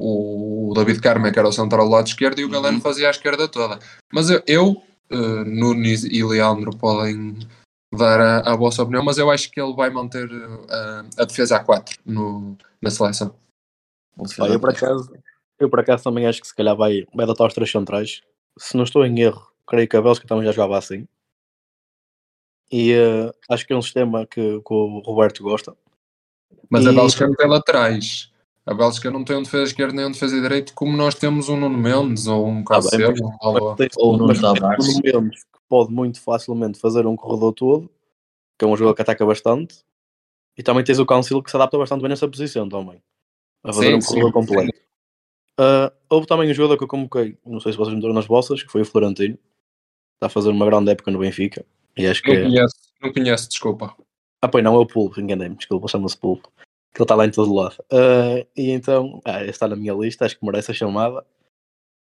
O 0.00 0.72
David 0.76 1.00
Carme, 1.00 1.32
que 1.32 1.38
era 1.40 1.48
o 1.48 1.52
central 1.52 1.86
do 1.86 1.92
lado 1.92 2.06
esquerdo, 2.06 2.38
e 2.38 2.44
o 2.44 2.48
Galeno 2.48 2.76
uhum. 2.76 2.82
fazia 2.82 3.08
a 3.08 3.10
esquerda 3.10 3.48
toda. 3.48 3.80
Mas 4.12 4.30
eu, 4.30 4.40
eu 4.46 4.82
uh, 5.10 5.44
Nunes 5.44 6.04
e 6.04 6.22
Leandro 6.22 6.70
podem 6.76 7.36
dar 7.92 8.20
a, 8.20 8.52
a, 8.52 8.56
vossa 8.56 8.82
opinião, 8.82 9.04
mas 9.04 9.18
eu 9.18 9.30
acho 9.30 9.50
que 9.50 9.60
ele 9.60 9.74
vai 9.74 9.90
manter 9.90 10.30
uh, 10.30 11.08
a 11.16 11.24
defesa 11.24 11.56
a 11.56 11.64
4 11.64 11.98
no, 12.04 12.56
na 12.80 12.90
seleção. 12.90 13.34
Olha, 14.38 14.52
eu, 14.52 14.60
por 14.60 14.70
acaso, 14.70 15.12
eu 15.58 15.70
por 15.70 15.80
acaso 15.80 16.04
também 16.04 16.26
acho 16.26 16.40
que 16.40 16.46
se 16.46 16.54
calhar 16.54 16.76
vai, 16.76 17.06
vai 17.14 17.24
adotar 17.24 17.46
os 17.46 17.54
três 17.54 17.70
centrais. 17.70 18.22
Se 18.58 18.76
não 18.76 18.84
estou 18.84 19.06
em 19.06 19.20
erro, 19.20 19.46
creio 19.66 19.88
que 19.88 19.96
a 19.96 20.02
Bélgica 20.02 20.26
também 20.26 20.44
já 20.44 20.52
jogava 20.52 20.76
assim. 20.76 21.06
E 22.70 22.94
uh, 22.94 23.32
acho 23.48 23.66
que 23.66 23.72
é 23.72 23.76
um 23.76 23.82
sistema 23.82 24.26
que, 24.26 24.60
que 24.60 24.72
o 24.74 25.00
Roberto 25.00 25.42
gosta. 25.42 25.74
Mas 26.68 26.84
e... 26.84 26.88
a 26.88 26.92
Bélgica 26.92 27.26
não 27.26 27.34
tem 27.34 27.48
laterais. 27.48 28.30
A 28.66 28.74
Bélgica 28.74 29.10
não 29.10 29.24
tem 29.24 29.36
um 29.36 29.42
defesa 29.42 29.64
esquerdo 29.64 29.94
nem 29.94 30.04
um 30.04 30.10
defesa 30.10 30.38
direito, 30.38 30.74
como 30.74 30.94
nós 30.94 31.14
temos 31.14 31.48
um 31.48 31.56
Nuno 31.56 31.78
Mendes 31.78 32.26
ou 32.26 32.46
um 32.46 32.62
Cancelo. 32.62 33.14
Ah, 33.40 33.48
ou, 33.96 34.14
um 34.14 34.18
Nuno 34.18 34.34
Mendes 35.02 35.44
que 35.44 35.57
pode 35.68 35.92
muito 35.92 36.20
facilmente 36.20 36.78
fazer 36.78 37.06
um 37.06 37.16
corredor 37.16 37.52
todo, 37.52 37.90
que 38.58 38.64
é 38.64 38.68
um 38.68 38.76
jogador 38.76 38.94
que 38.94 39.02
ataca 39.02 39.24
bastante. 39.24 39.84
E 40.56 40.62
também 40.62 40.82
tens 40.82 40.98
o 40.98 41.06
Cancelo 41.06 41.42
que 41.42 41.50
se 41.50 41.56
adapta 41.56 41.78
bastante 41.78 42.00
bem 42.00 42.08
nessa 42.08 42.26
posição 42.26 42.68
também. 42.68 43.00
A 43.62 43.72
fazer 43.72 43.88
sim, 43.88 43.94
um 43.94 44.00
corredor 44.00 44.28
sim, 44.28 44.32
completo. 44.32 44.78
Uh, 45.60 45.90
houve 46.08 46.26
também 46.26 46.50
um 46.50 46.54
jogador 46.54 46.76
que 46.76 46.84
eu 46.84 46.88
convoquei, 46.88 47.36
não 47.44 47.60
sei 47.60 47.72
se 47.72 47.78
vocês 47.78 47.94
meteram 47.94 48.14
nas 48.14 48.26
vossas, 48.26 48.62
que 48.62 48.70
foi 48.70 48.82
o 48.82 48.84
Florentino. 48.84 49.38
Está 50.14 50.26
a 50.26 50.28
fazer 50.28 50.50
uma 50.50 50.66
grande 50.66 50.90
época 50.90 51.10
no 51.10 51.18
Benfica. 51.18 51.64
E 51.96 52.06
acho 52.06 52.22
que... 52.22 52.32
Não 52.32 52.50
conheço, 52.50 52.76
não 53.02 53.12
conheço, 53.12 53.48
desculpa. 53.48 53.96
Ah, 54.40 54.48
pois 54.48 54.62
não, 54.62 54.74
é 54.74 54.78
o 54.78 54.86
Pulpo, 54.86 55.20
enganei-me, 55.20 55.56
desculpa, 55.56 55.88
chama-se 55.88 56.16
Pulpo. 56.16 56.50
Que 56.92 57.00
ele 57.00 57.04
está 57.04 57.14
lá 57.14 57.26
em 57.26 57.30
todo 57.30 57.52
lado. 57.52 57.76
Uh, 57.92 58.46
e 58.56 58.70
então, 58.70 59.20
ah, 59.24 59.44
está 59.44 59.66
na 59.68 59.76
minha 59.76 59.94
lista, 59.94 60.24
acho 60.24 60.38
que 60.38 60.44
merece 60.44 60.70
a 60.70 60.74
chamada. 60.74 61.24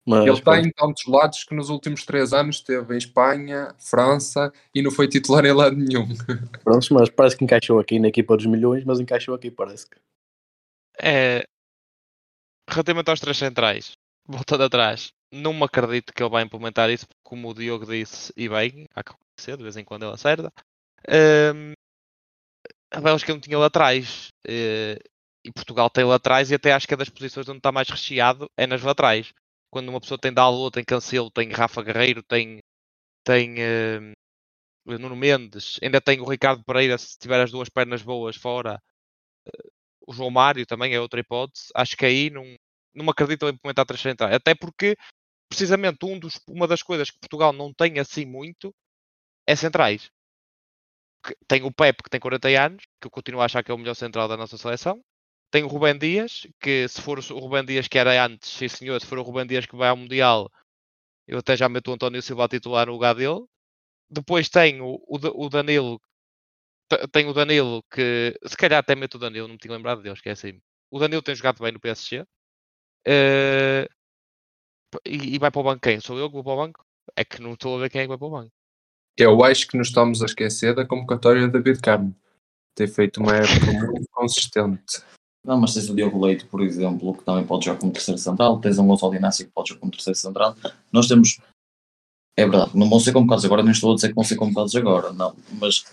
Mas, 0.05 0.25
ele 0.25 0.33
está 0.33 0.59
em 0.59 0.69
tantos 0.71 1.05
lados 1.05 1.45
que 1.45 1.55
nos 1.55 1.69
últimos 1.69 2.03
três 2.03 2.33
anos 2.33 2.57
esteve 2.57 2.93
em 2.93 2.97
Espanha, 2.97 3.73
França 3.77 4.51
e 4.75 4.81
não 4.81 4.91
foi 4.91 5.07
titular 5.07 5.45
em 5.45 5.53
lado 5.53 5.77
nenhum. 5.77 6.07
Pronto, 6.63 6.93
mas 6.93 7.09
parece 7.09 7.37
que 7.37 7.45
encaixou 7.45 7.79
aqui 7.79 7.99
na 7.99 8.09
equipa 8.09 8.35
dos 8.35 8.45
milhões, 8.45 8.83
mas 8.83 8.99
encaixou 8.99 9.33
aqui, 9.33 9.49
parece 9.49 9.89
que. 9.89 9.97
É. 11.01 11.45
Relativamente 12.69 13.09
aos 13.09 13.19
três 13.19 13.37
centrais, 13.37 13.93
voltando 14.27 14.63
atrás, 14.63 15.13
não 15.31 15.53
me 15.53 15.63
acredito 15.63 16.13
que 16.13 16.21
ele 16.21 16.29
vai 16.29 16.43
implementar 16.43 16.89
isso, 16.89 17.07
como 17.23 17.49
o 17.49 17.53
Diogo 17.53 17.85
disse, 17.85 18.33
e 18.35 18.49
bem, 18.49 18.85
há 18.93 19.03
que 19.03 19.11
acontecer, 19.11 19.57
de 19.57 19.63
vez 19.63 19.77
em 19.77 19.85
quando 19.85 20.03
ele 20.03 20.13
acerta. 20.13 20.51
Um, 21.55 21.73
a 22.91 23.01
Bélgica 23.01 23.33
não 23.33 23.39
tinha 23.39 23.57
laterais. 23.57 24.29
Uh, 24.47 24.99
e 25.45 25.51
Portugal 25.51 25.89
tem 25.89 26.05
laterais 26.05 26.51
e 26.51 26.55
até 26.55 26.71
acho 26.71 26.87
que 26.87 26.93
é 26.93 26.97
das 26.97 27.09
posições 27.09 27.47
onde 27.49 27.57
está 27.57 27.71
mais 27.71 27.89
recheado 27.89 28.49
é 28.55 28.65
nas 28.65 28.81
laterais. 28.81 29.33
Quando 29.73 29.89
uma 29.89 29.99
pessoa 29.99 30.19
tem 30.19 30.31
Dalot, 30.31 30.71
tem 30.71 30.83
Cancelo, 30.85 31.31
tem 31.31 31.49
Rafa 31.51 31.81
Guerreiro, 31.81 32.21
tem, 32.21 32.59
tem 33.23 33.55
uh, 33.55 34.13
Nuno 34.99 35.15
Mendes, 35.15 35.79
ainda 35.81 35.99
tem 35.99 36.21
o 36.21 36.29
Ricardo 36.29 36.63
Pereira 36.63 36.95
se 36.95 37.17
tiver 37.17 37.41
as 37.41 37.49
duas 37.51 37.69
pernas 37.69 38.03
boas 38.03 38.35
fora. 38.35 38.79
Uh, 39.47 39.71
o 40.07 40.13
João 40.13 40.29
Mário 40.29 40.63
também 40.67 40.93
é 40.93 41.01
outra 41.01 41.19
hipótese. 41.19 41.69
Acho 41.75 41.97
que 41.97 42.05
aí 42.05 42.29
não, 42.29 42.43
não 42.93 43.09
acredito 43.09 43.47
em 43.47 43.53
implementar 43.53 43.83
três 43.87 43.99
centrais. 43.99 44.35
Até 44.35 44.53
porque, 44.53 44.95
precisamente, 45.49 46.05
um 46.05 46.19
dos, 46.19 46.39
uma 46.47 46.67
das 46.67 46.83
coisas 46.83 47.09
que 47.09 47.19
Portugal 47.19 47.51
não 47.51 47.73
tem 47.73 47.97
assim 47.97 48.25
muito 48.25 48.71
é 49.47 49.55
centrais. 49.55 50.11
Tem 51.47 51.63
o 51.63 51.71
Pepe, 51.71 52.03
que 52.03 52.09
tem 52.11 52.19
40 52.19 52.47
anos, 52.49 52.83
que 53.01 53.07
eu 53.07 53.11
continuo 53.11 53.41
a 53.41 53.45
achar 53.45 53.63
que 53.63 53.71
é 53.71 53.73
o 53.73 53.77
melhor 53.77 53.95
central 53.95 54.27
da 54.27 54.37
nossa 54.37 54.55
seleção. 54.55 55.01
Tem 55.53 55.63
o 55.63 55.67
Rubem 55.67 55.95
Dias, 55.95 56.47
que 56.59 56.87
se 56.87 56.99
for 56.99 57.19
o 57.19 57.37
Rubem 57.37 57.63
Dias 57.63 57.87
que 57.87 57.99
era 57.99 58.25
antes, 58.25 58.49
sim 58.49 58.67
senhor, 58.67 58.99
se 58.99 59.05
for 59.05 59.19
o 59.19 59.21
Rubem 59.21 59.45
Dias 59.45 59.67
que 59.67 59.75
vai 59.75 59.87
ao 59.87 59.95
Mundial, 59.95 60.51
Eu 61.27 61.37
até 61.37 61.55
já 61.55 61.69
meto 61.69 61.91
o 61.91 61.93
António 61.93 62.23
Silva 62.23 62.45
a 62.45 62.49
titular 62.49 62.87
no 62.87 62.93
lugar 62.93 63.13
dele. 63.13 63.45
Depois 64.09 64.49
tenho 64.49 64.83
o, 64.83 65.45
o 65.45 65.49
Danilo. 65.49 66.01
Tenho 67.11 67.29
o 67.29 67.33
Danilo 67.33 67.83
que 67.91 68.35
se 68.43 68.57
calhar 68.57 68.79
até 68.79 68.95
meto 68.95 69.15
o 69.15 69.19
Danilo, 69.19 69.47
não 69.47 69.53
me 69.53 69.59
tinha 69.59 69.75
lembrado 69.75 70.01
dele, 70.01 70.15
esqueci-me. 70.15 70.59
O 70.89 70.97
Danilo 70.97 71.21
tem 71.21 71.35
jogado 71.35 71.61
bem 71.61 71.71
no 71.71 71.79
PSG. 71.79 72.21
Uh, 73.07 73.85
e, 75.05 75.35
e, 75.35 75.37
vai 75.37 75.51
para 75.51 75.61
o 75.61 75.63
banco 75.63 75.81
quem? 75.81 75.99
Sou 75.99 76.17
eu 76.17 76.29
que 76.29 76.33
vou 76.33 76.43
para 76.43 76.53
o 76.53 76.57
banco? 76.57 76.83
É 77.15 77.23
que 77.23 77.39
não 77.39 77.53
estou 77.53 77.77
a 77.77 77.81
ver 77.81 77.91
quem 77.91 78.01
é 78.01 78.03
que 78.05 78.09
vai 78.09 78.17
para 78.17 78.27
o 78.27 78.31
banco. 78.31 78.51
Eu 79.15 79.43
acho 79.43 79.67
que 79.67 79.77
nos 79.77 79.89
estamos 79.89 80.23
a 80.23 80.25
esquecer 80.25 80.73
da 80.73 80.85
convocatória 80.85 81.41
de 81.41 81.53
David 81.53 81.79
Carmo. 81.79 82.15
Ter 82.73 82.87
feito 82.87 83.19
uma 83.19 83.35
época 83.35 83.71
muito 83.71 84.09
consistente. 84.11 85.03
Não, 85.45 85.59
mas 85.59 85.73
tens 85.73 85.89
o 85.89 85.95
Diogo 85.95 86.25
Leite, 86.25 86.45
por 86.45 86.61
exemplo, 86.61 87.13
que 87.13 87.23
também 87.23 87.45
pode 87.45 87.65
jogar 87.65 87.79
como 87.79 87.91
terceiro 87.91 88.17
central. 88.17 88.59
Tens 88.59 88.79
um 88.79 88.87
Gonçalo 88.87 89.15
Inácio 89.15 89.45
que 89.45 89.51
pode 89.51 89.69
jogar 89.69 89.81
como 89.81 89.91
terceiro 89.91 90.17
central. 90.17 90.55
Nós 90.91 91.07
temos. 91.07 91.39
É 92.37 92.47
verdade, 92.47 92.71
não 92.73 92.89
vão 92.89 92.99
ser 92.99 93.11
convocados 93.11 93.45
agora, 93.45 93.61
nem 93.61 93.71
estou 93.71 93.91
a 93.91 93.95
dizer 93.95 94.07
que 94.07 94.15
vão 94.15 94.23
ser 94.23 94.37
convocados 94.37 94.75
agora, 94.75 95.13
não. 95.13 95.35
Mas 95.51 95.85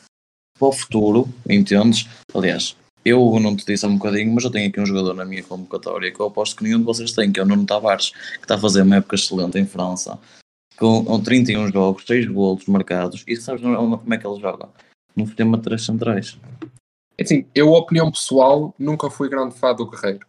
para 0.58 0.68
o 0.68 0.72
futuro, 0.72 1.28
entendes? 1.48 2.06
Aliás, 2.34 2.76
eu 3.04 3.40
não 3.40 3.56
te 3.56 3.64
disse 3.64 3.84
há 3.84 3.88
um 3.88 3.96
bocadinho, 3.96 4.32
mas 4.34 4.44
eu 4.44 4.50
tenho 4.50 4.68
aqui 4.68 4.80
um 4.80 4.86
jogador 4.86 5.14
na 5.14 5.24
minha 5.24 5.42
convocatória 5.42 6.12
que 6.12 6.20
eu 6.20 6.26
aposto 6.26 6.56
que 6.56 6.64
nenhum 6.64 6.78
de 6.78 6.84
vocês 6.84 7.12
tem, 7.12 7.32
que 7.32 7.40
é 7.40 7.42
o 7.42 7.46
Nuno 7.46 7.66
Tavares, 7.66 8.10
que 8.10 8.42
está 8.42 8.54
a 8.54 8.58
fazer 8.58 8.82
uma 8.82 8.96
época 8.96 9.16
excelente 9.16 9.58
em 9.58 9.66
França, 9.66 10.18
com, 10.78 11.04
com 11.04 11.20
31 11.20 11.72
jogos, 11.72 12.04
6 12.06 12.26
golos 12.28 12.66
marcados. 12.66 13.24
E 13.26 13.36
sabes 13.36 13.62
como 13.62 14.14
é 14.14 14.18
que 14.18 14.26
ele 14.26 14.40
joga? 14.40 14.68
No 15.16 15.26
sistema 15.26 15.56
de 15.56 15.64
3 15.64 15.82
centrais. 15.82 16.38
É 17.20 17.22
assim, 17.22 17.46
eu, 17.54 17.72
opinião 17.72 18.10
pessoal, 18.10 18.74
nunca 18.78 19.10
fui 19.10 19.28
grande 19.28 19.54
fã 19.54 19.74
do 19.74 19.86
Guerreiro. 19.86 20.26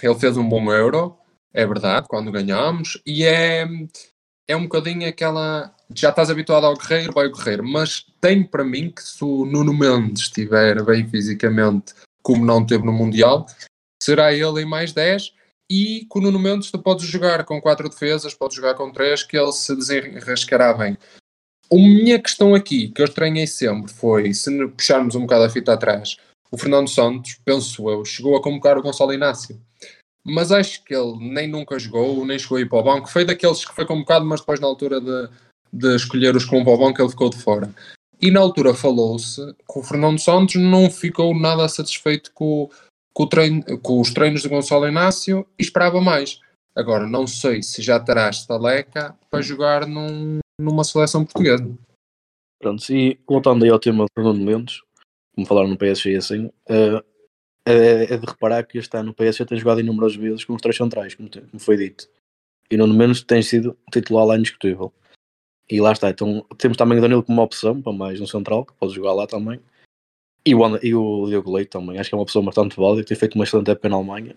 Ele 0.00 0.14
fez 0.14 0.36
um 0.36 0.48
bom 0.48 0.72
Euro, 0.72 1.18
é 1.52 1.66
verdade, 1.66 2.06
quando 2.08 2.30
ganhámos, 2.30 3.02
e 3.04 3.24
é, 3.24 3.66
é 4.46 4.54
um 4.54 4.62
bocadinho 4.62 5.08
aquela. 5.08 5.74
Já 5.92 6.10
estás 6.10 6.30
habituado 6.30 6.66
ao 6.66 6.76
Guerreiro, 6.76 7.12
vai 7.12 7.26
o 7.26 7.32
Guerreiro, 7.32 7.64
mas 7.66 8.06
tem 8.20 8.44
para 8.44 8.62
mim 8.62 8.92
que 8.92 9.02
se 9.02 9.24
o 9.24 9.44
Nuno 9.44 9.74
Mendes 9.74 10.22
estiver 10.22 10.84
bem 10.84 11.04
fisicamente, 11.08 11.92
como 12.22 12.46
não 12.46 12.64
teve 12.64 12.84
no 12.84 12.92
Mundial, 12.92 13.46
será 14.00 14.32
ele 14.32 14.62
em 14.62 14.66
mais 14.66 14.92
10. 14.92 15.34
E 15.68 16.06
com 16.08 16.20
o 16.20 16.22
Nuno 16.22 16.38
Mendes 16.38 16.70
tu 16.70 16.78
podes 16.78 17.06
jogar 17.06 17.44
com 17.44 17.60
quatro 17.60 17.88
defesas, 17.88 18.34
podes 18.34 18.56
jogar 18.56 18.74
com 18.74 18.92
três, 18.92 19.24
que 19.24 19.36
ele 19.36 19.50
se 19.50 19.74
desenrascará 19.74 20.72
bem. 20.72 20.96
A 21.70 21.74
minha 21.74 22.18
questão 22.18 22.54
aqui, 22.54 22.88
que 22.88 23.02
eu 23.02 23.06
estranhei 23.06 23.46
sempre, 23.46 23.92
foi 23.92 24.32
se 24.32 24.50
puxarmos 24.68 25.14
um 25.14 25.22
bocado 25.22 25.44
a 25.44 25.50
fita 25.50 25.74
atrás, 25.74 26.16
o 26.50 26.56
Fernando 26.56 26.88
Santos, 26.88 27.38
penso 27.44 27.90
eu, 27.90 28.04
chegou 28.04 28.36
a 28.36 28.42
convocar 28.42 28.78
o 28.78 28.82
Gonçalo 28.82 29.12
Inácio. 29.12 29.60
Mas 30.24 30.50
acho 30.50 30.82
que 30.84 30.94
ele 30.94 31.16
nem 31.18 31.46
nunca 31.46 31.78
jogou, 31.78 32.24
nem 32.24 32.38
chegou 32.38 32.58
a 32.58 32.60
ir 32.60 32.68
para 32.68 32.78
o 32.78 32.82
banco. 32.82 33.10
Foi 33.10 33.24
daqueles 33.24 33.64
que 33.64 33.74
foi 33.74 33.86
convocado, 33.86 34.24
mas 34.24 34.40
depois 34.40 34.60
na 34.60 34.66
altura 34.66 35.00
de, 35.00 35.28
de 35.72 35.96
escolher 35.96 36.34
os 36.36 36.44
que 36.44 36.50
vão 36.50 36.64
para 36.64 36.72
o 36.72 36.78
banco 36.78 37.00
ele 37.00 37.10
ficou 37.10 37.30
de 37.30 37.38
fora. 37.38 37.70
E 38.20 38.30
na 38.30 38.40
altura 38.40 38.74
falou-se 38.74 39.40
que 39.54 39.78
o 39.78 39.82
Fernando 39.82 40.18
Santos 40.18 40.56
não 40.56 40.90
ficou 40.90 41.38
nada 41.38 41.68
satisfeito 41.68 42.32
com, 42.34 42.68
com, 43.12 43.26
treino, 43.26 43.62
com 43.80 44.00
os 44.00 44.12
treinos 44.12 44.42
de 44.42 44.48
Gonçalo 44.48 44.88
Inácio 44.88 45.46
e 45.58 45.62
esperava 45.62 46.00
mais. 46.00 46.40
Agora, 46.74 47.06
não 47.06 47.26
sei 47.26 47.62
se 47.62 47.80
já 47.80 47.98
terá 48.00 48.28
estaleca 48.28 49.14
para 49.30 49.40
jogar 49.40 49.86
num, 49.86 50.40
numa 50.60 50.84
seleção 50.84 51.24
portuguesa. 51.24 51.64
Pronto, 52.60 52.82
e 52.92 53.18
voltando 53.26 53.64
aí 53.64 53.70
ao 53.70 53.78
tema 53.78 54.04
do 54.04 54.10
Fernando 54.12 54.44
Mendes, 54.44 54.82
como 55.34 55.46
falaram 55.46 55.68
no 55.68 55.78
PSG 55.78 56.16
assim, 56.16 56.46
uh, 56.46 57.04
é, 57.64 58.14
é, 58.14 58.16
de 58.16 58.26
reparar 58.26 58.64
que 58.64 58.78
este 58.78 58.96
ano 58.96 59.12
o 59.12 59.14
PSG 59.14 59.44
tem 59.44 59.58
jogado 59.58 59.80
inúmeras 59.80 60.16
vezes 60.16 60.44
com 60.44 60.54
os 60.54 60.62
três 60.62 60.76
centrais, 60.76 61.14
como, 61.14 61.30
como 61.30 61.60
foi 61.60 61.76
dito. 61.76 62.08
E 62.70 62.76
no 62.76 62.86
menos 62.88 63.22
tem 63.22 63.42
sido 63.42 63.78
titular 63.92 64.26
lá 64.26 64.36
indiscutível. 64.36 64.92
E 65.70 65.80
lá 65.80 65.92
está, 65.92 66.10
então 66.10 66.44
temos 66.56 66.76
também 66.76 66.98
o 66.98 67.00
Danilo 67.00 67.22
como 67.22 67.38
uma 67.38 67.44
opção 67.44 67.80
para 67.80 67.92
mais 67.92 68.20
um 68.20 68.26
central, 68.26 68.64
que 68.64 68.72
pode 68.74 68.94
jogar 68.94 69.12
lá 69.12 69.26
também. 69.26 69.60
E 70.44 70.54
o, 70.54 70.76
e 70.82 70.94
o 70.94 71.26
Diogo 71.26 71.52
Leite 71.52 71.70
também, 71.70 71.98
acho 71.98 72.08
que 72.08 72.14
é 72.14 72.18
uma 72.18 72.22
opção 72.22 72.42
bastante 72.42 72.74
válida, 72.74 73.02
que 73.02 73.08
tem 73.08 73.18
feito 73.18 73.34
uma 73.34 73.44
excelente 73.44 73.70
época 73.70 73.88
na 73.90 73.96
Alemanha 73.96 74.34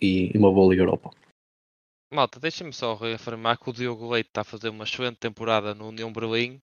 e, 0.00 0.30
e 0.32 0.38
uma 0.38 0.52
boa 0.52 0.70
Liga 0.70 0.82
Europa. 0.82 1.10
Malta, 2.10 2.40
deixem-me 2.40 2.72
só 2.72 2.94
reafirmar 2.94 3.58
que 3.58 3.68
o 3.68 3.72
Diogo 3.72 4.08
Leite 4.10 4.28
está 4.30 4.40
a 4.40 4.44
fazer 4.44 4.70
uma 4.70 4.84
excelente 4.84 5.18
temporada 5.18 5.74
no 5.74 5.88
União 5.88 6.10
Berlim, 6.10 6.58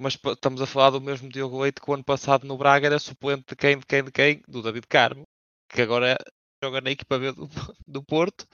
mas 0.00 0.14
estamos 0.14 0.62
a 0.62 0.66
falar 0.66 0.90
do 0.90 1.00
mesmo 1.00 1.28
Diogo 1.28 1.60
Leite 1.60 1.80
que 1.80 1.90
o 1.90 1.94
ano 1.94 2.04
passado 2.04 2.46
no 2.46 2.56
Braga 2.56 2.86
era 2.86 2.98
suplente 2.98 3.44
de 3.48 3.56
quem, 3.56 3.78
de 3.78 3.84
quem, 3.84 4.04
de 4.04 4.10
quem? 4.10 4.42
Do 4.48 4.62
David 4.62 4.86
Carmo, 4.86 5.24
que 5.68 5.82
agora 5.82 6.16
joga 6.64 6.80
na 6.80 6.90
equipa 6.90 7.18
B 7.18 7.32
do, 7.32 7.48
do 7.86 8.02
Porto. 8.02 8.46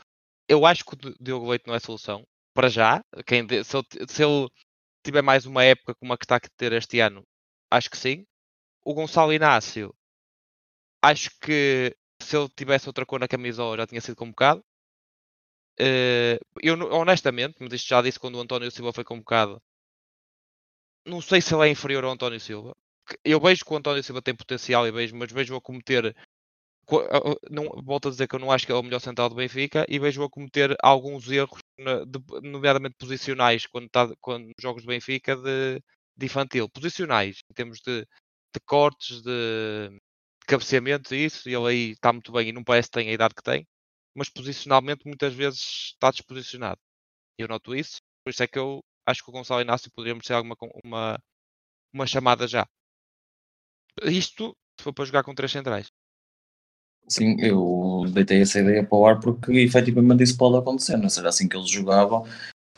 Eu 0.48 0.66
acho 0.66 0.84
que 0.84 0.94
o 0.94 1.14
Diogo 1.20 1.48
Leite 1.48 1.68
não 1.68 1.74
é 1.74 1.78
solução, 1.78 2.24
para 2.52 2.68
já. 2.68 3.00
Quem, 3.26 3.46
se, 3.62 3.76
ele, 3.76 3.86
se 4.08 4.24
ele 4.24 4.48
tiver 5.04 5.22
mais 5.22 5.46
uma 5.46 5.62
época 5.64 5.94
como 5.94 6.12
a 6.12 6.18
que 6.18 6.24
está 6.24 6.36
a 6.36 6.40
ter 6.56 6.72
este 6.72 6.98
ano, 6.98 7.22
acho 7.70 7.88
que 7.88 7.96
sim. 7.96 8.26
O 8.84 8.92
Gonçalo 8.92 9.32
Inácio, 9.32 9.94
acho 11.00 11.30
que 11.40 11.94
se 12.20 12.36
ele 12.36 12.48
tivesse 12.56 12.88
outra 12.88 13.06
cor 13.06 13.20
na 13.20 13.28
camisola 13.28 13.76
já 13.76 13.86
tinha 13.86 14.00
sido 14.00 14.16
convocado. 14.16 14.64
Uh, 15.80 16.38
eu 16.62 16.78
honestamente, 16.92 17.56
mas 17.60 17.72
isto 17.72 17.88
já 17.88 18.00
disse 18.00 18.18
quando 18.18 18.36
o 18.36 18.40
António 18.40 18.70
Silva 18.70 18.92
foi 18.92 19.02
convocado, 19.04 19.60
não 21.06 21.20
sei 21.20 21.40
se 21.40 21.54
ele 21.54 21.68
é 21.68 21.70
inferior 21.70 22.04
ao 22.04 22.12
António 22.12 22.40
Silva. 22.40 22.74
Eu 23.24 23.40
vejo 23.40 23.64
que 23.64 23.72
o 23.72 23.76
António 23.76 24.02
Silva 24.02 24.22
tem 24.22 24.34
potencial 24.34 24.86
e 24.86 24.92
vejo, 24.92 25.14
mas 25.16 25.30
vejo-o 25.32 25.56
a 25.56 25.60
cometer. 25.60 26.14
Não, 27.50 27.64
volto 27.82 28.08
a 28.08 28.10
dizer 28.10 28.28
que 28.28 28.34
eu 28.34 28.38
não 28.40 28.50
acho 28.52 28.66
que 28.66 28.72
é 28.72 28.74
o 28.74 28.82
melhor 28.82 29.00
central 29.00 29.28
do 29.28 29.34
Benfica 29.34 29.84
e 29.88 29.98
vejo-o 29.98 30.24
a 30.24 30.30
cometer 30.30 30.76
alguns 30.82 31.30
erros, 31.30 31.60
nomeadamente 32.42 32.96
posicionais, 32.98 33.66
quando, 33.66 33.86
está, 33.86 34.08
quando 34.20 34.50
jogos 34.60 34.82
do 34.82 34.88
Benfica 34.88 35.36
de, 35.36 35.80
de 36.16 36.26
infantil. 36.26 36.68
Posicionais, 36.70 37.38
em 37.50 37.54
termos 37.54 37.80
de, 37.80 38.00
de 38.02 38.60
cortes, 38.66 39.22
de, 39.22 39.90
de 39.90 40.46
cabeceamentos 40.46 41.12
e 41.12 41.24
isso, 41.24 41.48
ele 41.48 41.66
aí 41.68 41.90
está 41.92 42.12
muito 42.12 42.32
bem 42.32 42.48
e 42.48 42.52
não 42.52 42.64
parece 42.64 42.88
que 42.88 42.98
tem 42.98 43.08
a 43.10 43.12
idade 43.12 43.34
que 43.34 43.42
tem 43.42 43.66
mas 44.14 44.28
posicionalmente 44.28 45.06
muitas 45.06 45.34
vezes 45.34 45.92
está 45.92 46.10
desposicionado. 46.10 46.80
Eu 47.38 47.48
noto 47.48 47.74
isso, 47.74 47.98
por 48.24 48.30
isso 48.30 48.42
é 48.42 48.46
que 48.46 48.58
eu 48.58 48.80
acho 49.06 49.22
que 49.22 49.30
o 49.30 49.32
Gonçalo 49.32 49.60
Inácio 49.60 49.90
poderia 49.94 50.14
merecer 50.14 50.36
alguma 50.36 50.56
uma, 50.84 51.18
uma 51.92 52.06
chamada 52.06 52.46
já. 52.46 52.66
Isto 54.02 54.56
se 54.78 54.84
for 54.84 54.92
para 54.92 55.04
jogar 55.04 55.22
com 55.22 55.34
três 55.34 55.52
centrais. 55.52 55.88
Sim, 57.08 57.36
eu 57.38 58.04
deitei 58.12 58.40
essa 58.40 58.60
ideia 58.60 58.84
para 58.84 58.96
o 58.96 59.06
ar 59.06 59.20
porque 59.20 59.52
efetivamente 59.52 60.22
isso 60.22 60.38
pode 60.38 60.56
acontecer, 60.56 60.96
não 60.96 61.10
será 61.10 61.28
assim 61.28 61.48
que 61.48 61.56
eles 61.56 61.68
jogavam. 61.68 62.26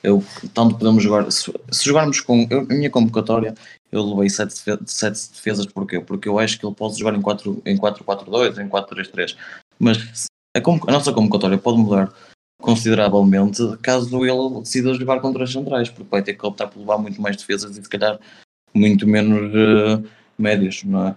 Eu, 0.02 0.22
tanto 0.52 0.76
podemos 0.76 1.02
jogar, 1.02 1.30
se, 1.30 1.52
se 1.72 1.84
jogarmos 1.84 2.20
com 2.20 2.46
eu, 2.50 2.60
a 2.60 2.64
minha 2.64 2.90
convocatória, 2.90 3.54
eu 3.90 4.04
levei 4.04 4.28
sete, 4.28 4.54
sete 4.86 5.32
defesas, 5.32 5.66
porquê? 5.66 6.00
Porque 6.00 6.28
eu 6.28 6.38
acho 6.38 6.58
que 6.58 6.66
ele 6.66 6.74
pode 6.74 6.98
jogar 6.98 7.16
em 7.16 7.22
4-4-2, 7.22 7.66
em 7.66 7.76
4, 7.76 8.62
em 8.62 8.68
4-3-3, 8.68 9.36
mas 9.78 10.28
a, 10.56 10.90
a 10.90 10.92
nossa 10.92 11.12
convocatória 11.12 11.58
pode 11.58 11.78
mudar 11.78 12.12
consideravelmente 12.60 13.62
caso 13.82 14.24
ele 14.24 14.60
decida 14.60 14.94
jogar 14.94 15.20
contra 15.20 15.44
as 15.44 15.52
centrais, 15.52 15.88
porque 15.88 16.10
vai 16.10 16.22
ter 16.22 16.34
que 16.34 16.46
optar 16.46 16.66
por 16.66 16.80
levar 16.80 16.98
muito 16.98 17.20
mais 17.20 17.36
defesas 17.36 17.76
e 17.76 17.82
se 17.82 17.88
calhar 17.88 18.18
muito 18.74 19.06
menos 19.06 19.52
uh, 19.54 20.04
médios, 20.38 20.82
não 20.84 21.08
é? 21.08 21.16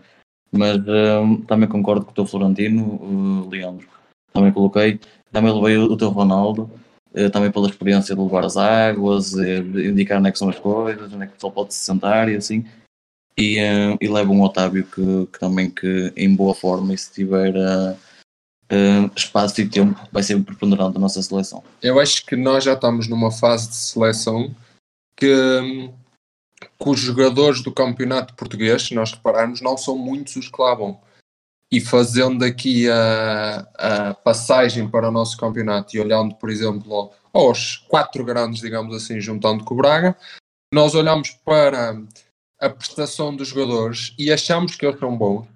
Mas 0.51 0.77
uh, 0.77 1.43
também 1.47 1.69
concordo 1.69 2.05
com 2.05 2.11
o 2.11 2.13
teu 2.13 2.25
Florentino, 2.25 2.83
uh, 2.83 3.49
Leandro. 3.49 3.87
Também 4.33 4.51
coloquei, 4.51 4.99
também 5.31 5.53
levei 5.53 5.77
o, 5.77 5.97
teu 5.97 6.09
Ronaldo, 6.09 6.69
também 7.33 7.51
pela 7.51 7.67
experiência 7.67 8.15
de 8.15 8.21
levar 8.21 8.45
as 8.45 8.55
águas, 8.55 9.33
indicar 9.33 10.19
onde 10.19 10.29
é 10.29 10.31
que 10.31 10.37
são 10.37 10.49
as 10.49 10.59
coisas, 10.59 11.11
onde 11.11 11.23
é 11.23 11.25
que 11.25 11.31
o 11.31 11.35
pessoal 11.35 11.51
pode 11.51 11.73
se 11.73 11.83
sentar 11.83 12.29
e 12.29 12.35
assim. 12.35 12.63
E, 13.35 13.57
e 13.99 14.07
um 14.07 14.43
Otávio 14.43 14.85
que, 14.85 15.25
que 15.25 15.39
também 15.39 15.71
que 15.71 16.13
em 16.15 16.33
boa 16.35 16.53
forma 16.53 16.93
e 16.93 16.97
se 16.97 17.11
tiver 17.11 17.53
uh, 18.71 19.11
espaço 19.15 19.61
e 19.61 19.67
tempo 19.67 19.99
vai 20.11 20.23
ser 20.23 20.41
preponderante 20.43 20.93
da 20.93 20.99
nossa 20.99 21.21
seleção. 21.21 21.63
Eu 21.81 21.99
acho 21.99 22.25
que 22.25 22.35
nós 22.35 22.63
já 22.63 22.73
estamos 22.73 23.07
numa 23.07 23.31
fase 23.31 23.69
de 23.69 23.75
seleção 23.75 24.55
que, 25.15 25.89
que 26.59 26.89
os 26.89 26.99
jogadores 26.99 27.61
do 27.61 27.71
campeonato 27.71 28.33
português, 28.35 28.83
se 28.83 28.95
nós 28.95 29.11
repararmos, 29.11 29.61
não 29.61 29.77
são 29.77 29.97
muitos 29.97 30.35
os 30.35 30.47
que 30.47 30.61
lá 30.61 30.73
vão. 30.75 30.99
E 31.71 31.79
fazendo 31.79 32.43
aqui 32.43 32.89
a, 32.89 33.67
a 33.77 34.13
passagem 34.15 34.89
para 34.89 35.09
o 35.09 35.11
nosso 35.11 35.37
campeonato 35.37 35.95
e 35.95 35.99
olhando, 35.99 36.33
por 36.35 36.49
exemplo, 36.49 37.11
aos 37.31 37.77
quatro 37.87 38.23
grandes, 38.23 38.61
digamos 38.61 38.95
assim, 38.95 39.21
juntando 39.21 39.63
com 39.63 39.75
o 39.75 39.77
Braga, 39.77 40.17
nós 40.73 40.95
olhamos 40.95 41.29
para 41.45 42.01
a 42.59 42.69
prestação 42.69 43.35
dos 43.35 43.49
jogadores 43.49 44.15
e 44.17 44.31
achamos 44.31 44.75
que 44.75 44.85
eles 44.85 44.99
são 44.99 45.15
bons, 45.15 45.47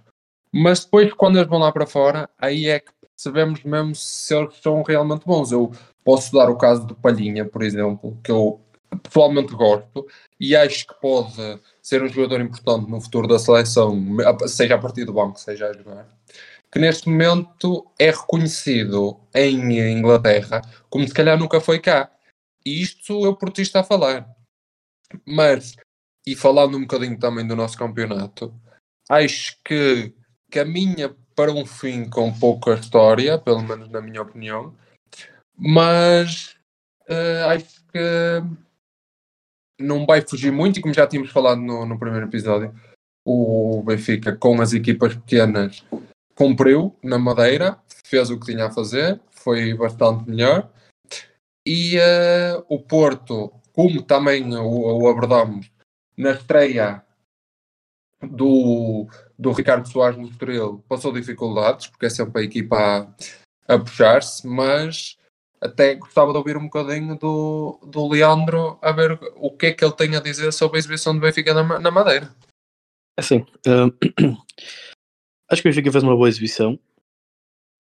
mas 0.54 0.86
depois, 0.86 1.12
quando 1.14 1.38
eles 1.38 1.50
vão 1.50 1.58
lá 1.58 1.72
para 1.72 1.88
fora, 1.88 2.30
aí 2.38 2.68
é 2.68 2.80
que 2.80 2.92
sabemos 3.24 3.64
mesmo 3.64 3.96
se 3.96 4.36
eles 4.36 4.56
são 4.62 4.84
realmente 4.84 5.26
bons. 5.26 5.52
Eu 5.52 5.72
posso 6.04 6.34
dar 6.34 6.50
o 6.50 6.58
caso 6.58 6.86
do 6.86 6.96
Palhinha, 6.96 7.46
por 7.46 7.64
exemplo, 7.64 8.20
que 8.24 8.32
eu 8.32 8.62
pessoalmente 9.02 9.54
gosto 9.56 10.06
e 10.40 10.56
acho 10.56 10.86
que 10.86 10.94
pode 11.02 11.60
ser 11.82 12.04
um 12.04 12.08
jogador 12.08 12.42
importante 12.42 12.90
no 12.90 13.02
futuro 13.02 13.28
da 13.28 13.40
seleção, 13.40 13.98
seja 14.48 14.76
a 14.76 14.78
partir 14.78 15.06
do 15.06 15.14
banco, 15.14 15.40
seja 15.40 15.68
a 15.68 15.74
jogar. 15.74 16.08
Que 16.72 16.80
neste 16.80 17.10
momento 17.10 17.90
é 17.98 18.12
reconhecido 18.12 19.20
em 19.34 19.80
Inglaterra 19.98 20.62
como 20.90 21.08
se 21.08 21.14
calhar 21.14 21.38
nunca 21.38 21.62
foi 21.62 21.80
cá. 21.80 22.12
E 22.66 22.82
isto 22.82 23.26
eu 23.26 23.36
por 23.36 23.52
ti 23.52 23.62
está 23.62 23.82
a 23.82 23.84
falar. 23.84 24.28
Mas, 25.26 25.76
e 26.26 26.36
falando 26.36 26.78
um 26.78 26.82
bocadinho 26.82 27.18
também 27.18 27.46
do 27.46 27.56
nosso 27.56 27.78
campeonato, 27.78 28.54
acho 29.10 29.58
que 29.64 30.14
caminha 30.50 31.16
para 31.36 31.52
um 31.52 31.66
fim 31.66 32.10
com 32.10 32.32
pouca 32.38 32.74
história, 32.74 33.38
pelo 33.38 33.62
menos 33.62 33.90
na 33.90 34.02
minha 34.02 34.22
opinião, 34.22 34.74
mas 35.58 36.56
uh, 37.10 37.50
acho 37.50 37.86
que 37.92 38.44
não 39.80 40.06
vai 40.06 40.22
fugir 40.22 40.52
muito, 40.52 40.80
e 40.80 40.82
como 40.82 40.94
já 40.94 41.08
tínhamos 41.08 41.32
falado 41.32 41.62
no, 41.62 41.86
no 41.86 42.00
primeiro 42.00 42.28
episódio, 42.28 42.74
o 43.26 43.82
Benfica 43.86 44.36
com 44.36 44.62
as 44.62 44.74
equipas 44.74 45.16
pequenas 45.16 45.84
cumpriu 46.36 46.96
na 47.04 47.18
Madeira, 47.18 47.80
fez 48.06 48.30
o 48.30 48.40
que 48.40 48.48
tinha 48.48 48.66
a 48.66 48.72
fazer, 48.72 49.20
foi 49.32 49.74
bastante 49.74 50.30
melhor. 50.30 50.70
E 51.66 51.98
uh, 51.98 52.66
o 52.68 52.80
Porto, 52.80 53.54
como 53.72 54.02
também 54.02 54.54
o, 54.56 55.02
o 55.02 55.08
abordamos 55.08 55.72
na 56.18 56.32
estreia 56.32 57.04
do, 58.22 59.08
do 59.38 59.52
Ricardo 59.52 59.88
Soares 59.88 60.18
no 60.18 60.28
Estoril, 60.28 60.84
passou 60.88 61.12
dificuldades, 61.12 61.88
porque 61.88 62.06
é 62.06 62.10
sempre 62.10 62.42
a 62.42 62.46
equipa 62.46 62.78
a, 63.68 63.74
a 63.74 63.80
puxar-se, 63.80 64.46
mas 64.48 65.18
até 65.60 65.96
gostava 65.96 66.32
de 66.32 66.38
ouvir 66.38 66.58
um 66.58 66.66
bocadinho 66.66 67.18
do, 67.18 67.80
do 67.84 68.08
Leandro 68.08 68.78
a 68.82 68.92
ver 68.92 69.18
o 69.36 69.50
que 69.50 69.68
é 69.68 69.74
que 69.74 69.84
ele 69.84 69.94
tem 69.94 70.16
a 70.16 70.20
dizer 70.20 70.52
sobre 70.52 70.78
a 70.78 70.80
exibição 70.80 71.16
do 71.16 71.22
Benfica 71.22 71.54
na, 71.54 71.80
na 71.80 71.92
Madeira. 71.92 72.34
Assim, 73.18 73.46
uh, 73.68 73.90
acho 75.50 75.62
que 75.62 75.68
o 75.68 75.72
Benfica 75.72 75.92
fez 75.92 76.04
uma 76.04 76.16
boa 76.16 76.28
exibição. 76.28 76.78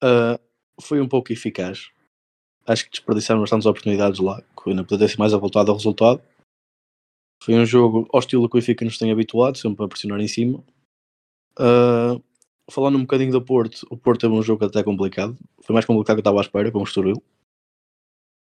Uh, 0.01 0.39
foi 0.81 1.01
um 1.01 1.07
pouco 1.07 1.33
eficaz. 1.33 1.91
Acho 2.65 2.85
que 2.85 2.91
desperdiçaram 2.91 3.41
bastantes 3.41 3.65
oportunidades 3.65 4.19
lá, 4.19 4.41
que 4.41 4.69
ainda 4.69 4.83
poderia 4.83 5.09
ser 5.09 5.19
mais 5.19 5.33
voltado 5.33 5.69
ao 5.69 5.77
resultado. 5.77 6.21
Foi 7.43 7.55
um 7.55 7.65
jogo 7.65 8.07
ao 8.13 8.21
estilo 8.21 8.47
que 8.47 8.55
o 8.55 8.59
Benfica 8.59 8.85
nos 8.85 8.97
tem 8.97 9.11
habituado, 9.11 9.57
sempre 9.57 9.83
a 9.83 9.87
pressionar 9.89 10.21
em 10.21 10.27
cima. 10.29 10.63
Uh, 11.59 12.23
falando 12.69 12.97
um 12.97 13.01
bocadinho 13.01 13.31
do 13.31 13.43
Porto, 13.43 13.85
o 13.89 13.97
Porto 13.97 14.21
teve 14.21 14.33
um 14.33 14.41
jogo 14.41 14.65
até 14.65 14.83
complicado. 14.83 15.37
Foi 15.61 15.73
mais 15.73 15.85
complicado 15.85 16.15
que 16.15 16.19
eu 16.19 16.21
estava 16.21 16.39
à 16.39 16.41
espera, 16.41 16.71
com 16.71 16.79
o 16.79 16.83
Estoril. 16.83 17.21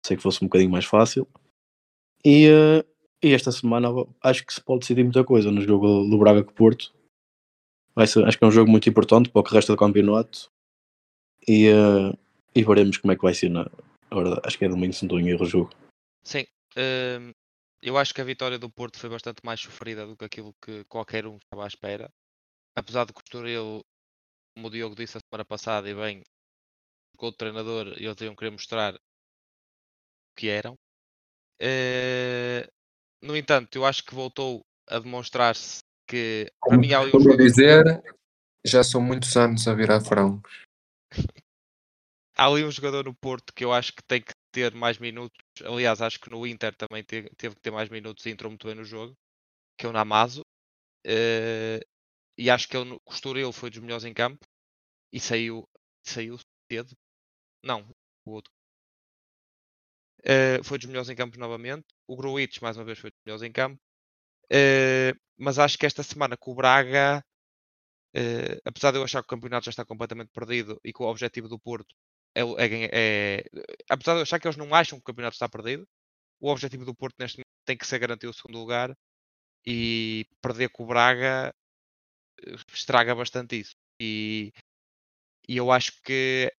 Sei 0.04 0.16
que 0.16 0.22
fosse 0.22 0.42
um 0.42 0.48
bocadinho 0.48 0.70
mais 0.70 0.84
fácil. 0.84 1.26
E, 2.24 2.48
uh, 2.48 2.84
e 3.22 3.32
esta 3.32 3.52
semana 3.52 3.88
acho 4.22 4.46
que 4.46 4.54
se 4.54 4.60
pode 4.62 4.80
decidir 4.80 5.02
muita 5.02 5.24
coisa 5.24 5.50
no 5.50 5.60
jogo 5.60 6.04
do 6.08 6.18
Braga 6.18 6.42
com 6.44 6.50
o 6.50 6.54
Porto. 6.54 6.94
Ser, 8.06 8.24
acho 8.24 8.38
que 8.38 8.44
é 8.44 8.48
um 8.48 8.52
jogo 8.52 8.70
muito 8.70 8.88
importante 8.88 9.30
para 9.30 9.40
o 9.40 9.44
resto 9.44 9.72
do 9.72 9.78
campeonato. 9.78 10.50
E, 11.46 11.68
uh, 11.70 12.16
e 12.54 12.64
veremos 12.64 12.96
como 12.98 13.12
é 13.12 13.16
que 13.16 13.22
vai 13.22 13.34
ser 13.34 13.50
na. 13.50 13.70
Agora, 14.10 14.40
acho 14.44 14.58
que 14.58 14.64
é 14.64 14.68
domingo, 14.68 14.92
se 14.92 15.02
não 15.02 15.08
estou 15.08 15.20
em 15.20 15.30
erro 15.30 15.42
o 15.42 15.46
jogo. 15.46 15.70
Sim. 16.22 16.44
Eu 17.82 17.98
acho 17.98 18.14
que 18.14 18.20
a 18.20 18.24
vitória 18.24 18.58
do 18.58 18.70
Porto 18.70 18.98
foi 18.98 19.10
bastante 19.10 19.44
mais 19.44 19.60
sofrida 19.60 20.06
do 20.06 20.16
que 20.16 20.24
aquilo 20.24 20.54
que 20.64 20.84
qualquer 20.84 21.26
um 21.26 21.36
estava 21.36 21.64
à 21.64 21.66
espera. 21.66 22.10
Apesar 22.76 23.06
de 23.06 23.12
que 23.12 23.20
o 23.20 23.24
Estoril, 23.24 23.84
como 24.54 24.66
o 24.66 24.70
Diogo 24.70 24.96
disse 24.96 25.16
a 25.16 25.20
semana 25.20 25.44
passada, 25.44 25.88
e 25.88 25.94
bem, 25.94 26.22
com 27.16 27.28
o 27.28 27.32
treinador, 27.32 27.88
eles 27.96 28.20
iam 28.20 28.34
querer 28.34 28.50
mostrar 28.50 28.94
o 28.94 28.98
que 30.36 30.48
eram. 30.48 30.74
Uh, 31.62 32.66
no 33.22 33.36
entanto, 33.36 33.76
eu 33.76 33.86
acho 33.86 34.04
que 34.04 34.14
voltou 34.14 34.60
a 34.88 34.98
demonstrar-se 34.98 35.82
que, 36.06 36.50
para 36.60 36.76
mim, 36.76 36.92
há 36.92 37.00
ali 37.00 37.12
um 37.14 37.36
dizer, 37.36 38.02
já 38.64 38.82
são 38.82 39.00
muitos 39.00 39.36
anos 39.36 39.66
a 39.68 39.74
virar 39.74 40.00
frangos. 40.00 40.64
há 42.36 42.46
ali 42.46 42.64
um 42.64 42.70
jogador 42.70 43.04
no 43.04 43.14
Porto 43.14 43.52
que 43.54 43.64
eu 43.64 43.72
acho 43.72 43.92
que 43.92 44.02
tem 44.02 44.20
que 44.20 44.32
ter 44.52 44.74
mais 44.74 44.98
minutos. 44.98 45.38
Aliás, 45.64 46.02
acho 46.02 46.20
que 46.20 46.30
no 46.30 46.46
Inter 46.46 46.74
também 46.74 47.02
teve, 47.04 47.30
teve 47.36 47.54
que 47.54 47.60
ter 47.60 47.70
mais 47.70 47.88
minutos 47.88 48.26
e 48.26 48.30
entrou 48.30 48.50
muito 48.50 48.66
bem 48.66 48.76
no 48.76 48.84
jogo, 48.84 49.14
que 49.78 49.86
é 49.86 49.88
o 49.88 49.92
Namazo. 49.92 50.42
Uh, 51.06 51.80
e 52.38 52.50
acho 52.50 52.68
que 52.68 52.76
ele, 52.76 52.98
Estoril 53.08 53.52
foi 53.52 53.70
dos 53.70 53.80
melhores 53.80 54.04
em 54.04 54.14
campo 54.14 54.44
e 55.12 55.20
saiu, 55.20 55.68
saiu 56.02 56.38
cedo. 56.70 56.96
Não, 57.62 57.88
o 58.26 58.32
outro 58.32 58.52
Uh, 60.24 60.64
foi 60.64 60.78
dos 60.78 60.86
melhores 60.86 61.10
em 61.10 61.14
campo 61.14 61.38
novamente. 61.38 61.86
O 62.06 62.16
Gruitch, 62.16 62.60
mais 62.62 62.76
uma 62.76 62.84
vez, 62.84 62.98
foi 62.98 63.10
dos 63.10 63.20
melhores 63.26 63.42
em 63.42 63.52
campo. 63.52 63.78
Uh, 64.52 65.12
mas 65.36 65.58
acho 65.58 65.78
que 65.78 65.86
esta 65.86 66.02
semana 66.02 66.36
com 66.36 66.52
o 66.52 66.54
Braga, 66.54 67.24
uh, 68.16 68.60
apesar 68.64 68.92
de 68.92 68.98
eu 68.98 69.04
achar 69.04 69.22
que 69.22 69.26
o 69.26 69.28
campeonato 69.36 69.66
já 69.66 69.70
está 69.70 69.84
completamente 69.84 70.30
perdido 70.32 70.80
e 70.84 70.92
que 70.92 71.02
o 71.02 71.06
objetivo 71.06 71.48
do 71.48 71.58
Porto 71.58 71.94
é, 72.34 72.42
é, 72.42 72.90
é, 72.92 73.44
Apesar 73.88 74.14
de 74.14 74.20
eu 74.20 74.22
achar 74.22 74.40
que 74.40 74.46
eles 74.46 74.56
não 74.56 74.74
acham 74.74 74.98
que 74.98 75.02
o 75.02 75.04
campeonato 75.04 75.34
está 75.34 75.48
perdido, 75.48 75.86
o 76.40 76.50
objetivo 76.50 76.84
do 76.84 76.94
Porto 76.94 77.16
neste 77.18 77.38
momento 77.38 77.46
tem 77.66 77.76
que 77.76 77.86
ser 77.86 77.98
garantir 77.98 78.26
o 78.26 78.32
segundo 78.32 78.58
lugar 78.58 78.96
e 79.66 80.26
perder 80.42 80.70
com 80.70 80.84
o 80.84 80.86
Braga 80.86 81.54
estraga 82.72 83.14
bastante 83.14 83.60
isso. 83.60 83.74
E, 84.00 84.52
e 85.48 85.56
eu 85.56 85.70
acho 85.70 85.92
que 86.02 86.52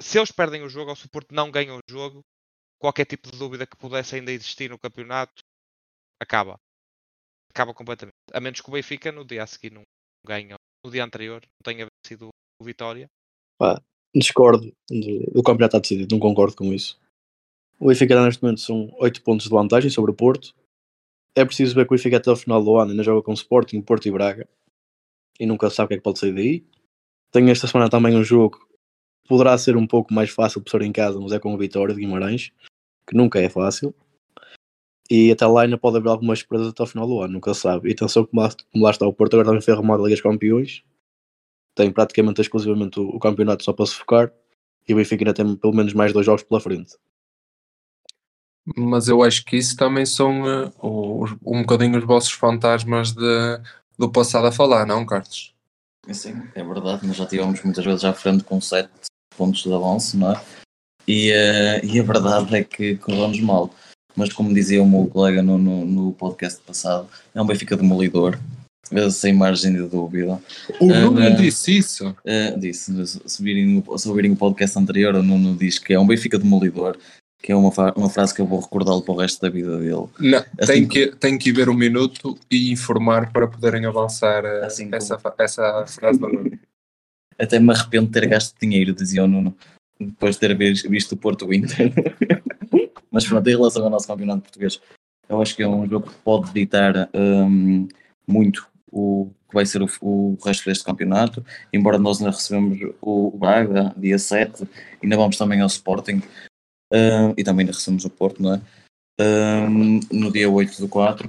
se 0.00 0.18
eles 0.18 0.30
perdem 0.30 0.62
o 0.62 0.68
jogo, 0.68 0.90
ou 0.90 0.96
se 0.96 1.06
o 1.06 1.10
Porto 1.10 1.34
não 1.34 1.50
ganha 1.50 1.74
o 1.74 1.80
jogo, 1.88 2.20
qualquer 2.80 3.04
tipo 3.04 3.30
de 3.30 3.38
dúvida 3.38 3.66
que 3.66 3.76
pudesse 3.76 4.14
ainda 4.14 4.32
existir 4.32 4.70
no 4.70 4.78
campeonato 4.78 5.42
acaba. 6.20 6.58
Acaba 7.50 7.74
completamente. 7.74 8.14
A 8.32 8.40
menos 8.40 8.60
que 8.60 8.68
o 8.68 8.72
Benfica 8.72 9.10
no 9.10 9.24
dia 9.24 9.42
a 9.42 9.46
seguir 9.46 9.72
não 9.72 9.82
ganhe, 10.26 10.54
no 10.84 10.90
dia 10.90 11.04
anterior 11.04 11.42
não 11.42 11.72
tenha 11.72 11.86
sido 12.06 12.28
o 12.60 12.64
Vitória. 12.64 13.08
Pá, 13.58 13.82
discordo. 14.14 14.72
O 15.34 15.42
campeonato 15.42 15.76
está 15.76 15.78
decidido, 15.80 16.14
não 16.14 16.20
concordo 16.20 16.56
com 16.56 16.72
isso. 16.72 17.00
O 17.80 17.88
Benfica 17.88 18.24
neste 18.24 18.42
momento 18.42 18.60
são 18.60 18.92
8 18.98 19.22
pontos 19.22 19.46
de 19.46 19.52
vantagem 19.52 19.90
sobre 19.90 20.10
o 20.10 20.14
Porto. 20.14 20.54
É 21.38 21.44
preciso 21.44 21.74
ver 21.74 21.86
que 21.86 21.94
o 21.94 21.96
Benfica 21.96 22.16
até 22.16 22.30
o 22.30 22.36
final 22.36 22.62
do 22.62 22.76
ano 22.76 22.90
ainda 22.90 23.04
joga 23.04 23.22
com 23.22 23.32
Sporting, 23.32 23.80
Porto 23.80 24.06
e 24.06 24.10
Braga. 24.10 24.48
E 25.38 25.46
nunca 25.46 25.70
sabe 25.70 25.84
o 25.84 25.88
que 25.88 25.94
é 25.94 25.96
que 25.98 26.02
pode 26.02 26.18
sair 26.18 26.32
daí. 26.32 26.64
Tenho 27.30 27.48
esta 27.50 27.68
semana 27.68 27.88
também 27.88 28.16
um 28.16 28.24
jogo 28.24 28.58
poderá 29.28 29.56
ser 29.58 29.76
um 29.76 29.86
pouco 29.86 30.12
mais 30.12 30.30
fácil 30.30 30.60
por 30.60 30.70
ser 30.70 30.82
em 30.82 30.90
casa, 30.90 31.20
mas 31.20 31.30
é 31.30 31.38
com 31.38 31.54
a 31.54 31.56
vitória 31.56 31.94
de 31.94 32.00
Guimarães, 32.00 32.50
que 33.06 33.14
nunca 33.14 33.38
é 33.38 33.48
fácil. 33.48 33.94
E 35.10 35.30
até 35.30 35.46
lá 35.46 35.62
ainda 35.62 35.78
pode 35.78 35.98
haver 35.98 36.08
algumas 36.08 36.40
surpresas 36.40 36.68
até 36.68 36.82
o 36.82 36.86
final 36.86 37.06
do 37.06 37.20
ano, 37.20 37.34
nunca 37.34 37.54
sabe. 37.54 37.88
E 37.88 37.92
atenção 37.92 38.24
como 38.24 38.42
lá, 38.42 38.50
como 38.72 38.84
lá 38.84 38.90
está 38.90 39.06
o 39.06 39.12
Porto, 39.12 39.34
agora 39.34 39.50
também 39.50 39.60
foi 39.62 39.74
arrumado 39.74 40.02
a 40.02 40.06
Liga 40.06 40.16
dos 40.16 40.22
Campeões. 40.22 40.82
Tem 41.74 41.92
praticamente 41.92 42.40
exclusivamente 42.40 42.98
o, 42.98 43.08
o, 43.10 43.20
campeonato 43.20 43.62
só 43.62 43.72
para 43.72 43.86
se 43.86 43.94
focar. 43.94 44.32
E 44.88 44.92
o 44.92 44.96
Benfica 44.96 45.22
ainda 45.22 45.34
tem 45.34 45.56
pelo 45.56 45.74
menos 45.74 45.92
mais 45.94 46.12
dois 46.12 46.26
jogos 46.26 46.42
pela 46.42 46.60
frente. 46.60 46.96
Mas 48.76 49.08
eu 49.08 49.22
acho 49.22 49.44
que 49.44 49.56
isso 49.56 49.76
também 49.76 50.04
são 50.04 50.42
uh, 50.42 51.38
um 51.44 51.60
bocadinho 51.62 51.98
os 51.98 52.04
vossos 52.04 52.32
fantasmas 52.32 53.12
de, 53.12 53.60
do 53.98 54.10
passado 54.10 54.46
a 54.46 54.52
falar, 54.52 54.86
não, 54.86 55.06
Carlos? 55.06 55.54
Sim, 56.10 56.42
é 56.54 56.62
verdade. 56.62 57.06
Nós 57.06 57.16
já 57.16 57.26
tivemos 57.26 57.62
muitas 57.62 57.84
vezes 57.84 58.04
à 58.04 58.12
frente 58.12 58.44
com 58.44 58.60
sete 58.60 58.90
pontos 59.36 59.62
de 59.62 59.72
avanço, 59.72 60.16
não 60.16 60.32
é? 60.32 60.40
E, 61.06 61.30
uh, 61.30 61.86
e 61.86 61.98
a 61.98 62.02
verdade 62.02 62.56
é 62.56 62.64
que 62.64 62.96
corremos 62.96 63.40
mal. 63.40 63.70
Mas 64.14 64.32
como 64.32 64.52
dizia 64.52 64.82
o 64.82 64.88
meu 64.88 65.06
colega 65.06 65.42
no, 65.42 65.56
no, 65.56 65.84
no 65.84 66.12
podcast 66.12 66.60
passado, 66.66 67.08
é 67.34 67.40
um 67.40 67.46
Benfica 67.46 67.76
demolidor, 67.76 68.38
sem 69.12 69.32
margem 69.32 69.72
de 69.72 69.82
dúvida. 69.88 70.40
O 70.80 70.86
Nuno 70.86 71.24
uh, 71.24 71.36
disse 71.36 71.78
isso? 71.78 72.08
Uh, 72.08 72.58
disse, 72.58 72.92
se 73.06 74.08
ouvirem 74.08 74.32
o 74.32 74.36
podcast 74.36 74.78
anterior, 74.78 75.14
o 75.14 75.22
Nuno 75.22 75.56
diz 75.56 75.78
que 75.78 75.92
é 75.92 76.00
um 76.00 76.06
Benfica 76.06 76.38
demolidor, 76.38 76.98
que 77.40 77.52
é 77.52 77.56
uma, 77.56 77.70
uma 77.96 78.10
frase 78.10 78.34
que 78.34 78.40
eu 78.40 78.46
vou 78.46 78.60
recordá-lo 78.60 79.02
para 79.02 79.14
o 79.14 79.16
resto 79.18 79.40
da 79.40 79.48
vida 79.48 79.78
dele. 79.78 80.06
Não, 80.18 80.44
assim, 80.58 80.72
tem, 80.72 80.88
que, 80.88 81.06
tem 81.16 81.38
que 81.38 81.52
ver 81.52 81.68
um 81.68 81.74
minuto 81.74 82.36
e 82.50 82.72
informar 82.72 83.32
para 83.32 83.46
poderem 83.46 83.86
avançar 83.86 84.44
assim 84.64 84.88
essa, 84.92 85.16
como... 85.16 85.34
essa 85.38 85.86
frase 85.86 86.18
do 86.18 86.28
Nuno. 86.28 86.58
Até 87.38 87.60
me 87.60 87.72
arrependo 87.72 88.06
de 88.06 88.12
ter 88.12 88.26
gasto 88.26 88.58
dinheiro, 88.60 88.92
dizia 88.92 89.22
o 89.22 89.28
Nuno, 89.28 89.56
depois 90.00 90.36
de 90.36 90.40
ter 90.40 90.56
visto 90.56 91.12
o 91.12 91.16
Porto 91.16 91.52
Inter. 91.52 91.92
Mas 93.10 93.26
pronto, 93.26 93.46
em 93.46 93.56
relação 93.56 93.84
ao 93.84 93.90
nosso 93.90 94.06
campeonato 94.06 94.42
português, 94.42 94.80
eu 95.28 95.40
acho 95.40 95.54
que 95.54 95.62
é 95.62 95.68
um 95.68 95.88
jogo 95.88 96.08
que 96.08 96.16
pode 96.16 96.52
ditar 96.52 97.08
um, 97.14 97.86
muito 98.26 98.66
o 98.90 99.30
que 99.48 99.54
vai 99.54 99.64
ser 99.64 99.82
o, 99.82 99.88
o, 100.02 100.36
resto 100.44 100.66
deste 100.66 100.84
campeonato, 100.84 101.44
embora 101.72 101.98
nós 101.98 102.18
ainda 102.18 102.30
recebemos 102.30 102.78
o 103.00 103.30
Braga, 103.36 103.94
dia 103.96 104.18
7, 104.18 104.68
ainda 105.02 105.16
vamos 105.16 105.36
também 105.36 105.60
ao 105.60 105.66
Sporting, 105.66 106.22
uh, 106.92 107.34
e 107.36 107.44
também 107.44 107.66
recebemos 107.66 108.04
o 108.04 108.10
Porto, 108.10 108.42
não 108.42 108.54
é? 108.54 108.60
Uh, 109.20 110.00
no 110.12 110.30
dia 110.30 110.48
8 110.48 110.80
do 110.80 110.88
4, 110.88 111.28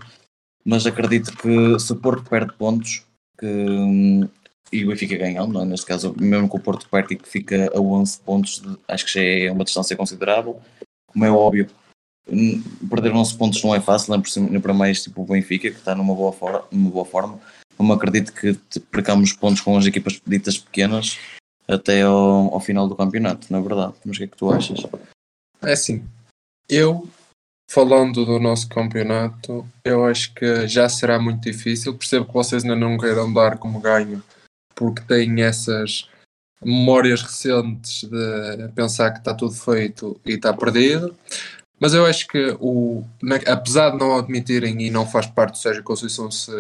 mas 0.64 0.86
acredito 0.86 1.36
que 1.36 1.80
se 1.80 1.92
o 1.92 1.96
Porto 1.96 2.30
perde 2.30 2.54
pontos, 2.54 3.04
que 3.38 3.46
um, 3.46 4.30
e 4.72 4.86
o 4.86 4.90
Benfica 4.90 5.18
ganhando, 5.18 5.54
não 5.54 5.62
é? 5.62 5.66
neste 5.66 5.86
caso, 5.86 6.16
mesmo 6.20 6.48
com 6.48 6.58
o 6.58 6.62
Porto 6.62 6.88
perto 6.90 7.14
e 7.14 7.16
que 7.16 7.28
fica 7.28 7.72
a 7.74 7.80
11 7.80 8.20
pontos, 8.20 8.62
acho 8.88 9.06
que 9.06 9.14
já 9.14 9.22
é 9.22 9.52
uma 9.52 9.64
distância 9.64 9.96
considerável. 9.96 10.60
Como 11.08 11.26
é 11.26 11.32
óbvio, 11.32 11.68
perder 12.90 13.12
11 13.12 13.38
pontos 13.38 13.64
não 13.64 13.74
é 13.74 13.82
fácil, 13.82 14.14
nem 14.50 14.62
para 14.62 14.74
mais 14.74 15.04
tipo 15.04 15.22
o 15.22 15.26
Benfica, 15.26 15.72
que 15.72 15.78
está 15.78 15.96
numa 15.96 16.14
boa, 16.14 16.32
for 16.32 16.68
numa 16.72 16.92
boa 16.92 17.06
forma. 17.06 17.40
Não 17.78 17.92
acredito 17.94 18.34
que 18.34 18.54
percamos 18.92 19.34
pontos 19.34 19.62
com 19.62 19.78
as 19.78 19.86
equipas 19.86 20.22
ditas 20.28 20.58
pequenas 20.58 21.18
até 21.68 22.02
ao, 22.02 22.54
ao, 22.54 22.60
final 22.60 22.88
do 22.88 22.96
campeonato, 22.96 23.48
na 23.50 23.60
é 23.60 23.62
verdade. 23.62 23.94
Mas 24.04 24.18
o 24.18 24.20
que 24.20 24.26
é 24.26 24.28
que 24.28 24.38
tu 24.38 24.52
achas? 24.52 24.80
É 25.62 25.74
assim, 25.74 26.08
Eu, 26.70 27.08
falando 27.70 28.26
do 28.26 28.40
nosso 28.40 28.70
campeonato, 28.70 29.68
eu 29.84 30.06
acho 30.06 30.34
que 30.34 30.68
já 30.68 30.88
será 30.88 31.20
muito 31.20 31.42
difícil. 31.42 31.98
Percebo 31.98 32.26
que 32.26 32.34
vocês 32.34 32.64
ainda 32.64 32.76
não 32.76 32.98
queiram 32.98 33.32
dar 33.32 33.58
como 33.58 33.82
ganho, 33.82 34.24
porque 34.76 35.02
têm 35.02 35.42
essas 35.42 36.10
memórias 36.64 37.22
recentes 37.22 38.04
de 38.04 38.68
pensar 38.74 39.12
que 39.12 39.20
está 39.20 39.34
tudo 39.34 39.54
feito 39.54 40.20
e 40.26 40.34
está 40.34 40.54
perdido. 40.54 41.16
Mas 41.80 41.94
eu 41.94 42.06
acho 42.06 42.28
que, 42.28 42.58
o, 42.60 43.04
apesar 43.48 43.92
de 43.92 43.98
não 43.98 44.18
admitirem 44.18 44.82
e 44.82 44.90
não 44.90 45.08
faz 45.08 45.26
parte 45.28 45.54
do 45.54 45.58
Sérgio 45.58 45.84
Conceição 45.84 46.30
se, 46.30 46.52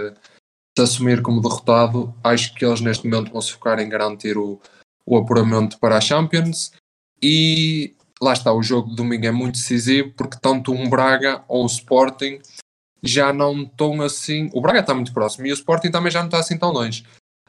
se 0.77 0.81
assumir 0.81 1.21
como 1.21 1.41
derrotado, 1.41 2.13
acho 2.23 2.53
que 2.55 2.65
eles 2.65 2.79
neste 2.79 3.07
momento 3.07 3.31
vão 3.31 3.41
se 3.41 3.51
focar 3.51 3.79
em 3.79 3.89
garantir 3.89 4.37
o, 4.37 4.61
o 5.05 5.17
apuramento 5.17 5.77
para 5.77 5.97
a 5.97 6.01
Champions. 6.01 6.71
E 7.21 7.93
lá 8.21 8.33
está, 8.33 8.53
o 8.53 8.61
jogo 8.61 8.89
de 8.89 8.95
domingo 8.95 9.25
é 9.25 9.31
muito 9.31 9.55
decisivo 9.55 10.11
porque 10.15 10.37
tanto 10.41 10.73
um 10.73 10.89
Braga 10.89 11.43
ou 11.47 11.63
o 11.63 11.67
Sporting 11.67 12.39
já 13.01 13.31
não 13.31 13.63
estão 13.63 14.01
assim. 14.01 14.49
O 14.53 14.61
Braga 14.61 14.79
está 14.79 14.93
muito 14.93 15.13
próximo 15.13 15.47
e 15.47 15.51
o 15.51 15.53
Sporting 15.53 15.91
também 15.91 16.11
já 16.11 16.19
não 16.19 16.27
está 16.27 16.39
assim 16.39 16.57
tão 16.57 16.71
longe. 16.71 17.05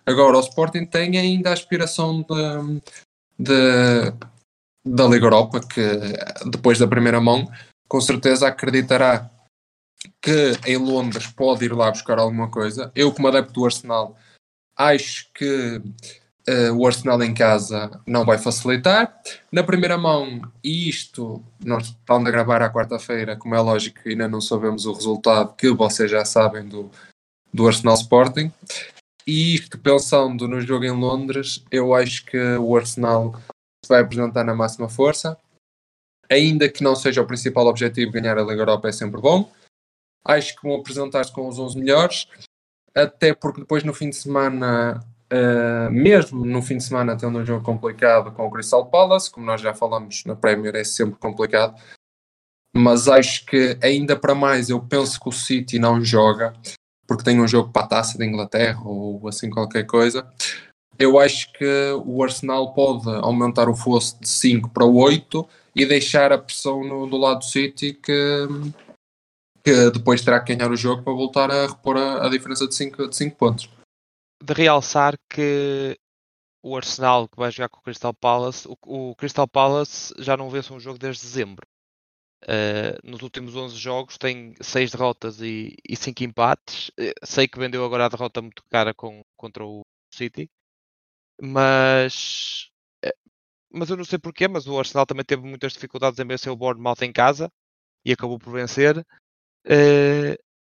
Agora, 0.07 0.39
o 0.39 0.41
Sporting 0.41 0.87
tem 0.87 1.19
ainda 1.19 1.51
a 1.51 1.53
aspiração 1.53 2.23
de, 2.23 2.81
de, 3.39 4.13
da 4.85 5.07
Liga 5.07 5.27
Europa, 5.27 5.61
que 5.61 5.83
depois 6.51 6.79
da 6.79 6.87
primeira 6.87 7.21
mão, 7.21 7.51
com 7.89 8.01
certeza 8.01 8.49
acreditará 8.49 9.31
que 10.23 10.53
em 10.67 10.77
Londres 10.77 11.27
pode 11.27 11.65
ir 11.65 11.73
lá 11.75 11.91
buscar 11.91 12.19
alguma 12.19 12.51
coisa. 12.51 12.91
Eu, 12.95 13.13
como 13.13 13.29
adepto 13.29 13.53
do 13.53 13.65
Arsenal, 13.65 14.17
acho 14.77 15.31
que 15.35 15.83
uh, 16.51 16.75
o 16.77 16.87
Arsenal 16.87 17.23
em 17.23 17.33
casa 17.33 18.01
não 18.07 18.25
vai 18.25 18.39
facilitar. 18.39 19.23
Na 19.53 19.63
primeira 19.63 19.97
mão, 19.97 20.41
e 20.63 20.89
isto 20.89 21.43
nós 21.65 21.89
estamos 21.89 22.29
a 22.29 22.31
gravar 22.31 22.63
à 22.63 22.73
quarta-feira, 22.73 23.37
como 23.37 23.55
é 23.55 23.61
lógico, 23.61 24.01
ainda 24.07 24.29
não 24.29 24.41
sabemos 24.41 24.87
o 24.87 24.93
resultado, 24.93 25.55
que 25.55 25.71
vocês 25.71 26.11
já 26.11 26.25
sabem 26.25 26.67
do, 26.67 26.91
do 27.53 27.67
Arsenal 27.67 27.95
Sporting. 27.95 28.53
E 29.27 29.55
isto 29.55 29.79
pensando 29.79 30.49
no 30.49 30.61
jogo 30.61 30.85
em 30.85 30.91
Londres, 30.91 31.65
eu 31.71 31.95
acho 31.95 32.25
que 32.25 32.39
o 32.57 32.77
Arsenal 32.77 33.35
se 33.85 33.89
vai 33.89 34.01
apresentar 34.01 34.45
na 34.45 34.55
máxima 34.55 34.89
força. 34.89 35.39
Ainda 36.31 36.69
que 36.69 36.83
não 36.83 36.95
seja 36.95 37.23
o 37.23 37.27
principal 37.27 37.67
objetivo, 37.67 38.13
ganhar 38.13 38.39
a 38.39 38.43
Liga 38.43 38.63
Europa 38.63 38.89
é 38.89 38.93
sempre 38.93 39.21
bom. 39.21 39.51
Acho 40.25 40.55
que 40.55 40.63
vão 40.63 40.77
apresentar-se 40.77 41.33
com 41.33 41.49
os 41.49 41.59
11 41.59 41.79
melhores, 41.79 42.29
até 42.95 43.35
porque 43.35 43.61
depois 43.61 43.83
no 43.83 43.95
fim 43.95 44.11
de 44.11 44.17
semana, 44.17 45.05
uh, 45.33 45.91
mesmo 45.91 46.45
no 46.45 46.63
fim 46.63 46.77
de 46.77 46.85
semana, 46.85 47.17
tendo 47.17 47.39
um 47.39 47.45
jogo 47.45 47.65
complicado 47.65 48.33
com 48.33 48.47
o 48.47 48.51
Crystal 48.51 48.87
Palace, 48.87 49.31
como 49.31 49.47
nós 49.47 49.61
já 49.61 49.75
falamos 49.75 50.25
na 50.25 50.35
Premier, 50.35 50.75
é 50.77 50.85
sempre 50.85 51.17
complicado. 51.19 51.81
Mas 52.75 53.09
acho 53.09 53.45
que 53.47 53.79
ainda 53.83 54.17
para 54.17 54.35
mais, 54.35 54.71
eu 54.71 54.81
penso 54.81 55.21
que 55.21 55.29
o 55.29 55.33
City 55.33 55.79
não 55.79 56.05
joga 56.05 56.53
porque 57.11 57.25
tem 57.25 57.41
um 57.41 57.49
jogo 57.49 57.73
para 57.73 57.83
a 57.83 57.89
taça 57.89 58.17
da 58.17 58.25
Inglaterra 58.25 58.81
ou 58.85 59.27
assim 59.27 59.51
qualquer 59.51 59.85
coisa. 59.85 60.25
Eu 60.97 61.19
acho 61.19 61.53
que 61.55 61.67
o 62.05 62.23
Arsenal 62.23 62.73
pode 62.73 63.09
aumentar 63.09 63.69
o 63.69 63.75
fosso 63.75 64.21
de 64.21 64.29
5 64.29 64.71
para 64.71 64.85
8 64.85 65.49
e 65.75 65.85
deixar 65.85 66.33
a 66.33 66.39
pressão 66.39 66.85
no, 66.85 67.09
do 67.09 67.17
lado 67.17 67.41
do 67.41 67.45
City 67.47 67.95
que, 67.95 68.47
que 69.65 69.91
depois 69.91 70.23
terá 70.23 70.39
que 70.39 70.55
ganhar 70.55 70.71
o 70.71 70.77
jogo 70.77 71.03
para 71.03 71.13
voltar 71.13 71.51
a 71.51 71.67
repor 71.67 71.97
a, 71.97 72.27
a 72.27 72.29
diferença 72.29 72.69
de 72.69 72.77
5 72.77 73.09
de 73.09 73.17
cinco 73.17 73.35
pontos. 73.35 73.69
De 74.43 74.55
realçar 74.55 75.19
que 75.29 75.99
o 76.63 76.77
Arsenal 76.77 77.29
que 77.29 77.37
vai 77.37 77.51
jogar 77.51 77.69
com 77.69 77.79
o 77.81 77.83
Crystal 77.83 78.15
Palace, 78.15 78.69
o, 78.69 79.11
o 79.11 79.17
Crystal 79.17 79.49
Palace 79.49 80.15
já 80.19 80.37
não 80.37 80.51
vence 80.51 80.73
um 80.73 80.81
jogo 80.81 80.99
desde 80.99 81.23
dezembro. 81.23 81.67
Uh, 82.45 82.97
nos 83.05 83.21
últimos 83.21 83.55
11 83.55 83.77
jogos 83.77 84.17
tem 84.17 84.55
6 84.63 84.93
derrotas 84.93 85.41
e, 85.43 85.77
5 85.95 86.25
empates. 86.25 86.89
Uh, 86.99 87.13
sei 87.23 87.47
que 87.47 87.59
vendeu 87.59 87.85
agora 87.85 88.07
a 88.07 88.09
derrota 88.09 88.41
muito 88.41 88.65
cara 88.71 88.95
com, 88.95 89.23
contra 89.37 89.65
o 89.65 89.83
City, 90.13 90.51
mas, 91.41 92.71
uh, 93.05 93.11
mas 93.71 93.91
eu 93.91 93.97
não 93.97 94.05
sei 94.05 94.19
porquê. 94.19 94.49
Mas 94.49 94.67
o 94.67 94.79
Arsenal 94.79 95.07
também 95.07 95.25
teve 95.25 95.43
muitas 95.43 95.73
dificuldades 95.75 96.19
em 96.19 96.27
vencer 96.27 96.51
o 96.53 96.57
Bournemouth 96.57 97.03
em 97.03 97.13
casa 97.13 97.51
e 98.05 98.13
acabou 98.13 98.39
por 98.39 98.53
vencer. 98.53 99.05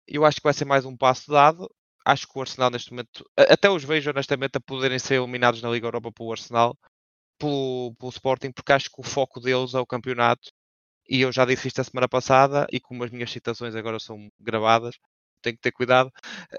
eu 0.07 0.26
acho 0.26 0.38
que 0.38 0.43
vai 0.43 0.53
ser 0.53 0.66
mais 0.66 0.86
um 0.86 0.97
passo 0.97 1.32
dado. 1.32 1.70
Acho 2.06 2.28
que 2.28 2.38
o 2.38 2.41
Arsenal 2.41 2.70
neste 2.70 2.91
momento, 2.91 3.26
até 3.38 3.70
os 3.70 3.84
vejo 3.84 4.10
honestamente 4.12 4.58
a 4.58 4.62
poderem 4.62 4.99
ser 4.99 5.16
eliminados 5.16 5.62
na 5.62 5.70
Liga 5.70 5.88
Europa 5.88 6.12
pelo 6.12 6.32
Arsenal, 6.32 6.78
pelo, 7.39 7.95
pelo 7.99 8.12
Sporting, 8.12 8.51
porque 8.51 8.74
acho 8.74 8.89
que 8.91 9.01
o 9.01 9.04
foco 9.04 9.39
deles 9.39 9.74
é 9.74 9.80
o 9.80 9.86
campeonato 9.86 10.51
e 11.10 11.22
eu 11.22 11.32
já 11.32 11.45
disse 11.45 11.68
isto 11.68 11.82
a 11.82 11.84
semana 11.84 12.08
passada, 12.10 12.68
e 12.72 12.80
como 12.80 13.04
as 13.04 13.12
minhas 13.12 13.32
citações 13.32 13.76
agora 13.76 13.99
são 13.99 14.30
gravadas, 14.39 14.95
tenho 15.41 15.56
que 15.56 15.62
ter 15.62 15.72
cuidado. 15.72 16.12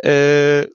Uh, 0.04 0.68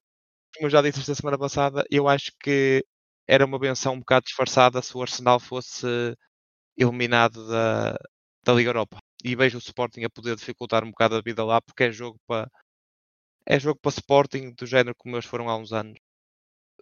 como 0.56 0.68
eu 0.68 0.70
já 0.70 0.82
disse 0.82 1.00
isto 1.00 1.12
a 1.12 1.16
semana 1.16 1.38
passada, 1.38 1.86
eu 1.92 2.08
acho 2.08 2.32
que 2.42 2.84
era 3.28 3.46
uma 3.46 3.60
benção 3.60 3.94
um 3.94 4.00
bocado 4.00 4.26
disfarçada 4.26 4.82
se 4.82 4.96
o 4.98 5.02
Arsenal 5.02 5.40
fosse 5.40 5.88
eliminado 6.78 7.48
da, 7.48 7.98
da 8.44 8.54
Liga 8.54 8.70
Europa. 8.72 9.00
E 9.24 9.36
vejo 9.36 9.58
o 9.58 9.62
Sporting 9.62 10.04
a 10.06 10.10
poder 10.10 10.36
dificultar 10.36 10.84
um 10.84 10.92
bocado 10.92 11.16
a 11.16 11.22
vida 11.22 11.44
lá, 11.46 11.62
porque 11.62 11.86
é 11.86 11.92
jogo 11.92 12.20
para 12.28 12.50
é 13.50 13.60
jogo 13.60 13.80
para 13.82 13.90
Sporting 13.90 14.54
do 14.56 14.66
género 14.68 14.96
como 14.96 15.16
eles 15.16 15.26
foram 15.26 15.50
há 15.50 15.58
uns 15.58 15.74
anos. 15.74 15.98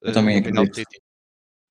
Eu 0.01 0.11
uh, 0.11 0.13
também 0.13 0.37
acredito. 0.37 0.83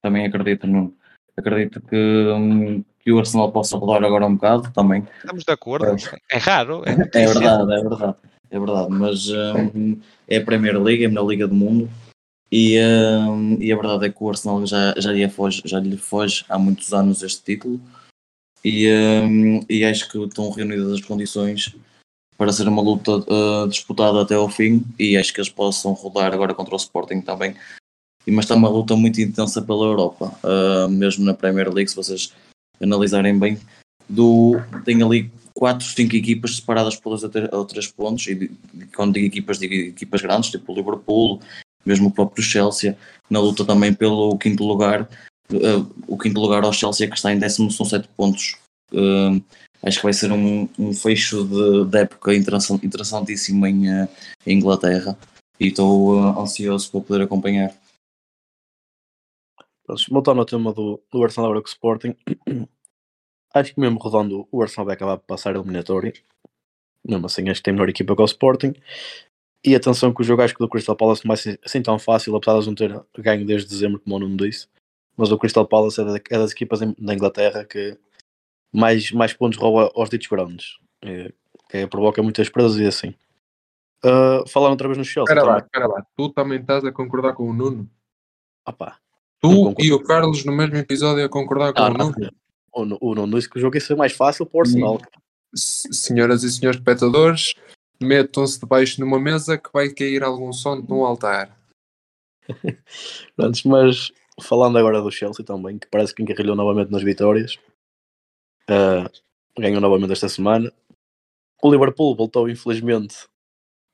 Também 0.03 0.27
acredito, 0.27 0.67
Nuno. 0.67 0.97
Acredito 1.37 1.83
que, 1.83 1.97
hum, 1.97 2.83
que 2.99 3.13
o 3.13 3.19
Arsenal 3.19 3.53
possa 3.53 3.77
rodar 3.77 4.03
agora 4.03 4.27
um 4.27 4.35
bocado 4.37 4.73
também. 4.73 5.07
Estamos 5.19 5.45
de 5.45 5.53
acordo, 5.53 5.87
é, 5.87 6.37
é 6.37 6.39
raro. 6.39 6.83
É, 6.87 6.93
é 7.23 7.27
verdade, 7.27 7.73
é 7.73 7.83
verdade, 7.83 8.17
é 8.51 8.59
verdade, 8.59 8.91
mas 8.91 9.29
um, 9.29 10.01
é 10.27 10.39
a 10.39 10.45
Primeira 10.45 10.79
Liga, 10.79 11.05
é 11.05 11.07
a 11.07 11.09
melhor 11.11 11.27
liga 11.29 11.47
do 11.47 11.55
mundo 11.55 11.91
e, 12.51 12.81
um, 12.81 13.61
e 13.61 13.71
a 13.71 13.77
verdade 13.77 14.07
é 14.07 14.09
que 14.11 14.23
o 14.23 14.29
Arsenal 14.31 14.65
já, 14.65 14.95
já, 14.97 15.13
lhe 15.13 15.29
foge, 15.29 15.63
já 15.65 15.79
lhe 15.79 15.97
foge 15.99 16.45
há 16.49 16.59
muitos 16.59 16.95
anos 16.95 17.23
este 17.23 17.43
título 17.43 17.81
e, 18.65 18.91
um, 18.91 19.61
e 19.69 19.85
acho 19.85 20.09
que 20.11 20.19
estão 20.19 20.51
reunidas 20.51 20.91
as 20.93 21.01
condições 21.03 21.77
para 22.37 22.53
ser 22.53 22.69
uma 22.69 22.83
luta 22.83 23.17
uh, 23.17 23.69
disputada 23.69 24.23
até 24.23 24.35
ao 24.35 24.49
fim 24.49 24.85
e 24.99 25.17
acho 25.17 25.33
que 25.33 25.41
eles 25.41 25.51
possam 25.51 25.93
rodar 25.93 26.33
agora 26.33 26.55
contra 26.55 26.75
o 26.75 26.79
Sporting 26.79 27.21
também 27.21 27.55
mas 28.33 28.45
está 28.45 28.55
uma 28.55 28.69
luta 28.69 28.97
muito 28.97 29.21
intensa 29.21 29.63
pela 29.63 29.85
Europa, 29.85 30.37
uh, 30.43 30.89
mesmo 30.89 31.25
na 31.25 31.35
Premier 31.35 31.73
League, 31.73 31.89
se 31.89 31.97
vocês 31.97 32.33
analisarem 32.81 33.39
bem, 33.39 33.59
do, 34.09 34.57
tem 34.85 35.03
ali 35.03 35.31
4, 35.55 35.87
5 35.87 36.17
equipas 36.17 36.57
separadas 36.57 36.97
por 36.97 37.17
2 37.17 37.53
ou 37.53 37.65
3 37.65 37.87
pontos, 37.89 38.27
e 38.27 38.51
quando 38.95 39.15
digo 39.15 39.27
equipas, 39.27 39.59
digo 39.59 39.75
equipas 39.75 40.23
grandes, 40.23 40.51
tipo 40.51 40.73
o 40.73 40.75
Liverpool, 40.75 41.41
mesmo 41.85 42.09
o 42.09 42.11
próprio 42.11 42.43
Chelsea, 42.43 42.97
na 43.31 43.39
luta 43.39 43.65
também 43.65 43.95
pelo 43.95 44.37
quinto 44.39 44.65
lugar, 44.65 45.09
uh, 45.53 45.95
o 46.09 46.19
quinto 46.19 46.41
lugar 46.41 46.65
ao 46.65 46.73
Chelsea 46.73 47.09
que 47.09 47.17
está 47.17 47.33
em 47.33 47.39
décimo 47.39 47.71
são 47.71 47.87
7 47.87 48.09
pontos. 48.17 48.57
Uh, 48.93 49.43
acho 49.83 49.99
que 49.99 50.05
vai 50.05 50.13
ser 50.13 50.33
um, 50.33 50.69
um 50.79 50.93
fecho 50.93 51.45
de, 51.45 51.91
de 51.91 51.99
época 51.99 52.35
interessantíssimo 52.35 53.67
em, 53.67 53.89
uh, 53.89 54.09
em 54.47 54.59
Inglaterra 54.59 55.17
e 55.59 55.69
estou 55.69 56.19
ansioso 56.39 56.91
para 56.91 57.01
poder 57.01 57.25
acompanhar. 57.25 57.75
Voltando 60.11 60.41
ao 60.41 60.47
tema 60.47 60.73
do, 60.73 61.01
do 61.11 61.23
Arsenal 61.23 61.53
o 61.53 61.59
Sporting, 61.61 62.17
acho 63.55 63.75
que 63.75 63.81
mesmo 63.81 63.99
rodando 63.99 64.49
o 64.51 64.63
Arsenal 64.63 64.87
vai 64.87 64.95
acabar 64.95 65.17
por 65.17 65.27
passar 65.27 65.55
a 65.55 65.59
eliminatória. 65.59 66.13
Mesmo 67.05 67.27
assim, 67.27 67.49
acho 67.49 67.61
que 67.61 67.65
tem 67.65 67.73
melhor 67.73 67.89
equipa 67.89 68.17
que 68.17 68.23
o 68.23 68.25
Sporting. 68.25 68.75
E 69.65 69.75
atenção 69.75 70.13
que 70.13 70.21
o 70.21 70.25
jogo 70.25 70.43
acho 70.43 70.55
que 70.55 70.61
do 70.61 70.69
Crystal 70.69 70.97
Palace 70.97 71.25
não 71.25 71.29
vai 71.29 71.37
ser 71.37 71.59
assim 71.65 71.83
tão 71.83 71.99
fácil, 71.99 72.35
apesar 72.37 72.61
de 72.61 72.67
não 72.67 72.75
ter 72.75 73.03
ganho 73.19 73.47
desde 73.47 73.69
dezembro, 73.69 74.01
como 74.01 74.17
o 74.17 74.19
Nuno 74.19 74.37
disse. 74.37 74.69
Mas 75.17 75.33
o 75.33 75.39
Crystal 75.39 75.67
Palace 75.67 76.01
é, 76.01 76.05
é 76.05 76.39
das 76.39 76.53
equipas 76.53 76.81
da 76.81 77.15
Inglaterra 77.15 77.65
que 77.65 77.97
mais, 78.77 79.11
mais 79.13 79.33
pontos 79.33 79.59
rouba 79.59 79.91
aos 79.95 80.11
ditos 80.11 80.29
grandes. 80.29 80.79
É, 81.03 81.33
que 81.71 81.87
provoca 81.87 82.23
muitas 82.23 82.49
presas 82.49 82.79
e 82.79 82.87
assim. 82.87 83.15
Uh, 84.05 84.47
falando 84.49 84.73
outra 84.73 84.89
vez 84.89 84.99
no 84.99 85.05
Chelsea. 85.05 85.33
Espera 85.33 85.45
lá, 85.45 85.59
espera 85.59 85.87
lá. 85.87 86.07
Tu 86.17 86.29
também 86.31 86.61
estás 86.61 86.85
a 86.85 86.93
concordar 86.93 87.33
com 87.33 87.49
o 87.49 87.53
Nuno? 87.53 87.89
Pá, 88.65 88.99
Tu 89.41 89.75
e 89.79 89.93
o 89.93 90.03
Carlos 90.03 90.45
no 90.45 90.53
mesmo 90.53 90.77
episódio 90.77 91.25
a 91.25 91.29
concordar 91.29 91.73
com 91.73 91.81
ah, 91.81 91.91
o 91.91 91.95
Nuno? 91.95 92.31
O, 92.73 93.11
o 93.11 93.15
Nuno 93.15 93.37
disse 93.37 93.49
que 93.49 93.59
o 93.59 93.61
jogo 93.61 93.77
ia 93.77 93.81
ser 93.81 93.97
mais 93.97 94.13
fácil 94.13 94.47
para 94.47 94.59
o 94.59 94.61
Arsenal. 94.61 95.01
Senhoras 95.55 96.43
e 96.43 96.51
senhores 96.51 96.79
espectadores, 96.79 97.55
metam-se 98.03 98.61
debaixo 98.61 98.97
de 98.97 99.03
uma 99.05 99.19
mesa 99.19 99.57
que 99.57 99.71
vai 99.73 99.89
cair 99.89 100.23
algum 100.23 100.53
som 100.53 100.77
num 100.77 101.05
altar. 101.05 101.57
Antes, 103.39 103.63
mas 103.65 104.13
falando 104.43 104.77
agora 104.79 105.01
do 105.01 105.11
Chelsea 105.11 105.45
também, 105.45 105.79
que 105.79 105.87
parece 105.87 106.15
que 106.15 106.23
encarrilhou 106.23 106.55
novamente 106.55 106.91
nas 106.91 107.03
vitórias. 107.03 107.59
Uh, 108.69 109.11
ganhou 109.59 109.81
novamente 109.81 110.13
esta 110.13 110.29
semana. 110.29 110.73
O 111.63 111.71
Liverpool 111.71 112.15
voltou, 112.15 112.49
infelizmente, 112.49 113.27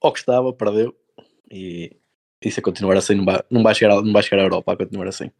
ao 0.00 0.12
que 0.12 0.18
estava, 0.18 0.52
perdeu. 0.52 0.96
E 1.50 1.96
e 2.44 2.50
se 2.50 2.60
continuar 2.60 2.96
assim, 2.96 3.14
não 3.14 3.24
vai, 3.24 3.40
não 3.48 3.62
vai, 3.62 3.74
chegar, 3.74 4.02
não 4.02 4.12
vai 4.12 4.22
chegar 4.22 4.42
à 4.42 4.44
Europa 4.44 4.72
a 4.72 4.76
continuar 4.76 5.06
assim. 5.06 5.30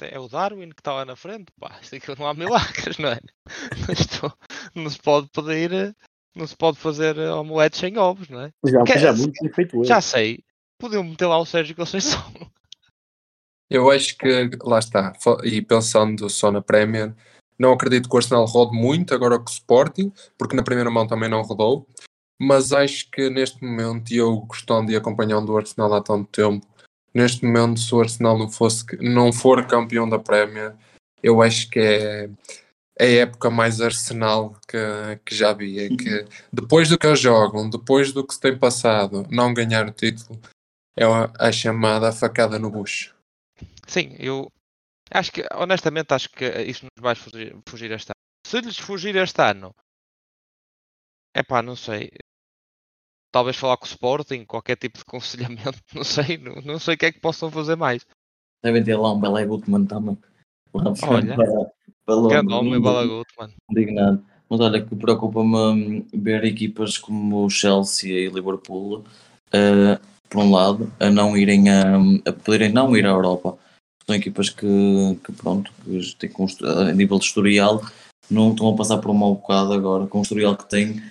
é 0.00 0.18
o 0.18 0.28
Darwin 0.28 0.70
que 0.70 0.80
está 0.80 0.92
lá 0.92 1.04
na 1.04 1.14
frente, 1.14 1.52
pá, 1.58 1.78
isto 1.80 1.94
aqui 1.94 2.18
não 2.18 2.26
há 2.26 2.34
milagres, 2.34 2.98
não 2.98 3.10
é? 3.10 3.20
Isto 3.92 4.36
não 4.74 4.90
se 4.90 4.98
pode 4.98 5.28
pedir, 5.30 5.94
não 6.34 6.46
se 6.46 6.56
pode 6.56 6.78
fazer 6.78 7.16
omeletes 7.18 7.78
sem 7.78 7.96
ovos, 7.96 8.28
não 8.28 8.40
é? 8.40 8.52
Já, 8.66 8.82
Que- 8.82 8.98
já 8.98 9.12
muito 9.12 9.40
bem 9.40 9.52
feito 9.52 9.84
Já 9.84 10.00
sei, 10.00 10.44
podiam 10.78 11.04
meter 11.04 11.26
lá 11.26 11.38
o 11.38 11.46
Sérgio 11.46 11.76
Conceição. 11.76 12.20
Eu 13.70 13.90
acho 13.90 14.18
que, 14.18 14.50
lá 14.62 14.80
está, 14.80 15.14
e 15.44 15.62
pensando 15.62 16.28
só 16.28 16.52
na 16.52 16.60
Premier, 16.60 17.14
não 17.62 17.72
acredito 17.72 18.08
que 18.08 18.14
o 18.14 18.18
Arsenal 18.18 18.44
rode 18.44 18.76
muito 18.76 19.14
agora 19.14 19.38
com 19.38 19.48
o 19.48 19.52
Sporting, 19.52 20.12
porque 20.36 20.56
na 20.56 20.64
primeira 20.64 20.90
mão 20.90 21.06
também 21.06 21.30
não 21.30 21.42
rodou, 21.42 21.86
mas 22.40 22.72
acho 22.72 23.08
que 23.08 23.30
neste 23.30 23.64
momento, 23.64 24.12
e 24.12 24.16
eu 24.16 24.36
gostando 24.40 24.88
de 24.88 24.96
acompanhar 24.96 25.38
o 25.38 25.56
Arsenal 25.56 25.94
há 25.94 26.02
tanto 26.02 26.28
tempo, 26.32 26.66
neste 27.14 27.44
momento, 27.44 27.78
se 27.78 27.94
o 27.94 28.00
Arsenal 28.00 28.36
não, 28.36 28.50
fosse, 28.50 28.84
não 29.00 29.32
for 29.32 29.64
campeão 29.64 30.08
da 30.08 30.18
Premier, 30.18 30.74
eu 31.22 31.40
acho 31.40 31.70
que 31.70 31.78
é, 31.78 32.28
é 32.98 33.06
a 33.06 33.22
época 33.22 33.48
mais 33.48 33.80
Arsenal 33.80 34.56
que, 34.66 34.76
que 35.24 35.32
já 35.32 35.52
vi. 35.52 35.78
É 35.78 35.88
que 35.88 36.26
depois 36.52 36.88
do 36.88 36.98
que 36.98 37.06
eles 37.06 37.20
jogam, 37.20 37.70
depois 37.70 38.12
do 38.12 38.26
que 38.26 38.34
se 38.34 38.40
tem 38.40 38.58
passado, 38.58 39.24
não 39.30 39.54
ganhar 39.54 39.86
o 39.86 39.92
título, 39.92 40.36
é 40.96 41.04
a 41.38 41.52
chamada 41.52 42.10
facada 42.10 42.58
no 42.58 42.70
bucho. 42.70 43.14
Sim, 43.86 44.16
eu 44.18 44.50
acho 45.12 45.32
que, 45.32 45.44
honestamente, 45.54 46.12
acho 46.12 46.28
que 46.30 46.44
isso 46.62 46.84
nos 46.84 47.02
vai 47.02 47.14
fugir, 47.14 47.56
fugir 47.68 47.90
este 47.90 48.10
ano. 48.10 48.22
Se 48.46 48.60
lhes 48.60 48.78
fugir 48.78 49.16
este 49.16 49.40
ano, 49.42 49.74
é 51.34 51.42
pá, 51.42 51.62
não 51.62 51.76
sei. 51.76 52.10
Talvez 53.32 53.56
falar 53.56 53.78
com 53.78 53.84
o 53.84 53.88
Sporting, 53.88 54.44
qualquer 54.44 54.76
tipo 54.76 54.98
de 54.98 55.04
aconselhamento, 55.06 55.78
não 55.94 56.04
sei, 56.04 56.36
não, 56.38 56.54
não 56.62 56.78
sei 56.78 56.94
o 56.94 56.98
que 56.98 57.06
é 57.06 57.12
que 57.12 57.20
possam 57.20 57.50
fazer 57.50 57.76
mais. 57.76 58.06
Devem 58.62 58.84
ter 58.84 58.96
lá 58.96 59.12
um 59.12 59.20
Belé 59.20 59.46
Gutmann 59.46 59.86
também. 59.86 60.16
Lá 60.74 60.92
Olha. 61.08 61.36
para, 61.36 61.72
para. 62.06 62.28
Grande 62.28 62.52
homem, 62.52 62.80
indignado. 63.70 64.24
Mas 64.48 64.60
olha, 64.60 64.84
que 64.84 64.94
preocupa-me 64.94 65.56
hum, 65.56 66.06
ver 66.12 66.44
equipas 66.44 66.98
como 66.98 67.46
o 67.46 67.50
Chelsea 67.50 68.10
e 68.10 68.28
Liverpool, 68.28 69.02
eh, 69.50 69.98
por 70.28 70.42
um 70.42 70.50
lado, 70.50 70.92
a 71.00 71.08
não 71.10 71.34
irem 71.36 71.70
a, 71.70 71.96
a 72.26 72.32
poderem 72.32 72.70
não 72.70 72.94
ir 72.94 73.06
à 73.06 73.10
Europa. 73.10 73.58
São 74.06 74.16
equipas 74.16 74.50
que, 74.50 74.66
que 75.24 75.32
pronto, 75.32 75.72
que 75.84 76.16
têm 76.16 76.30
a 76.88 76.92
nível 76.92 77.18
de 77.18 77.24
historial, 77.24 77.80
não 78.30 78.50
estão 78.50 78.68
a 78.68 78.76
passar 78.76 78.98
por 78.98 79.10
um 79.10 79.14
mau 79.14 79.34
bocado 79.34 79.72
agora, 79.72 80.06
com 80.06 80.18
o 80.18 80.22
historial 80.22 80.56
que 80.56 80.68
têm, 80.68 81.02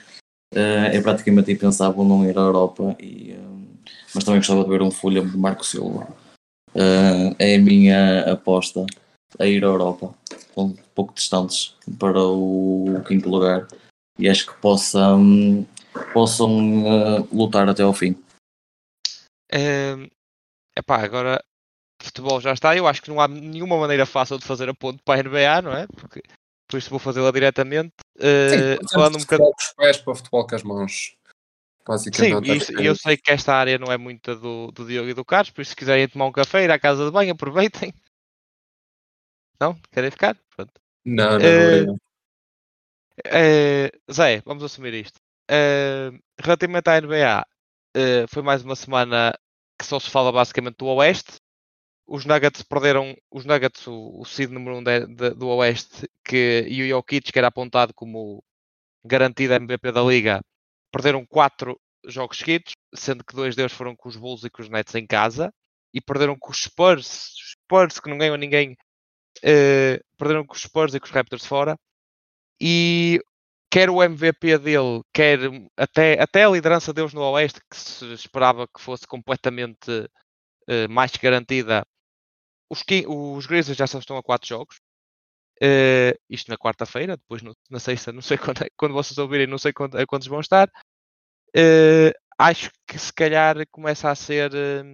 eh, 0.53 0.97
é 0.97 1.01
praticamente 1.01 1.51
impensável 1.51 2.03
não 2.03 2.25
ir 2.25 2.37
à 2.37 2.41
Europa. 2.41 2.95
E, 2.99 3.33
hum, 3.33 3.67
mas 4.13 4.23
também 4.23 4.39
gostava 4.39 4.63
de 4.63 4.69
ver 4.69 4.81
um 4.81 4.91
Fulham 4.91 5.27
de 5.27 5.37
Marco 5.37 5.65
Silva. 5.65 6.07
Eh, 6.75 7.35
é 7.39 7.55
a 7.55 7.59
minha 7.59 8.31
aposta 8.31 8.85
a 9.39 9.45
ir 9.45 9.63
à 9.63 9.67
Europa 9.67 10.13
um 10.55 10.73
pouco 10.93 11.13
distantes 11.13 11.75
para 11.97 12.21
o 12.21 13.01
quinto 13.07 13.29
lugar 13.29 13.67
e 14.19 14.29
acho 14.29 14.45
que 14.47 14.61
possam, 14.61 15.65
possam 16.13 16.85
eh, 16.85 17.27
lutar 17.31 17.69
até 17.69 17.83
ao 17.83 17.93
fim. 17.93 18.15
É 19.51 19.95
epá, 20.77 21.03
agora 21.03 21.43
futebol 22.03 22.39
já 22.41 22.53
está. 22.53 22.75
Eu 22.75 22.87
acho 22.87 23.01
que 23.01 23.09
não 23.09 23.19
há 23.21 23.27
nenhuma 23.27 23.77
maneira 23.77 24.05
fácil 24.05 24.37
de 24.37 24.45
fazer 24.45 24.69
a 24.69 24.73
ponte 24.73 25.01
para 25.03 25.19
a 25.19 25.23
NBA, 25.23 25.61
não 25.61 25.73
é? 25.73 25.87
Porque, 25.87 26.21
por 26.67 26.77
isso 26.77 26.89
vou 26.89 26.99
fazê-la 26.99 27.31
diretamente. 27.31 27.93
Sim, 28.17 28.87
falando 28.91 29.15
um 29.15 29.19
bocadinho. 29.19 29.49
os 29.57 29.73
pés 29.75 29.97
para 29.97 30.15
futebol 30.15 30.47
com 30.47 30.55
as 30.55 30.63
mãos. 30.63 30.93
Sim, 31.13 31.83
Basicamente. 31.87 32.51
acho 32.51 32.71
isso- 32.71 32.81
eu 32.81 32.95
sei 32.95 33.17
que 33.17 33.31
esta 33.31 33.53
área 33.55 33.77
não 33.79 33.91
é 33.91 33.97
muita 33.97 34.35
do, 34.35 34.71
do 34.71 34.85
Diogo 34.85 35.09
e 35.09 35.13
do 35.13 35.25
Carlos, 35.25 35.49
por 35.49 35.61
isso 35.61 35.71
se 35.71 35.75
quiserem 35.75 36.07
tomar 36.07 36.27
um 36.27 36.31
café, 36.31 36.63
ir 36.63 36.71
à 36.71 36.77
casa 36.79 37.03
de 37.05 37.11
banho, 37.11 37.33
aproveitem. 37.33 37.91
Não? 39.59 39.75
Querem 39.91 40.11
ficar? 40.11 40.37
Pronto. 40.55 40.71
Não, 41.05 41.37
não, 41.39 41.45
Eh, 41.45 41.65
obrigado. 41.81 41.97
Eh, 43.25 43.91
Zé, 44.11 44.41
vamos 44.45 44.63
assumir 44.63 44.93
isto. 44.93 45.19
Eh, 45.49 46.11
relativamente 46.39 46.87
à 46.87 46.97
NBA, 46.97 47.45
foi 48.29 48.41
mais 48.41 48.63
uma 48.63 48.75
semana 48.75 49.33
que 49.79 49.85
só 49.85 49.99
se 49.99 50.09
fala 50.09 50.31
basicamente 50.31 50.77
do 50.77 50.85
Oeste. 50.87 51.40
Os 52.13 52.25
Nuggets 52.25 52.61
perderam, 52.63 53.15
os 53.31 53.45
Nuggets, 53.45 53.87
o, 53.87 54.19
o 54.19 54.25
seed 54.25 54.51
número 54.51 54.75
1 54.75 54.79
um 54.79 54.83
do 55.33 55.47
Oeste, 55.47 56.09
que, 56.25 56.65
e 56.67 56.83
o 56.83 56.89
Jokic, 56.89 57.31
que 57.31 57.39
era 57.39 57.47
apontado 57.47 57.93
como 57.93 58.43
garantido 59.01 59.53
MVP 59.53 59.93
da 59.93 60.01
Liga, 60.03 60.41
perderam 60.91 61.25
quatro 61.25 61.79
jogos 62.05 62.37
seguidos, 62.39 62.73
sendo 62.93 63.23
que 63.23 63.33
dois 63.33 63.55
deles 63.55 63.71
foram 63.71 63.95
com 63.95 64.09
os 64.09 64.17
Bulls 64.17 64.43
e 64.43 64.49
com 64.49 64.61
os 64.61 64.67
Nets 64.67 64.93
em 64.93 65.07
casa, 65.07 65.53
e 65.93 66.01
perderam 66.01 66.37
com 66.37 66.51
os 66.51 66.57
Spurs, 66.57 67.31
Spurs 67.53 67.97
que 67.97 68.09
não 68.09 68.17
ganham 68.17 68.35
ninguém, 68.35 68.75
eh, 69.41 70.01
perderam 70.17 70.45
com 70.45 70.53
os 70.53 70.61
Spurs 70.61 70.93
e 70.93 70.99
com 70.99 71.05
os 71.05 71.11
Raptors 71.13 71.45
fora, 71.45 71.77
e 72.59 73.21
quer 73.71 73.89
o 73.89 74.03
MVP 74.03 74.57
dele, 74.57 75.01
quer 75.13 75.39
até, 75.77 76.21
até 76.21 76.43
a 76.43 76.49
liderança 76.49 76.91
deles 76.93 77.13
no 77.13 77.21
Oeste, 77.21 77.61
que 77.69 77.77
se 77.77 78.05
esperava 78.13 78.67
que 78.67 78.81
fosse 78.81 79.07
completamente 79.07 80.09
eh, 80.67 80.87
mais 80.89 81.11
garantida, 81.13 81.85
os, 82.71 82.83
os 83.37 83.45
Grizzlies 83.45 83.77
já 83.77 83.85
estão 83.85 84.17
a 84.17 84.23
4 84.23 84.47
jogos. 84.47 84.79
Eh, 85.61 86.17
isto 86.29 86.49
na 86.49 86.57
quarta-feira, 86.57 87.15
depois 87.17 87.41
no- 87.43 87.55
na 87.69 87.79
sexta, 87.79 88.11
não 88.11 88.21
sei 88.21 88.37
quando, 88.55 88.63
é- 88.63 88.69
quando 88.77 88.93
vocês 88.93 89.17
ouvirem, 89.17 89.45
não 89.45 89.57
sei 89.59 89.71
quando, 89.73 89.95
a 89.97 90.05
quantos 90.07 90.27
vão 90.27 90.39
estar. 90.39 90.71
Eh, 91.55 92.11
acho 92.39 92.71
que 92.87 92.97
se 92.97 93.13
calhar 93.13 93.55
começa 93.69 94.09
a 94.09 94.15
ser. 94.15 94.51
eh, 94.55 94.93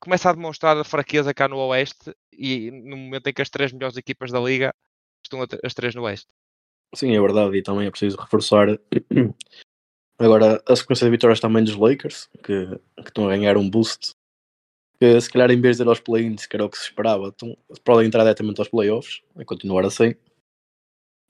começa 0.00 0.30
a 0.30 0.32
demonstrar 0.32 0.76
a 0.76 0.84
fraqueza 0.84 1.34
cá 1.34 1.46
no 1.48 1.58
Oeste 1.58 2.14
e 2.32 2.70
no 2.70 2.96
momento 2.96 3.26
em 3.28 3.32
que 3.32 3.42
as 3.42 3.50
três 3.50 3.72
melhores 3.72 3.96
equipas 3.96 4.30
da 4.32 4.40
Liga 4.40 4.74
estão 5.24 5.40
as 5.64 5.74
três 5.74 5.94
no 5.94 6.02
Oeste. 6.02 6.26
Sim, 6.94 7.14
é 7.14 7.20
verdade, 7.20 7.56
e 7.56 7.62
também 7.62 7.86
é 7.86 7.90
preciso 7.90 8.16
reforçar 8.18 8.66
agora 10.18 10.62
a 10.66 10.76
sequência 10.76 11.04
de 11.06 11.10
vitórias 11.10 11.40
também 11.40 11.62
dos 11.64 11.76
Lakers, 11.76 12.28
que, 12.42 12.66
que 12.96 13.08
estão 13.08 13.26
a 13.26 13.30
ganhar 13.30 13.56
um 13.56 13.68
boost. 13.68 14.14
Se 15.20 15.30
calhar 15.30 15.50
em 15.50 15.60
vez 15.60 15.76
de 15.76 15.82
ir 15.82 15.88
aos 15.88 16.00
play-ins, 16.00 16.46
que 16.46 16.56
era 16.56 16.64
o 16.64 16.70
que 16.70 16.76
se 16.78 16.84
esperava, 16.84 17.28
estão, 17.28 17.56
podem 17.84 18.06
entrar 18.06 18.22
diretamente 18.22 18.60
aos 18.60 18.68
playoffs 18.68 19.22
e 19.38 19.44
continuar 19.44 19.84
assim. 19.84 20.14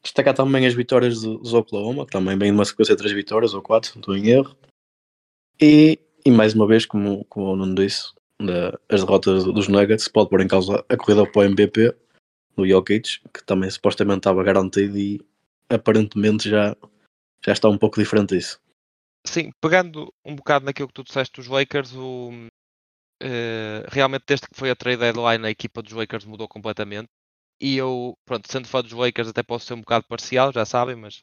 Destacar 0.02 0.34
também 0.34 0.66
as 0.66 0.74
vitórias 0.74 1.22
do- 1.22 1.38
dos 1.38 1.54
Oklahoma, 1.54 2.04
que 2.04 2.12
também 2.12 2.36
vem 2.36 2.50
de 2.50 2.54
uma 2.58 2.64
sequência 2.64 2.94
de 2.94 2.98
três 3.02 3.14
vitórias 3.14 3.54
ou 3.54 3.62
quatro, 3.62 3.92
não 3.94 4.00
estou 4.00 4.16
em 4.16 4.28
erro. 4.28 4.56
E, 5.60 5.98
e 6.24 6.30
mais 6.30 6.54
uma 6.54 6.66
vez, 6.66 6.84
como, 6.84 7.24
como 7.26 7.52
o 7.52 7.56
Nuno 7.56 7.74
disse, 7.74 8.12
da- 8.40 8.78
as 8.88 9.00
derrotas 9.04 9.44
dos 9.44 9.68
Nuggets 9.68 10.08
pode 10.08 10.28
pôr 10.28 10.40
em 10.40 10.48
causa 10.48 10.84
a 10.88 10.96
corrida 10.96 11.24
para 11.30 11.42
o 11.42 11.44
MVP 11.44 11.94
do 12.56 12.66
Jokic, 12.66 13.20
que 13.32 13.44
também 13.44 13.70
supostamente 13.70 14.18
estava 14.18 14.42
garantido 14.42 14.98
e 14.98 15.20
aparentemente 15.68 16.50
já, 16.50 16.76
já 17.44 17.52
está 17.52 17.68
um 17.68 17.78
pouco 17.78 18.00
diferente 18.00 18.34
disso. 18.36 18.60
Sim, 19.24 19.52
pegando 19.60 20.12
um 20.24 20.34
bocado 20.34 20.64
naquilo 20.64 20.88
que 20.88 20.94
tu 20.94 21.04
disseste 21.04 21.40
dos 21.40 21.46
Lakers, 21.46 21.94
o, 21.94 22.30
eh, 23.22 23.84
realmente 23.90 24.24
desde 24.26 24.48
que 24.48 24.56
foi 24.58 24.70
a 24.70 24.76
trade 24.76 24.98
deadline 25.00 25.46
a 25.46 25.50
equipa 25.50 25.82
dos 25.82 25.92
Lakers 25.92 26.24
mudou 26.24 26.48
completamente. 26.48 27.08
E 27.60 27.76
eu, 27.76 28.14
pronto, 28.26 28.50
sendo 28.52 28.68
fã 28.68 28.82
dos 28.82 28.92
Lakers 28.92 29.28
até 29.28 29.42
posso 29.42 29.66
ser 29.66 29.74
um 29.74 29.80
bocado 29.80 30.06
parcial, 30.08 30.52
já 30.52 30.64
sabem, 30.66 30.96
mas 30.96 31.22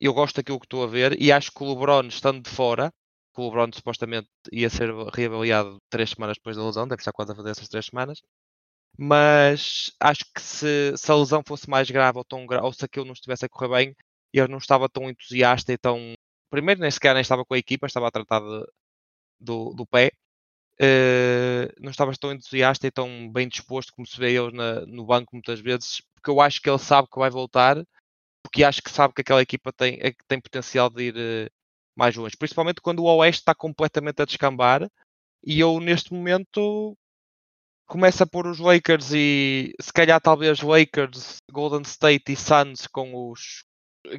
eu 0.00 0.12
gosto 0.14 0.36
daquilo 0.36 0.60
que 0.60 0.66
estou 0.66 0.84
a 0.84 0.86
ver 0.86 1.20
e 1.20 1.32
acho 1.32 1.52
que 1.52 1.62
o 1.62 1.68
LeBron 1.74 2.06
estando 2.08 2.42
de 2.42 2.50
fora, 2.50 2.92
que 3.34 3.40
o 3.40 3.44
LeBron 3.46 3.70
supostamente 3.74 4.28
ia 4.52 4.70
ser 4.70 4.90
reavaliado 5.14 5.78
três 5.90 6.10
semanas 6.10 6.36
depois 6.36 6.56
da 6.56 6.64
lesão, 6.64 6.88
deve 6.88 7.00
estar 7.00 7.12
quase 7.12 7.32
a 7.32 7.36
fazer 7.36 7.50
essas 7.50 7.68
três 7.68 7.86
semanas. 7.86 8.20
Mas 8.98 9.90
acho 10.00 10.24
que 10.34 10.40
se, 10.40 10.96
se 10.96 11.10
a 11.10 11.14
lesão 11.16 11.42
fosse 11.46 11.68
mais 11.68 11.90
grave 11.90 12.18
ou, 12.18 12.24
tão 12.24 12.46
ou 12.62 12.72
se 12.72 12.84
aquilo 12.84 13.04
não 13.06 13.12
estivesse 13.12 13.44
a 13.44 13.48
correr 13.48 13.68
bem, 13.86 13.96
eu 14.32 14.46
não 14.48 14.58
estava 14.58 14.88
tão 14.88 15.10
entusiasta 15.10 15.72
e 15.72 15.78
tão 15.78 16.14
primeiro 16.50 16.80
nem 16.80 16.90
sequer 16.90 17.14
nem 17.14 17.22
estava 17.22 17.44
com 17.44 17.54
a 17.54 17.58
equipa, 17.58 17.86
estava 17.86 18.08
a 18.08 18.10
tratar 18.12 18.40
de- 18.40 18.66
do, 19.40 19.74
do 19.74 19.86
pé. 19.86 20.12
Eh, 20.80 21.72
não 21.80 21.90
estava 21.90 22.12
tão 22.18 22.32
entusiasta 22.32 22.86
e 22.86 22.90
tão 22.90 23.30
bem 23.32 23.48
disposto 23.48 23.92
como 23.94 24.06
se 24.06 24.18
vê 24.18 24.32
ele 24.36 24.52
na- 24.56 24.80
no 24.86 25.04
banco 25.06 25.30
muitas 25.34 25.60
vezes, 25.60 26.02
porque 26.14 26.30
eu 26.30 26.40
acho 26.40 26.60
que 26.60 26.68
ele 26.68 26.78
sabe 26.78 27.08
que 27.10 27.18
vai 27.18 27.30
voltar, 27.30 27.76
porque 28.42 28.64
acho 28.64 28.82
que 28.82 28.90
sabe 28.90 29.14
que 29.14 29.22
aquela 29.22 29.42
equipa 29.42 29.72
tem, 29.72 29.98
é 30.02 30.12
tem 30.28 30.40
potencial 30.40 30.90
de 30.90 31.04
ir 31.04 31.14
eh, 31.18 31.50
mais 31.96 32.16
longe, 32.16 32.36
principalmente 32.38 32.80
quando 32.82 33.00
o 33.00 33.16
Oeste 33.18 33.42
está 33.42 33.54
completamente 33.54 34.22
a 34.22 34.26
descambar 34.26 34.88
e 35.46 35.60
eu 35.60 35.80
neste 35.80 36.12
momento 36.14 36.96
começo 37.86 38.22
a 38.22 38.26
pôr 38.26 38.46
os 38.46 38.58
Lakers 38.58 39.12
e 39.14 39.74
se 39.80 39.92
calhar 39.92 40.20
talvez 40.20 40.60
Lakers, 40.60 41.38
Golden 41.50 41.82
State 41.82 42.32
e 42.32 42.36
Suns 42.36 42.86
com 42.86 43.30
os 43.30 43.64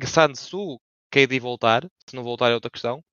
Suns, 0.08 0.53
o 0.53 0.80
KD 1.12 1.39
voltar, 1.39 1.84
se 2.10 2.16
não 2.16 2.24
voltar 2.24 2.51
é 2.51 2.53
outra 2.56 2.70
questão. 2.72 3.03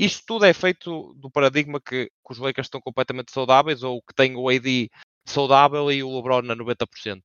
Isto 0.00 0.22
tudo 0.26 0.46
é 0.46 0.54
feito 0.54 1.12
do 1.12 1.30
paradigma 1.30 1.78
que, 1.78 2.06
que 2.06 2.32
os 2.32 2.38
Lakers 2.38 2.68
estão 2.68 2.80
completamente 2.80 3.30
saudáveis 3.30 3.82
ou 3.82 4.00
que 4.00 4.14
têm 4.14 4.34
o 4.34 4.48
AD 4.48 4.90
saudável 5.26 5.92
e 5.92 6.02
o 6.02 6.16
LeBron 6.16 6.50
a 6.50 6.56
90%. 6.56 7.20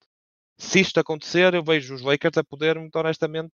Se 0.57 0.81
isto 0.81 0.99
acontecer, 0.99 1.53
eu 1.53 1.63
vejo 1.63 1.95
os 1.95 2.01
Lakers 2.01 2.37
a 2.37 2.43
poder, 2.43 2.77
muito 2.77 2.93
honestamente, 2.97 3.53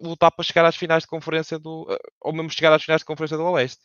lutar 0.00 0.32
para 0.32 0.44
chegar 0.44 0.64
às 0.64 0.74
finais 0.74 1.04
de 1.04 1.08
conferência 1.08 1.60
do. 1.60 1.86
ou 2.20 2.32
mesmo 2.32 2.50
chegar 2.50 2.72
às 2.72 2.82
finais 2.82 3.02
de 3.02 3.04
conferência 3.04 3.36
do 3.36 3.44
Oeste. 3.44 3.84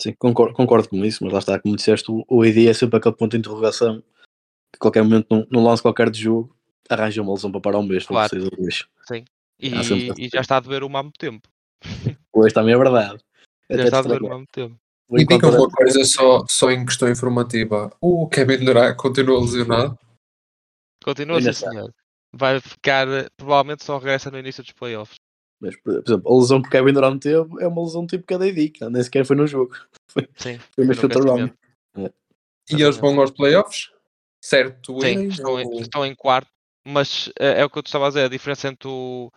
Sim, 0.00 0.12
concordo, 0.18 0.52
concordo 0.52 0.88
com 0.88 1.04
isso, 1.04 1.22
mas 1.22 1.32
lá 1.32 1.38
está, 1.38 1.60
como 1.60 1.76
disseste, 1.76 2.10
o, 2.10 2.24
o 2.28 2.44
ID 2.44 2.68
é 2.68 2.74
sempre 2.74 2.98
aquele 2.98 3.14
ponto 3.14 3.30
de 3.30 3.38
interrogação 3.38 4.02
que 4.72 4.76
a 4.76 4.78
qualquer 4.78 5.04
momento, 5.04 5.28
num, 5.30 5.46
num 5.48 5.64
lance 5.64 5.82
qualquer 5.82 6.10
de 6.10 6.20
jogo, 6.20 6.56
arranja 6.88 7.22
uma 7.22 7.32
lesão 7.32 7.52
para 7.52 7.60
parar 7.60 7.78
um 7.78 7.86
mês, 7.86 8.04
Claro. 8.06 8.42
ou 8.42 8.50
dois. 8.50 8.86
Sim. 9.06 9.24
E, 9.56 9.68
e 10.18 10.28
já 10.28 10.40
está 10.40 10.56
a 10.56 10.60
doer 10.60 10.82
uma 10.82 10.98
há 10.98 11.02
muito 11.04 11.18
tempo. 11.18 11.48
Hoje 12.40 12.54
também 12.54 12.74
é 12.74 12.78
verdade. 12.78 13.18
Já 13.70 13.84
está 13.84 13.98
a 13.98 14.00
há 14.00 14.36
muito 14.36 14.50
tempo. 14.52 14.76
E 15.12 15.24
diga 15.24 15.48
uma 15.48 15.68
coisa 15.68 16.04
só, 16.04 16.44
só 16.48 16.70
em 16.70 16.84
questão 16.84 17.08
informativa. 17.08 17.92
O 18.00 18.28
Kevin 18.28 18.64
Durant 18.64 18.96
continua 18.96 19.40
lesionado? 19.40 19.98
Continua 21.02 21.38
está. 21.38 21.52
senhor. 21.70 21.92
Vai 22.32 22.60
ficar, 22.60 23.08
eh, 23.08 23.28
provavelmente 23.36 23.84
só 23.84 23.98
regressa 23.98 24.30
no 24.30 24.38
início 24.38 24.62
dos 24.62 24.72
playoffs. 24.72 25.16
Mas, 25.60 25.76
por 25.82 26.02
exemplo, 26.06 26.32
a 26.32 26.40
lesão 26.40 26.62
que 26.62 26.68
o 26.68 26.70
Kevin 26.70 26.92
Durant 26.92 27.20
teve 27.20 27.62
é 27.62 27.66
uma 27.66 27.82
lesão 27.82 28.06
tipo 28.06 28.24
KDD, 28.24 28.70
que 28.70 28.88
nem 28.88 29.02
sequer 29.02 29.26
foi 29.26 29.36
no 29.36 29.46
jogo. 29.46 29.74
Sim. 30.36 30.58
Foi 30.74 30.84
no 30.84 30.88
no 30.88 30.94
shoot 30.94 31.18
around. 31.18 31.42
aquecimento. 31.42 32.14
E 32.70 32.82
eles 32.82 32.96
vão 32.96 33.20
aos 33.20 33.32
playoffs? 33.32 33.90
Certo, 34.42 34.98
Sim, 35.00 35.26
estão, 35.26 35.60
em, 35.60 35.80
estão 35.80 36.06
em 36.06 36.14
quarto, 36.14 36.48
mas 36.86 37.30
eh, 37.38 37.60
é 37.60 37.64
o 37.64 37.68
que 37.68 37.78
eu 37.78 37.82
te 37.82 37.88
estava 37.88 38.06
a 38.06 38.08
dizer, 38.08 38.24
a 38.24 38.28
diferença 38.28 38.68
entre 38.68 38.88
o, 38.88 39.30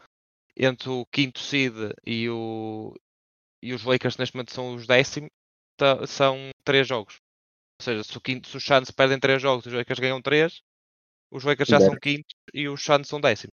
entre 0.58 0.90
o 0.90 1.06
quinto 1.08 1.40
seed 1.40 1.74
e, 2.06 2.30
o, 2.30 2.94
e 3.62 3.74
os 3.74 3.84
Lakers 3.84 4.18
neste 4.18 4.36
momento 4.36 4.54
são 4.54 4.76
os 4.76 4.88
décimos, 4.88 5.30
tá- 5.78 6.06
são 6.08 6.52
três 6.64 6.88
jogos. 6.88 7.16
Ou 7.80 7.86
seja, 7.86 8.04
se, 8.04 8.18
o 8.18 8.22
quinto, 8.22 8.48
se 8.48 8.58
os 8.58 8.64
Suns 8.64 8.92
perdem 8.92 9.20
três 9.20 9.42
jogos 9.42 9.66
e 9.66 9.70
os 9.70 9.74
Lakers 9.74 10.00
ganham 10.00 10.22
três, 10.22 10.62
os 11.32 11.44
Lakers 11.44 11.70
já 11.70 11.80
são 11.80 11.90
Exato. 11.90 12.02
quintos 12.02 12.36
e 12.54 12.68
os 12.68 12.84
Suns 12.84 13.08
são 13.08 13.20
décimos. 13.20 13.54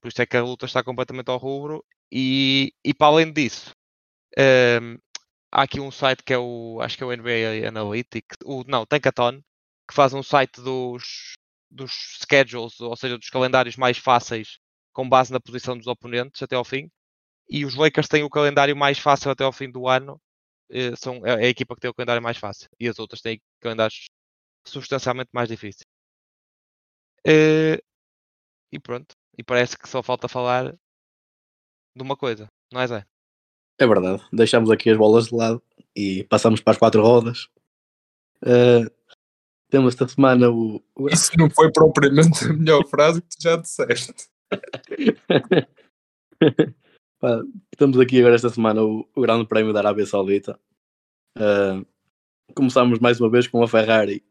Por 0.00 0.08
isso 0.08 0.22
é 0.22 0.26
que 0.26 0.36
a 0.36 0.42
luta 0.42 0.66
está 0.66 0.82
completamente 0.82 1.30
ao 1.30 1.38
rubro. 1.38 1.84
E, 2.12 2.72
e 2.84 2.94
para 2.94 3.08
além 3.08 3.32
disso, 3.32 3.72
ehm, 4.36 4.96
há 5.52 5.62
aqui 5.62 5.80
um 5.80 5.90
site 5.90 6.22
que 6.24 6.32
é 6.32 6.38
o, 6.38 6.80
acho 6.80 6.96
que 6.96 7.02
é 7.02 7.06
o 7.06 7.12
NBA 7.12 7.68
Analytics, 7.68 8.36
o, 8.44 8.64
não, 8.66 8.86
Tankathon, 8.86 9.40
que 9.88 9.94
faz 9.94 10.14
um 10.14 10.22
site 10.22 10.60
dos, 10.60 11.34
dos 11.70 11.92
schedules, 12.22 12.80
ou 12.80 12.96
seja, 12.96 13.18
dos 13.18 13.30
calendários 13.30 13.76
mais 13.76 13.98
fáceis 13.98 14.58
com 14.98 15.08
base 15.08 15.32
na 15.32 15.38
posição 15.38 15.78
dos 15.78 15.86
oponentes 15.86 16.42
até 16.42 16.56
ao 16.56 16.64
fim. 16.64 16.90
E 17.48 17.64
os 17.64 17.76
Lakers 17.76 18.08
têm 18.08 18.24
o 18.24 18.28
calendário 18.28 18.76
mais 18.76 18.98
fácil 18.98 19.30
até 19.30 19.44
ao 19.44 19.52
fim 19.52 19.70
do 19.70 19.86
ano. 19.86 20.20
eh, 20.68 20.96
São, 20.96 21.24
é 21.24 21.34
a 21.46 21.48
equipa 21.48 21.76
que 21.76 21.80
tem 21.80 21.88
o 21.88 21.94
calendário 21.94 22.20
mais 22.20 22.36
fácil. 22.36 22.68
E 22.80 22.88
as 22.88 22.98
outras 22.98 23.20
têm 23.20 23.40
calendários 23.60 24.06
substancialmente 24.66 25.30
mais 25.32 25.48
difíceis. 25.48 25.84
Eh, 27.24 27.80
E 28.72 28.80
pronto. 28.80 29.14
E 29.38 29.44
parece 29.44 29.78
que 29.78 29.88
só 29.88 30.02
falta 30.02 30.26
falar 30.26 30.72
de 30.72 32.02
uma 32.02 32.16
coisa, 32.16 32.48
não 32.72 32.80
é 32.80 32.86
Zé? 32.88 33.06
É 33.78 33.86
verdade. 33.86 34.20
Deixamos 34.32 34.68
aqui 34.68 34.90
as 34.90 34.98
bolas 34.98 35.28
de 35.28 35.36
lado 35.36 35.62
e 35.94 36.24
passamos 36.24 36.60
para 36.60 36.72
as 36.72 36.78
quatro 36.78 37.00
rodas. 37.02 37.46
Eh, 38.44 38.90
temos 39.70 39.94
esta 39.94 40.08
semana 40.08 40.50
o, 40.50 40.82
o- 40.96 41.08
Isso 41.08 41.30
não 41.38 41.48
foi 41.48 41.70
propriamente 41.70 42.44
a 42.46 42.52
melhor 42.52 42.84
frase 42.88 43.22
que 43.22 43.28
tu 43.28 43.40
já 43.40 43.54
disseste. 43.56 44.28
Pá, 47.20 47.42
temos 47.76 47.98
aqui 47.98 48.20
agora 48.20 48.34
esta 48.36 48.48
semana 48.48 48.82
o, 48.82 49.08
o 49.14 49.20
Grande 49.20 49.46
Prémio 49.46 49.72
da 49.72 49.80
Arábia 49.80 50.06
Saudita. 50.06 50.58
Eh, 51.36 51.84
começamos 52.54 52.98
mais 53.00 53.20
uma 53.20 53.30
vez 53.30 53.46
com 53.48 53.62
a 53.62 53.68
Ferrari 53.68 54.24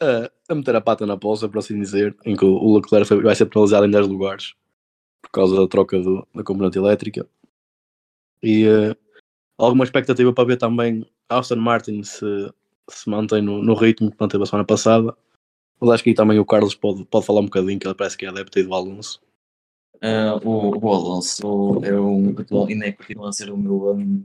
eh, 0.00 0.30
a 0.48 0.54
meter 0.54 0.76
a 0.76 0.80
pata 0.80 1.06
na 1.06 1.16
poça, 1.16 1.48
por 1.48 1.58
assim 1.58 1.78
dizer, 1.80 2.16
em 2.24 2.36
que 2.36 2.44
o, 2.44 2.76
Leclerc 2.76 3.14
vai 3.22 3.34
ser 3.34 3.46
penalizado 3.46 3.86
em 3.86 3.90
10 3.90 4.06
lugares 4.08 4.54
por 5.22 5.30
causa 5.30 5.56
da 5.56 5.66
troca 5.66 5.98
do- 6.00 6.26
da 6.34 6.44
componente 6.44 6.78
elétrica. 6.78 7.28
E 8.42 8.64
eh, 8.66 8.96
alguma 9.58 9.84
expectativa 9.84 10.32
para 10.32 10.46
ver 10.46 10.58
também 10.58 11.04
Aston 11.28 11.56
Martin 11.56 12.02
se, 12.04 12.24
se 12.88 13.10
mantém 13.10 13.42
no, 13.42 13.62
no 13.62 13.74
ritmo 13.74 14.10
que 14.12 14.16
manteve 14.20 14.44
a 14.44 14.46
semana 14.46 14.64
passada. 14.66 15.16
Mas 15.80 15.90
acho 15.90 16.04
que 16.04 16.10
aí 16.10 16.14
também 16.14 16.38
o 16.38 16.46
Carlos 16.46 16.74
pode, 16.74 17.04
pode 17.06 17.26
falar 17.26 17.40
um 17.40 17.46
bocadinho, 17.46 17.78
que 17.78 17.86
ele 17.86 17.94
parece 17.94 18.16
que 18.16 18.24
é 18.26 18.28
adepto 18.28 18.58
aí 18.58 18.64
do 18.64 18.74
Alonso. 18.74 19.20
Eh, 20.00 20.32
o, 20.44 20.76
o 20.78 20.92
Alonso 20.92 21.80
é 21.84 21.98
um, 21.98 22.34
ainda 22.68 22.86
é 22.86 22.92
continua 22.92 23.28
a 23.28 23.32
ser 23.32 23.50
o 23.50 23.56
meu 23.56 23.94
um, 23.94 24.22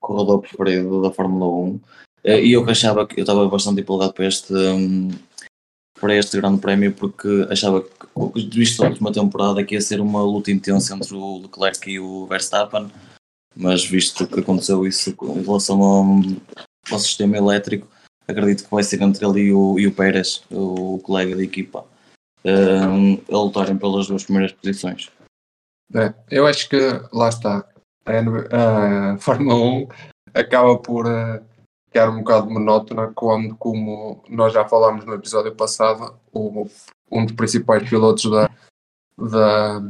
corredor 0.00 0.40
preferido 0.40 1.02
da 1.02 1.12
Fórmula 1.12 1.46
1 1.46 1.80
Eh, 2.24 2.46
e 2.46 2.52
eu 2.52 2.68
achava 2.68 3.06
que 3.06 3.18
eu 3.18 3.22
estava 3.22 3.48
bastante 3.48 3.80
empolgado 3.80 4.12
para 4.14 4.26
este 4.26 4.54
um, 4.54 5.10
para 6.00 6.16
este 6.16 6.36
grande 6.40 6.60
prémio 6.60 6.92
porque 6.92 7.46
achava 7.50 7.82
que 7.82 8.48
visto 8.48 8.82
a 8.82 8.88
última 8.88 9.12
temporada 9.12 9.64
que 9.64 9.74
ia 9.74 9.80
ser 9.80 10.00
uma 10.00 10.22
luta 10.22 10.50
intensa 10.50 10.94
entre 10.94 11.14
o 11.14 11.38
Leclerc 11.42 11.90
e 11.90 11.98
o 11.98 12.26
Verstappen 12.26 12.90
mas 13.56 13.84
visto 13.84 14.26
que 14.26 14.40
aconteceu 14.40 14.86
isso 14.86 15.10
em 15.10 15.42
relação 15.42 15.82
ao, 15.82 16.04
ao 16.90 16.98
sistema 16.98 17.36
elétrico 17.36 17.88
acredito 18.26 18.64
que 18.64 18.70
vai 18.70 18.84
ser 18.84 19.02
entre 19.02 19.24
ele 19.26 19.40
e 19.40 19.52
o, 19.52 19.78
e 19.78 19.86
o 19.86 19.94
Pérez 19.94 20.42
o 20.50 20.98
colega 21.00 21.36
de 21.36 21.42
equipa 21.42 21.84
a 22.44 23.36
lutarem 23.36 23.76
pelas 23.76 24.06
duas 24.08 24.24
primeiras 24.24 24.52
posições. 24.52 25.10
É, 25.94 26.12
eu 26.30 26.46
acho 26.46 26.68
que 26.68 26.78
lá 27.12 27.28
está. 27.28 27.64
A, 28.04 29.12
a 29.12 29.18
Fórmula 29.18 29.54
1 29.54 29.88
acaba 30.34 30.76
por 30.78 31.06
eh, 31.06 31.42
ficar 31.86 32.10
um 32.10 32.18
bocado 32.18 32.50
monótona 32.50 33.12
quando, 33.14 33.54
como 33.56 34.24
nós 34.28 34.52
já 34.52 34.64
falámos 34.66 35.04
no 35.04 35.14
episódio 35.14 35.54
passado, 35.54 36.18
o, 36.32 36.66
um 37.10 37.24
dos 37.24 37.34
principais 37.36 37.88
pilotos 37.88 38.28
da, 38.30 38.50
da, 39.16 39.80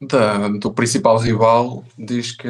da- 0.00 0.48
do 0.48 0.72
principal 0.72 1.18
rival 1.18 1.84
diz 1.98 2.32
que, 2.36 2.48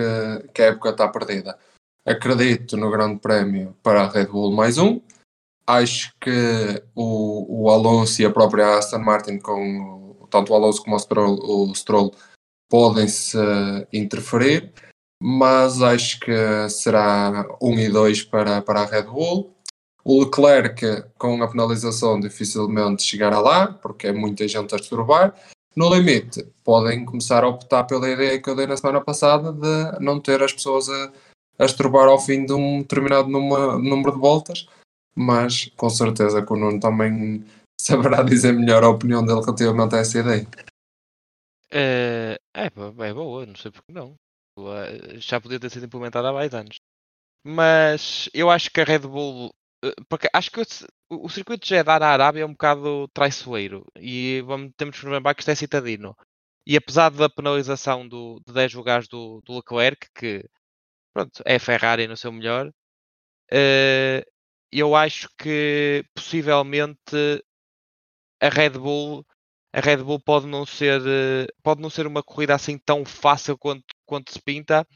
que 0.52 0.62
a 0.62 0.66
época 0.66 0.90
está 0.90 1.08
perdida. 1.08 1.58
Acredito 2.04 2.76
no 2.76 2.90
Grande 2.90 3.20
Prémio 3.20 3.74
para 3.82 4.02
a 4.02 4.08
Red 4.08 4.26
Bull 4.26 4.52
mais 4.52 4.76
um. 4.76 5.00
Acho 5.66 6.12
que 6.20 6.82
o, 6.94 7.64
o 7.64 7.70
Alonso 7.70 8.20
e 8.20 8.24
a 8.24 8.30
própria 8.30 8.76
Aston 8.76 8.98
Martin, 8.98 9.38
com 9.38 10.26
tanto 10.30 10.52
o 10.52 10.56
Alonso 10.56 10.82
como 10.82 10.96
o 10.96 10.98
Stroll, 10.98 11.38
o 11.40 11.74
Stroll 11.74 12.12
podem 12.68 13.06
se 13.06 13.38
interferir, 13.92 14.72
mas 15.22 15.82
acho 15.82 16.18
que 16.20 16.32
será 16.70 17.46
1 17.60 17.78
e 17.78 17.88
2 17.90 18.22
para, 18.24 18.62
para 18.62 18.80
a 18.80 18.86
Red 18.86 19.04
Bull. 19.04 19.54
O 20.04 20.24
Leclerc, 20.24 21.04
com 21.16 21.40
a 21.42 21.48
penalização, 21.48 22.18
dificilmente 22.18 23.04
chegará 23.04 23.38
lá, 23.38 23.68
porque 23.68 24.08
é 24.08 24.12
muita 24.12 24.48
gente 24.48 24.74
a 24.74 24.78
disturbar. 24.78 25.34
No 25.76 25.94
limite, 25.94 26.44
podem 26.64 27.04
começar 27.04 27.44
a 27.44 27.48
optar 27.48 27.84
pela 27.84 28.08
ideia 28.08 28.40
que 28.40 28.50
eu 28.50 28.56
dei 28.56 28.66
na 28.66 28.76
semana 28.76 29.00
passada 29.00 29.52
de 29.52 30.04
não 30.04 30.18
ter 30.18 30.42
as 30.42 30.52
pessoas 30.52 30.88
a, 30.88 31.12
a 31.58 31.64
esturbar 31.64 32.08
ao 32.08 32.18
fim 32.18 32.44
de 32.44 32.52
um 32.52 32.80
determinado 32.80 33.28
número 33.28 34.12
de 34.12 34.18
voltas, 34.18 34.66
mas 35.16 35.66
com 35.76 35.90
certeza 35.90 36.44
que 36.44 36.52
o 36.52 36.56
Nuno 36.56 36.80
também 36.80 37.44
saberá 37.80 38.22
dizer 38.22 38.52
melhor 38.52 38.84
a 38.84 38.90
opinião 38.90 39.24
dele 39.24 39.40
relativamente 39.40 39.94
a 39.94 39.98
essa 39.98 40.18
ideia. 40.20 40.46
É, 41.70 42.38
é, 42.54 42.66
é 42.66 43.14
boa, 43.14 43.46
não 43.46 43.56
sei 43.56 43.70
porque 43.70 43.92
não. 43.92 44.16
Eh, 44.58 45.18
Já 45.20 45.40
podia 45.40 45.58
ter 45.60 45.70
sido 45.70 45.86
implementada 45.86 46.28
há 46.28 46.32
mais 46.32 46.52
anos. 46.54 46.78
Mas 47.44 48.28
eu 48.34 48.50
acho 48.50 48.70
que 48.70 48.80
a 48.80 48.84
Red 48.84 49.00
Bull. 49.00 49.50
eh, 49.84 49.94
Porque 50.08 50.28
acho 50.34 50.50
que 50.50 50.60
o, 50.60 50.64
o 51.26 51.30
circuito 51.30 51.64
de 51.64 51.70
Jeddah 51.70 51.98
na 52.00 52.08
Arábia 52.08 52.42
é 52.42 52.46
um 52.46 52.52
bocado 52.52 53.08
traiçoeiro. 53.14 53.84
E 53.96 54.42
vamos, 54.46 54.72
temos 54.76 55.00
que 55.00 55.06
lembrar 55.06 55.34
que 55.34 55.42
isto 55.42 55.50
é 55.50 55.54
citadino. 55.56 56.16
E 56.66 56.76
apesar 56.76 57.10
da 57.10 57.30
penalização 57.30 58.08
do, 58.08 58.40
de 58.46 58.52
10 58.54 58.74
lugares 58.74 59.08
do, 59.08 59.40
do 59.42 59.56
Leclerc, 59.56 60.08
que 60.14 60.44
pronto, 61.14 61.42
é 61.46 61.58
Ferrari 61.58 62.08
no 62.08 62.16
seu 62.16 62.32
melhor, 62.32 62.70
eh, 63.52 64.24
eu 64.72 64.94
acho 64.96 65.28
que 65.38 66.04
possivelmente 66.14 67.42
a 68.40 68.48
Red 68.48 68.70
Bull 68.70 69.24
a 69.74 69.80
Red 69.80 69.98
Bull 70.04 70.20
pode 70.20 70.46
não 70.46 70.66
ser 70.66 71.00
eh, 71.06 71.46
pode 71.62 71.80
não 71.80 71.88
ser 71.90 72.06
uma 72.06 72.22
corrida 72.22 72.54
assim 72.54 72.78
tão 72.78 73.04
fácil 73.06 73.56
quanto, 73.56 73.84
quanto 74.04 74.30
se 74.32 74.40
pinta, 74.40 74.86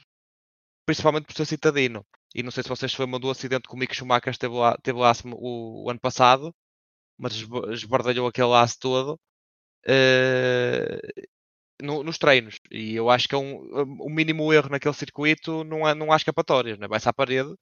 principalmente 0.87 1.27
por 1.27 1.35
ser 1.35 1.47
citadino. 1.47 2.05
E 2.35 2.43
não 2.43 2.51
sei 2.51 2.63
se 2.63 2.69
vocês 2.69 2.93
se 2.93 3.01
lembram 3.01 3.21
do 3.21 3.31
acidente 3.31 3.69
que 3.69 3.75
o 3.75 3.79
Mick 3.79 3.95
Schumacher 3.97 4.31
esteve 4.33 4.55
lá, 4.55 4.77
teve 4.83 4.99
lá 4.99 5.13
o, 5.35 5.85
o 5.87 5.91
ano 5.91 6.01
passado, 6.01 6.55
mas 7.19 7.35
esba- 7.35 7.73
esbardalhou 7.73 8.29
aquele 8.29 8.49
laço 8.49 8.79
todo 8.81 9.21
eh, 9.87 11.01
no- 11.83 12.03
nos 12.05 12.19
treinos. 12.19 12.59
E 12.71 12.95
eu 12.97 13.11
acho 13.11 13.29
que 13.29 13.35
é 13.35 13.39
um, 13.39 13.57
o 14.01 14.11
mínimo 14.11 14.53
erro 14.53 14.71
naquele 14.71 14.95
circuito 14.95 15.65
não, 15.65 15.87
há, 15.87 15.95
não 15.95 16.13
há 16.13 16.17
escapatórias, 16.17 16.79
né? 16.79 16.89
vai-se 16.89 17.09
à 17.09 17.13
parede 17.13 17.55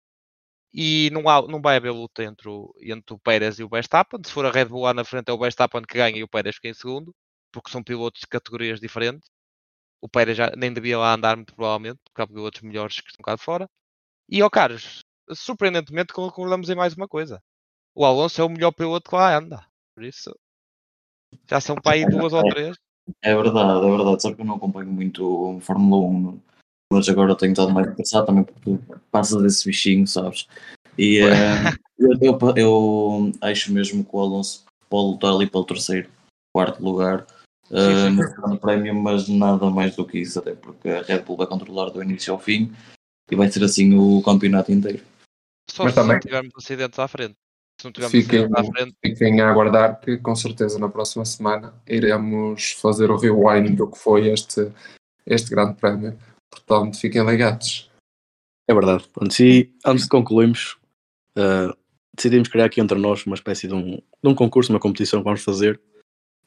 e 0.75 1.09
não, 1.13 1.29
há, 1.29 1.47
não 1.47 1.63
vai 1.63 1.77
haver 1.77 1.93
luta 1.93 2.25
entre 2.25 2.49
o, 2.49 2.75
entre 2.81 3.15
o 3.15 3.19
Pérez 3.19 3.61
e 3.61 3.65
o 3.65 3.69
Verstappen. 3.69 4.21
Se 4.25 4.33
for 4.33 4.45
a 4.45 4.51
Red 4.51 4.65
Bull 4.65 4.83
lá 4.83 4.93
na 4.93 5.05
frente, 5.05 5.29
é 5.31 5.33
o 5.33 5.39
Verstappen 5.39 5.83
que 5.83 5.97
ganha 5.97 6.19
e 6.19 6.25
o 6.25 6.29
Pérez 6.29 6.57
fica 6.57 6.69
em 6.69 6.75
segundo, 6.75 7.15
porque 7.53 7.71
são 7.71 7.83
pilotos 7.83 8.21
de 8.21 8.27
categorias 8.27 8.81
diferentes. 8.81 9.31
O 10.03 10.09
Pérez 10.09 10.37
já 10.37 10.51
nem 10.57 10.73
devia 10.73 10.99
lá 10.99 11.15
andar, 11.15 11.37
muito 11.37 11.55
provavelmente, 11.55 12.01
porque 12.05 12.23
há 12.23 12.27
pilotos 12.27 12.61
melhores 12.63 13.01
que 13.01 13.09
estão 13.09 13.23
cá 13.23 13.37
de 13.37 13.43
fora. 13.43 13.71
E, 14.29 14.43
ó 14.43 14.51
caros, 14.51 15.05
surpreendentemente 15.33 16.13
concordamos 16.13 16.69
em 16.69 16.75
mais 16.75 16.95
uma 16.95 17.07
coisa. 17.07 17.41
O 17.95 18.05
Alonso 18.05 18.41
é 18.41 18.45
o 18.45 18.49
melhor 18.49 18.73
piloto 18.73 19.09
que 19.09 19.17
lá 19.17 19.37
anda. 19.37 19.65
Por 19.95 20.03
isso, 20.05 20.35
já 21.49 21.61
são 21.61 21.77
para 21.77 21.93
aí 21.93 22.05
duas 22.05 22.33
ou 22.33 22.43
três. 22.49 22.77
É 23.23 23.35
verdade, 23.35 23.87
é 23.87 23.91
verdade, 23.91 24.23
só 24.23 24.35
que 24.35 24.41
eu 24.41 24.45
não 24.45 24.57
acompanho 24.57 24.91
muito 24.91 25.59
Fórmula 25.61 26.07
1, 26.07 26.41
mas 26.93 27.09
agora 27.09 27.37
tenho 27.37 27.53
estado 27.53 27.73
mais 27.73 27.87
interessado 27.89 28.27
também 28.27 28.45
porque 28.45 28.61
tu 28.65 28.81
passas 29.11 29.43
desse 29.43 29.67
bichinho, 29.67 30.07
sabes? 30.07 30.47
E 30.97 31.19
eh, 31.19 31.73
eu, 31.99 32.13
eu, 32.21 32.39
eu 32.57 33.33
acho 33.41 33.73
mesmo 33.73 34.05
que 34.05 34.11
o 34.15 34.21
Alonso 34.21 34.65
pode 34.89 35.09
lutar 35.09 35.33
ali 35.33 35.47
para 35.47 35.61
o 35.61 35.65
terceiro, 35.65 36.09
quarto 36.55 36.83
lugar 36.83 37.27
Sim, 37.67 37.75
sim. 37.77 38.11
no 38.11 38.35
Grande 38.37 38.59
Prémio, 38.59 38.95
mas 38.95 39.27
nada 39.29 39.69
mais 39.71 39.97
do 39.97 40.05
que 40.07 40.19
isso, 40.19 40.39
até 40.39 40.55
porque 40.55 40.89
a 40.89 41.03
Red 41.03 41.21
Bull 41.21 41.39
vai 41.39 41.47
controlar 41.47 41.91
do 41.91 42.03
início 42.03 42.33
ao 42.33 42.39
fim 42.39 42.73
e 43.31 43.35
vai 43.35 43.51
ser 43.51 43.65
assim 43.65 43.97
o 43.97 44.23
campeonato 44.23 44.71
inteiro. 44.71 45.03
Só 45.69 45.85
Mas 45.85 45.95
se 45.95 46.01
também- 46.01 46.21
tivermos 46.21 46.53
acidentes 46.57 46.99
à 46.99 47.09
frente. 47.09 47.35
Se 47.81 47.87
não 47.87 47.93
tivermos 47.93 48.13
Fiquem, 48.13 48.41
acidentes 48.45 48.71
à 48.71 48.73
frente, 48.73 48.97
fiquem 49.05 49.41
a 49.41 49.51
aguardar 49.51 49.99
que 50.01 50.19
com 50.19 50.37
certeza 50.37 50.79
na 50.79 50.89
próxima 50.89 51.25
semana 51.25 51.75
iremos 51.89 52.73
fazer 52.73 53.11
o 53.11 53.17
rewind 53.17 53.75
do 53.75 53.91
que 53.91 53.99
foi 53.99 54.29
este, 54.29 54.71
este 55.27 55.51
grande 55.51 55.75
prémio. 55.75 56.17
Portanto, 56.55 56.99
fiquem 56.99 57.25
ligados. 57.25 57.91
É 58.69 58.75
verdade. 58.75 59.09
Pronto, 59.13 59.39
e 59.41 59.73
antes 59.85 60.05
de 60.05 60.11
concluirmos, 60.11 60.77
eh, 61.37 61.75
decidimos 62.15 62.49
criar 62.49 62.67
aqui 62.67 62.81
entre 62.81 62.99
nós 62.99 63.27
uma 63.27 63.35
espécie 63.35 63.69
de 63.69 63.75
um, 63.75 63.97
de 63.97 64.29
um 64.29 64.35
concurso, 64.35 64.73
uma 64.73 64.81
competição 64.81 65.21
que 65.21 65.25
vamos 65.25 65.43
fazer, 65.43 65.81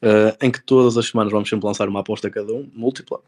eh, 0.01 0.37
em 0.41 0.51
que 0.51 0.61
todas 0.61 0.97
as 0.97 1.07
semanas 1.07 1.31
vamos 1.31 1.49
sempre 1.49 1.67
lançar 1.67 1.87
uma 1.87 1.99
aposta 1.99 2.27
a 2.27 2.31
cada 2.31 2.53
um, 2.53 2.69
múltipla. 2.73 3.21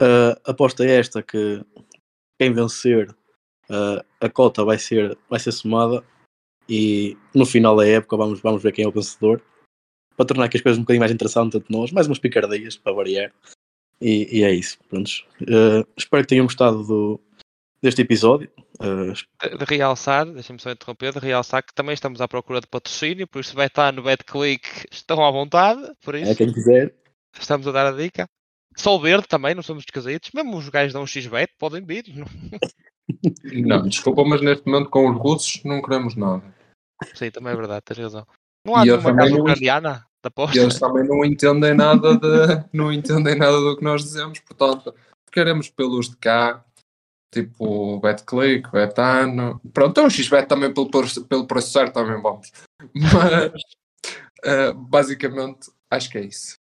A 0.00 0.50
aposta 0.50 0.84
é 0.84 0.98
esta 0.98 1.22
que 1.22 1.62
quem 2.38 2.52
vencer 2.54 3.14
eh, 3.68 4.04
a 4.20 4.28
cota 4.28 4.64
vai 4.64 4.78
ser, 4.78 5.16
vai 5.28 5.38
ser 5.38 5.52
somada 5.52 6.02
e 6.68 7.16
no 7.34 7.46
final 7.46 7.76
da 7.76 7.86
época 7.86 8.16
vamos, 8.16 8.40
vamos 8.40 8.62
ver 8.62 8.72
quem 8.72 8.84
é 8.84 8.88
o 8.88 8.92
vencedor 8.92 9.42
para 10.16 10.26
tornar 10.26 10.44
aqui 10.46 10.56
as 10.56 10.62
coisas 10.62 10.78
um 10.78 10.82
bocadinho 10.82 11.00
mais 11.00 11.12
interessantes 11.12 11.54
entre 11.54 11.74
nós, 11.74 11.92
mais 11.92 12.06
umas 12.06 12.18
picardias 12.18 12.76
para 12.76 12.92
variar. 12.92 13.32
E, 14.00 14.38
e 14.38 14.44
é 14.44 14.52
isso. 14.52 14.78
Prontos. 14.88 15.26
Eh, 15.42 15.84
espero 15.96 16.22
que 16.22 16.28
tenham 16.28 16.46
gostado 16.46 16.82
do, 16.84 17.20
deste 17.82 18.02
episódio. 18.02 18.50
Eh, 18.80 19.12
de, 19.50 19.58
de 19.58 19.64
realçar, 19.76 20.24
deixem-me 20.26 20.60
só 20.60 20.70
interromper, 20.70 21.12
de 21.12 21.18
realçar 21.18 21.62
que 21.62 21.74
também 21.74 21.92
estamos 21.94 22.20
à 22.20 22.26
procura 22.28 22.60
de 22.60 22.66
patrocínio, 22.66 23.26
por 23.28 23.40
isso 23.40 23.54
vai 23.54 23.66
estar 23.66 23.92
no 23.92 24.02
BetClick, 24.02 24.86
estão 24.90 25.24
à 25.24 25.30
vontade, 25.30 25.82
por 26.02 26.14
isso 26.14 26.30
é 26.30 26.34
quem 26.34 26.52
quiser. 26.52 26.94
estamos 27.38 27.66
a 27.68 27.72
dar 27.72 27.86
a 27.86 27.92
dica. 27.92 28.26
Sol 28.76 29.00
verde 29.00 29.26
também, 29.28 29.54
não 29.54 29.62
somos 29.62 29.82
esquisitos, 29.82 30.30
mesmo 30.32 30.56
os 30.56 30.68
gajos 30.68 30.92
dão 30.94 31.02
um 31.02 31.06
X-Bet, 31.06 31.52
podem 31.58 31.84
vir. 31.84 32.04
não- 32.16 32.26
Não, 33.66 33.88
desculpa, 33.88 34.24
mas 34.24 34.40
neste 34.40 34.64
momento 34.66 34.88
com 34.88 35.10
os 35.10 35.16
russos 35.18 35.64
não 35.64 35.82
queremos 35.82 36.14
nada. 36.14 36.42
Sim, 37.14 37.30
também 37.32 37.52
é 37.52 37.56
verdade, 37.56 37.82
tens 37.84 37.98
razão. 37.98 38.24
Não 38.64 38.76
há 38.76 38.82
E 38.82 38.86
nenhuma 38.86 39.16
casa 39.16 39.34
ucraniana 39.34 40.06
da 40.22 40.30
E 40.54 40.58
eles 40.58 40.78
também 40.78 41.06
não 41.06 41.24
entendem 41.24 41.74
nada 41.74 42.16
de, 42.16 42.64
não 42.76 42.92
entendem 42.92 43.36
nada 43.36 43.58
do 43.60 43.76
que 43.76 43.84
nós 43.84 44.02
dizemos, 44.02 44.38
portanto, 44.40 44.94
ficaremos 45.26 45.68
pelos 45.70 46.10
de 46.10 46.16
cá, 46.16 46.64
tipo 47.32 47.98
BetClick, 48.00 48.70
Betano. 48.70 49.60
Pronto, 49.72 49.90
então 49.92 50.06
o 50.06 50.10
XBet 50.10 50.46
também 50.48 50.72
pelo, 50.74 50.90
preço- 50.90 51.24
pelo 51.26 51.46
preço 51.46 51.70
certo 51.72 51.94
também 51.94 52.20
vamos. 52.20 52.50
Mas 52.94 53.52
eh, 54.44 54.72
basicamente 54.74 55.70
acho 55.90 56.10
que 56.10 56.18
é 56.18 56.22
isso. 56.22 56.54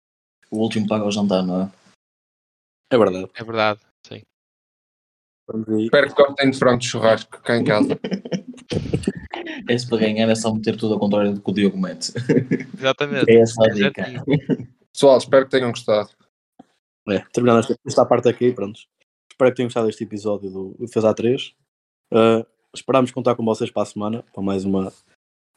O 0.51 0.59
último 0.59 0.87
paga 0.87 1.03
ao 1.03 1.11
jantar, 1.11 1.43
não 1.43 1.63
é? 1.63 1.71
É 2.91 2.97
verdade. 2.97 3.29
É 3.33 3.43
verdade, 3.43 3.79
sim. 4.07 4.21
Espero 5.79 6.13
que 6.13 6.21
gostem 6.21 6.51
de 6.51 6.57
frango 6.59 6.79
de 6.79 6.87
churrasco 6.87 7.41
cá 7.41 7.55
em 7.57 7.63
casa. 7.63 7.97
Esse 9.69 9.87
para 9.87 9.97
ganhar 9.99 10.29
é 10.29 10.35
só 10.35 10.53
meter 10.53 10.75
tudo 10.77 10.93
ao 10.95 10.99
contrário 10.99 11.33
do 11.33 11.41
que 11.41 11.49
o 11.49 11.53
Diogo 11.53 11.77
mete. 11.79 12.11
Exatamente. 12.77 13.29
É 13.31 13.35
essa 13.41 13.63
a 13.63 13.69
dica. 13.69 14.05
Pessoal, 14.93 15.17
espero 15.17 15.45
que 15.45 15.51
tenham 15.51 15.69
gostado. 15.71 16.09
É, 17.09 17.19
terminando 17.31 17.59
esta, 17.59 17.75
esta 17.85 18.05
parte 18.05 18.27
aqui, 18.27 18.51
pronto. 18.51 18.79
Espero 19.31 19.51
que 19.51 19.57
tenham 19.57 19.67
gostado 19.67 19.87
deste 19.87 20.03
episódio 20.03 20.49
do 20.49 20.69
do 20.73 20.85
Defesa 20.85 21.13
A3. 21.13 21.53
Uh, 22.11 22.45
esperamos 22.73 23.11
contar 23.11 23.35
com 23.35 23.45
vocês 23.45 23.69
para 23.69 23.83
a 23.83 23.85
semana, 23.85 24.23
para 24.33 24.41
mais 24.43 24.65
uma 24.65 24.91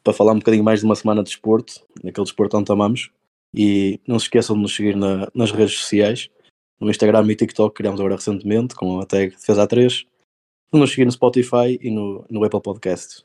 para 0.03 0.13
falar 0.15 0.33
um 0.33 0.39
bocadinho 0.39 0.65
mais 0.65 0.81
de 0.81 0.87
uma 0.87 0.95
semana 0.97 1.23
de 1.23 1.29
desporto, 1.31 1.75
naquele 2.03 2.25
desporto 2.25 2.57
onde 2.57 2.73
amamos. 2.73 3.11
E 3.55 4.01
não 4.07 4.19
se 4.19 4.25
esqueçam 4.27 4.57
de 4.57 4.63
nos 4.63 4.75
seguir 4.75 4.97
na- 4.97 5.29
nas 5.35 5.51
redes 5.51 5.79
sociais, 5.79 6.31
no 6.81 6.89
Instagram 6.89 7.27
e 7.31 7.37
TikTok, 7.37 7.75
que 7.75 7.79
criamos 7.79 8.01
agora 8.01 8.15
recentemente, 8.17 8.75
com 8.75 9.01
a 9.01 9.05
tag 9.07 9.31
Defesa 9.35 9.67
A3. 9.67 10.07
De 10.73 10.79
nos 10.79 10.91
seguir 10.91 11.05
no 11.05 11.11
Spotify 11.13 11.79
e 11.83 11.91
no, 11.91 12.25
no 12.31 12.45
Apple 12.45 12.63
Podcast. 12.63 13.25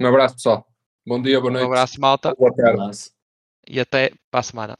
Um 0.00 0.06
abraço, 0.06 0.36
pessoal. 0.36 0.66
Bom 1.06 1.20
dia, 1.20 1.38
boa 1.40 1.50
Um 1.50 1.54
noite. 1.54 1.66
abraço, 1.66 2.00
malta, 2.00 2.34
Boa 2.34 2.54
tarde. 2.54 2.80
Abraço. 2.80 3.10
e 3.68 3.78
até 3.80 4.12
para 4.30 4.40
a 4.40 4.42
semana. 4.42 4.78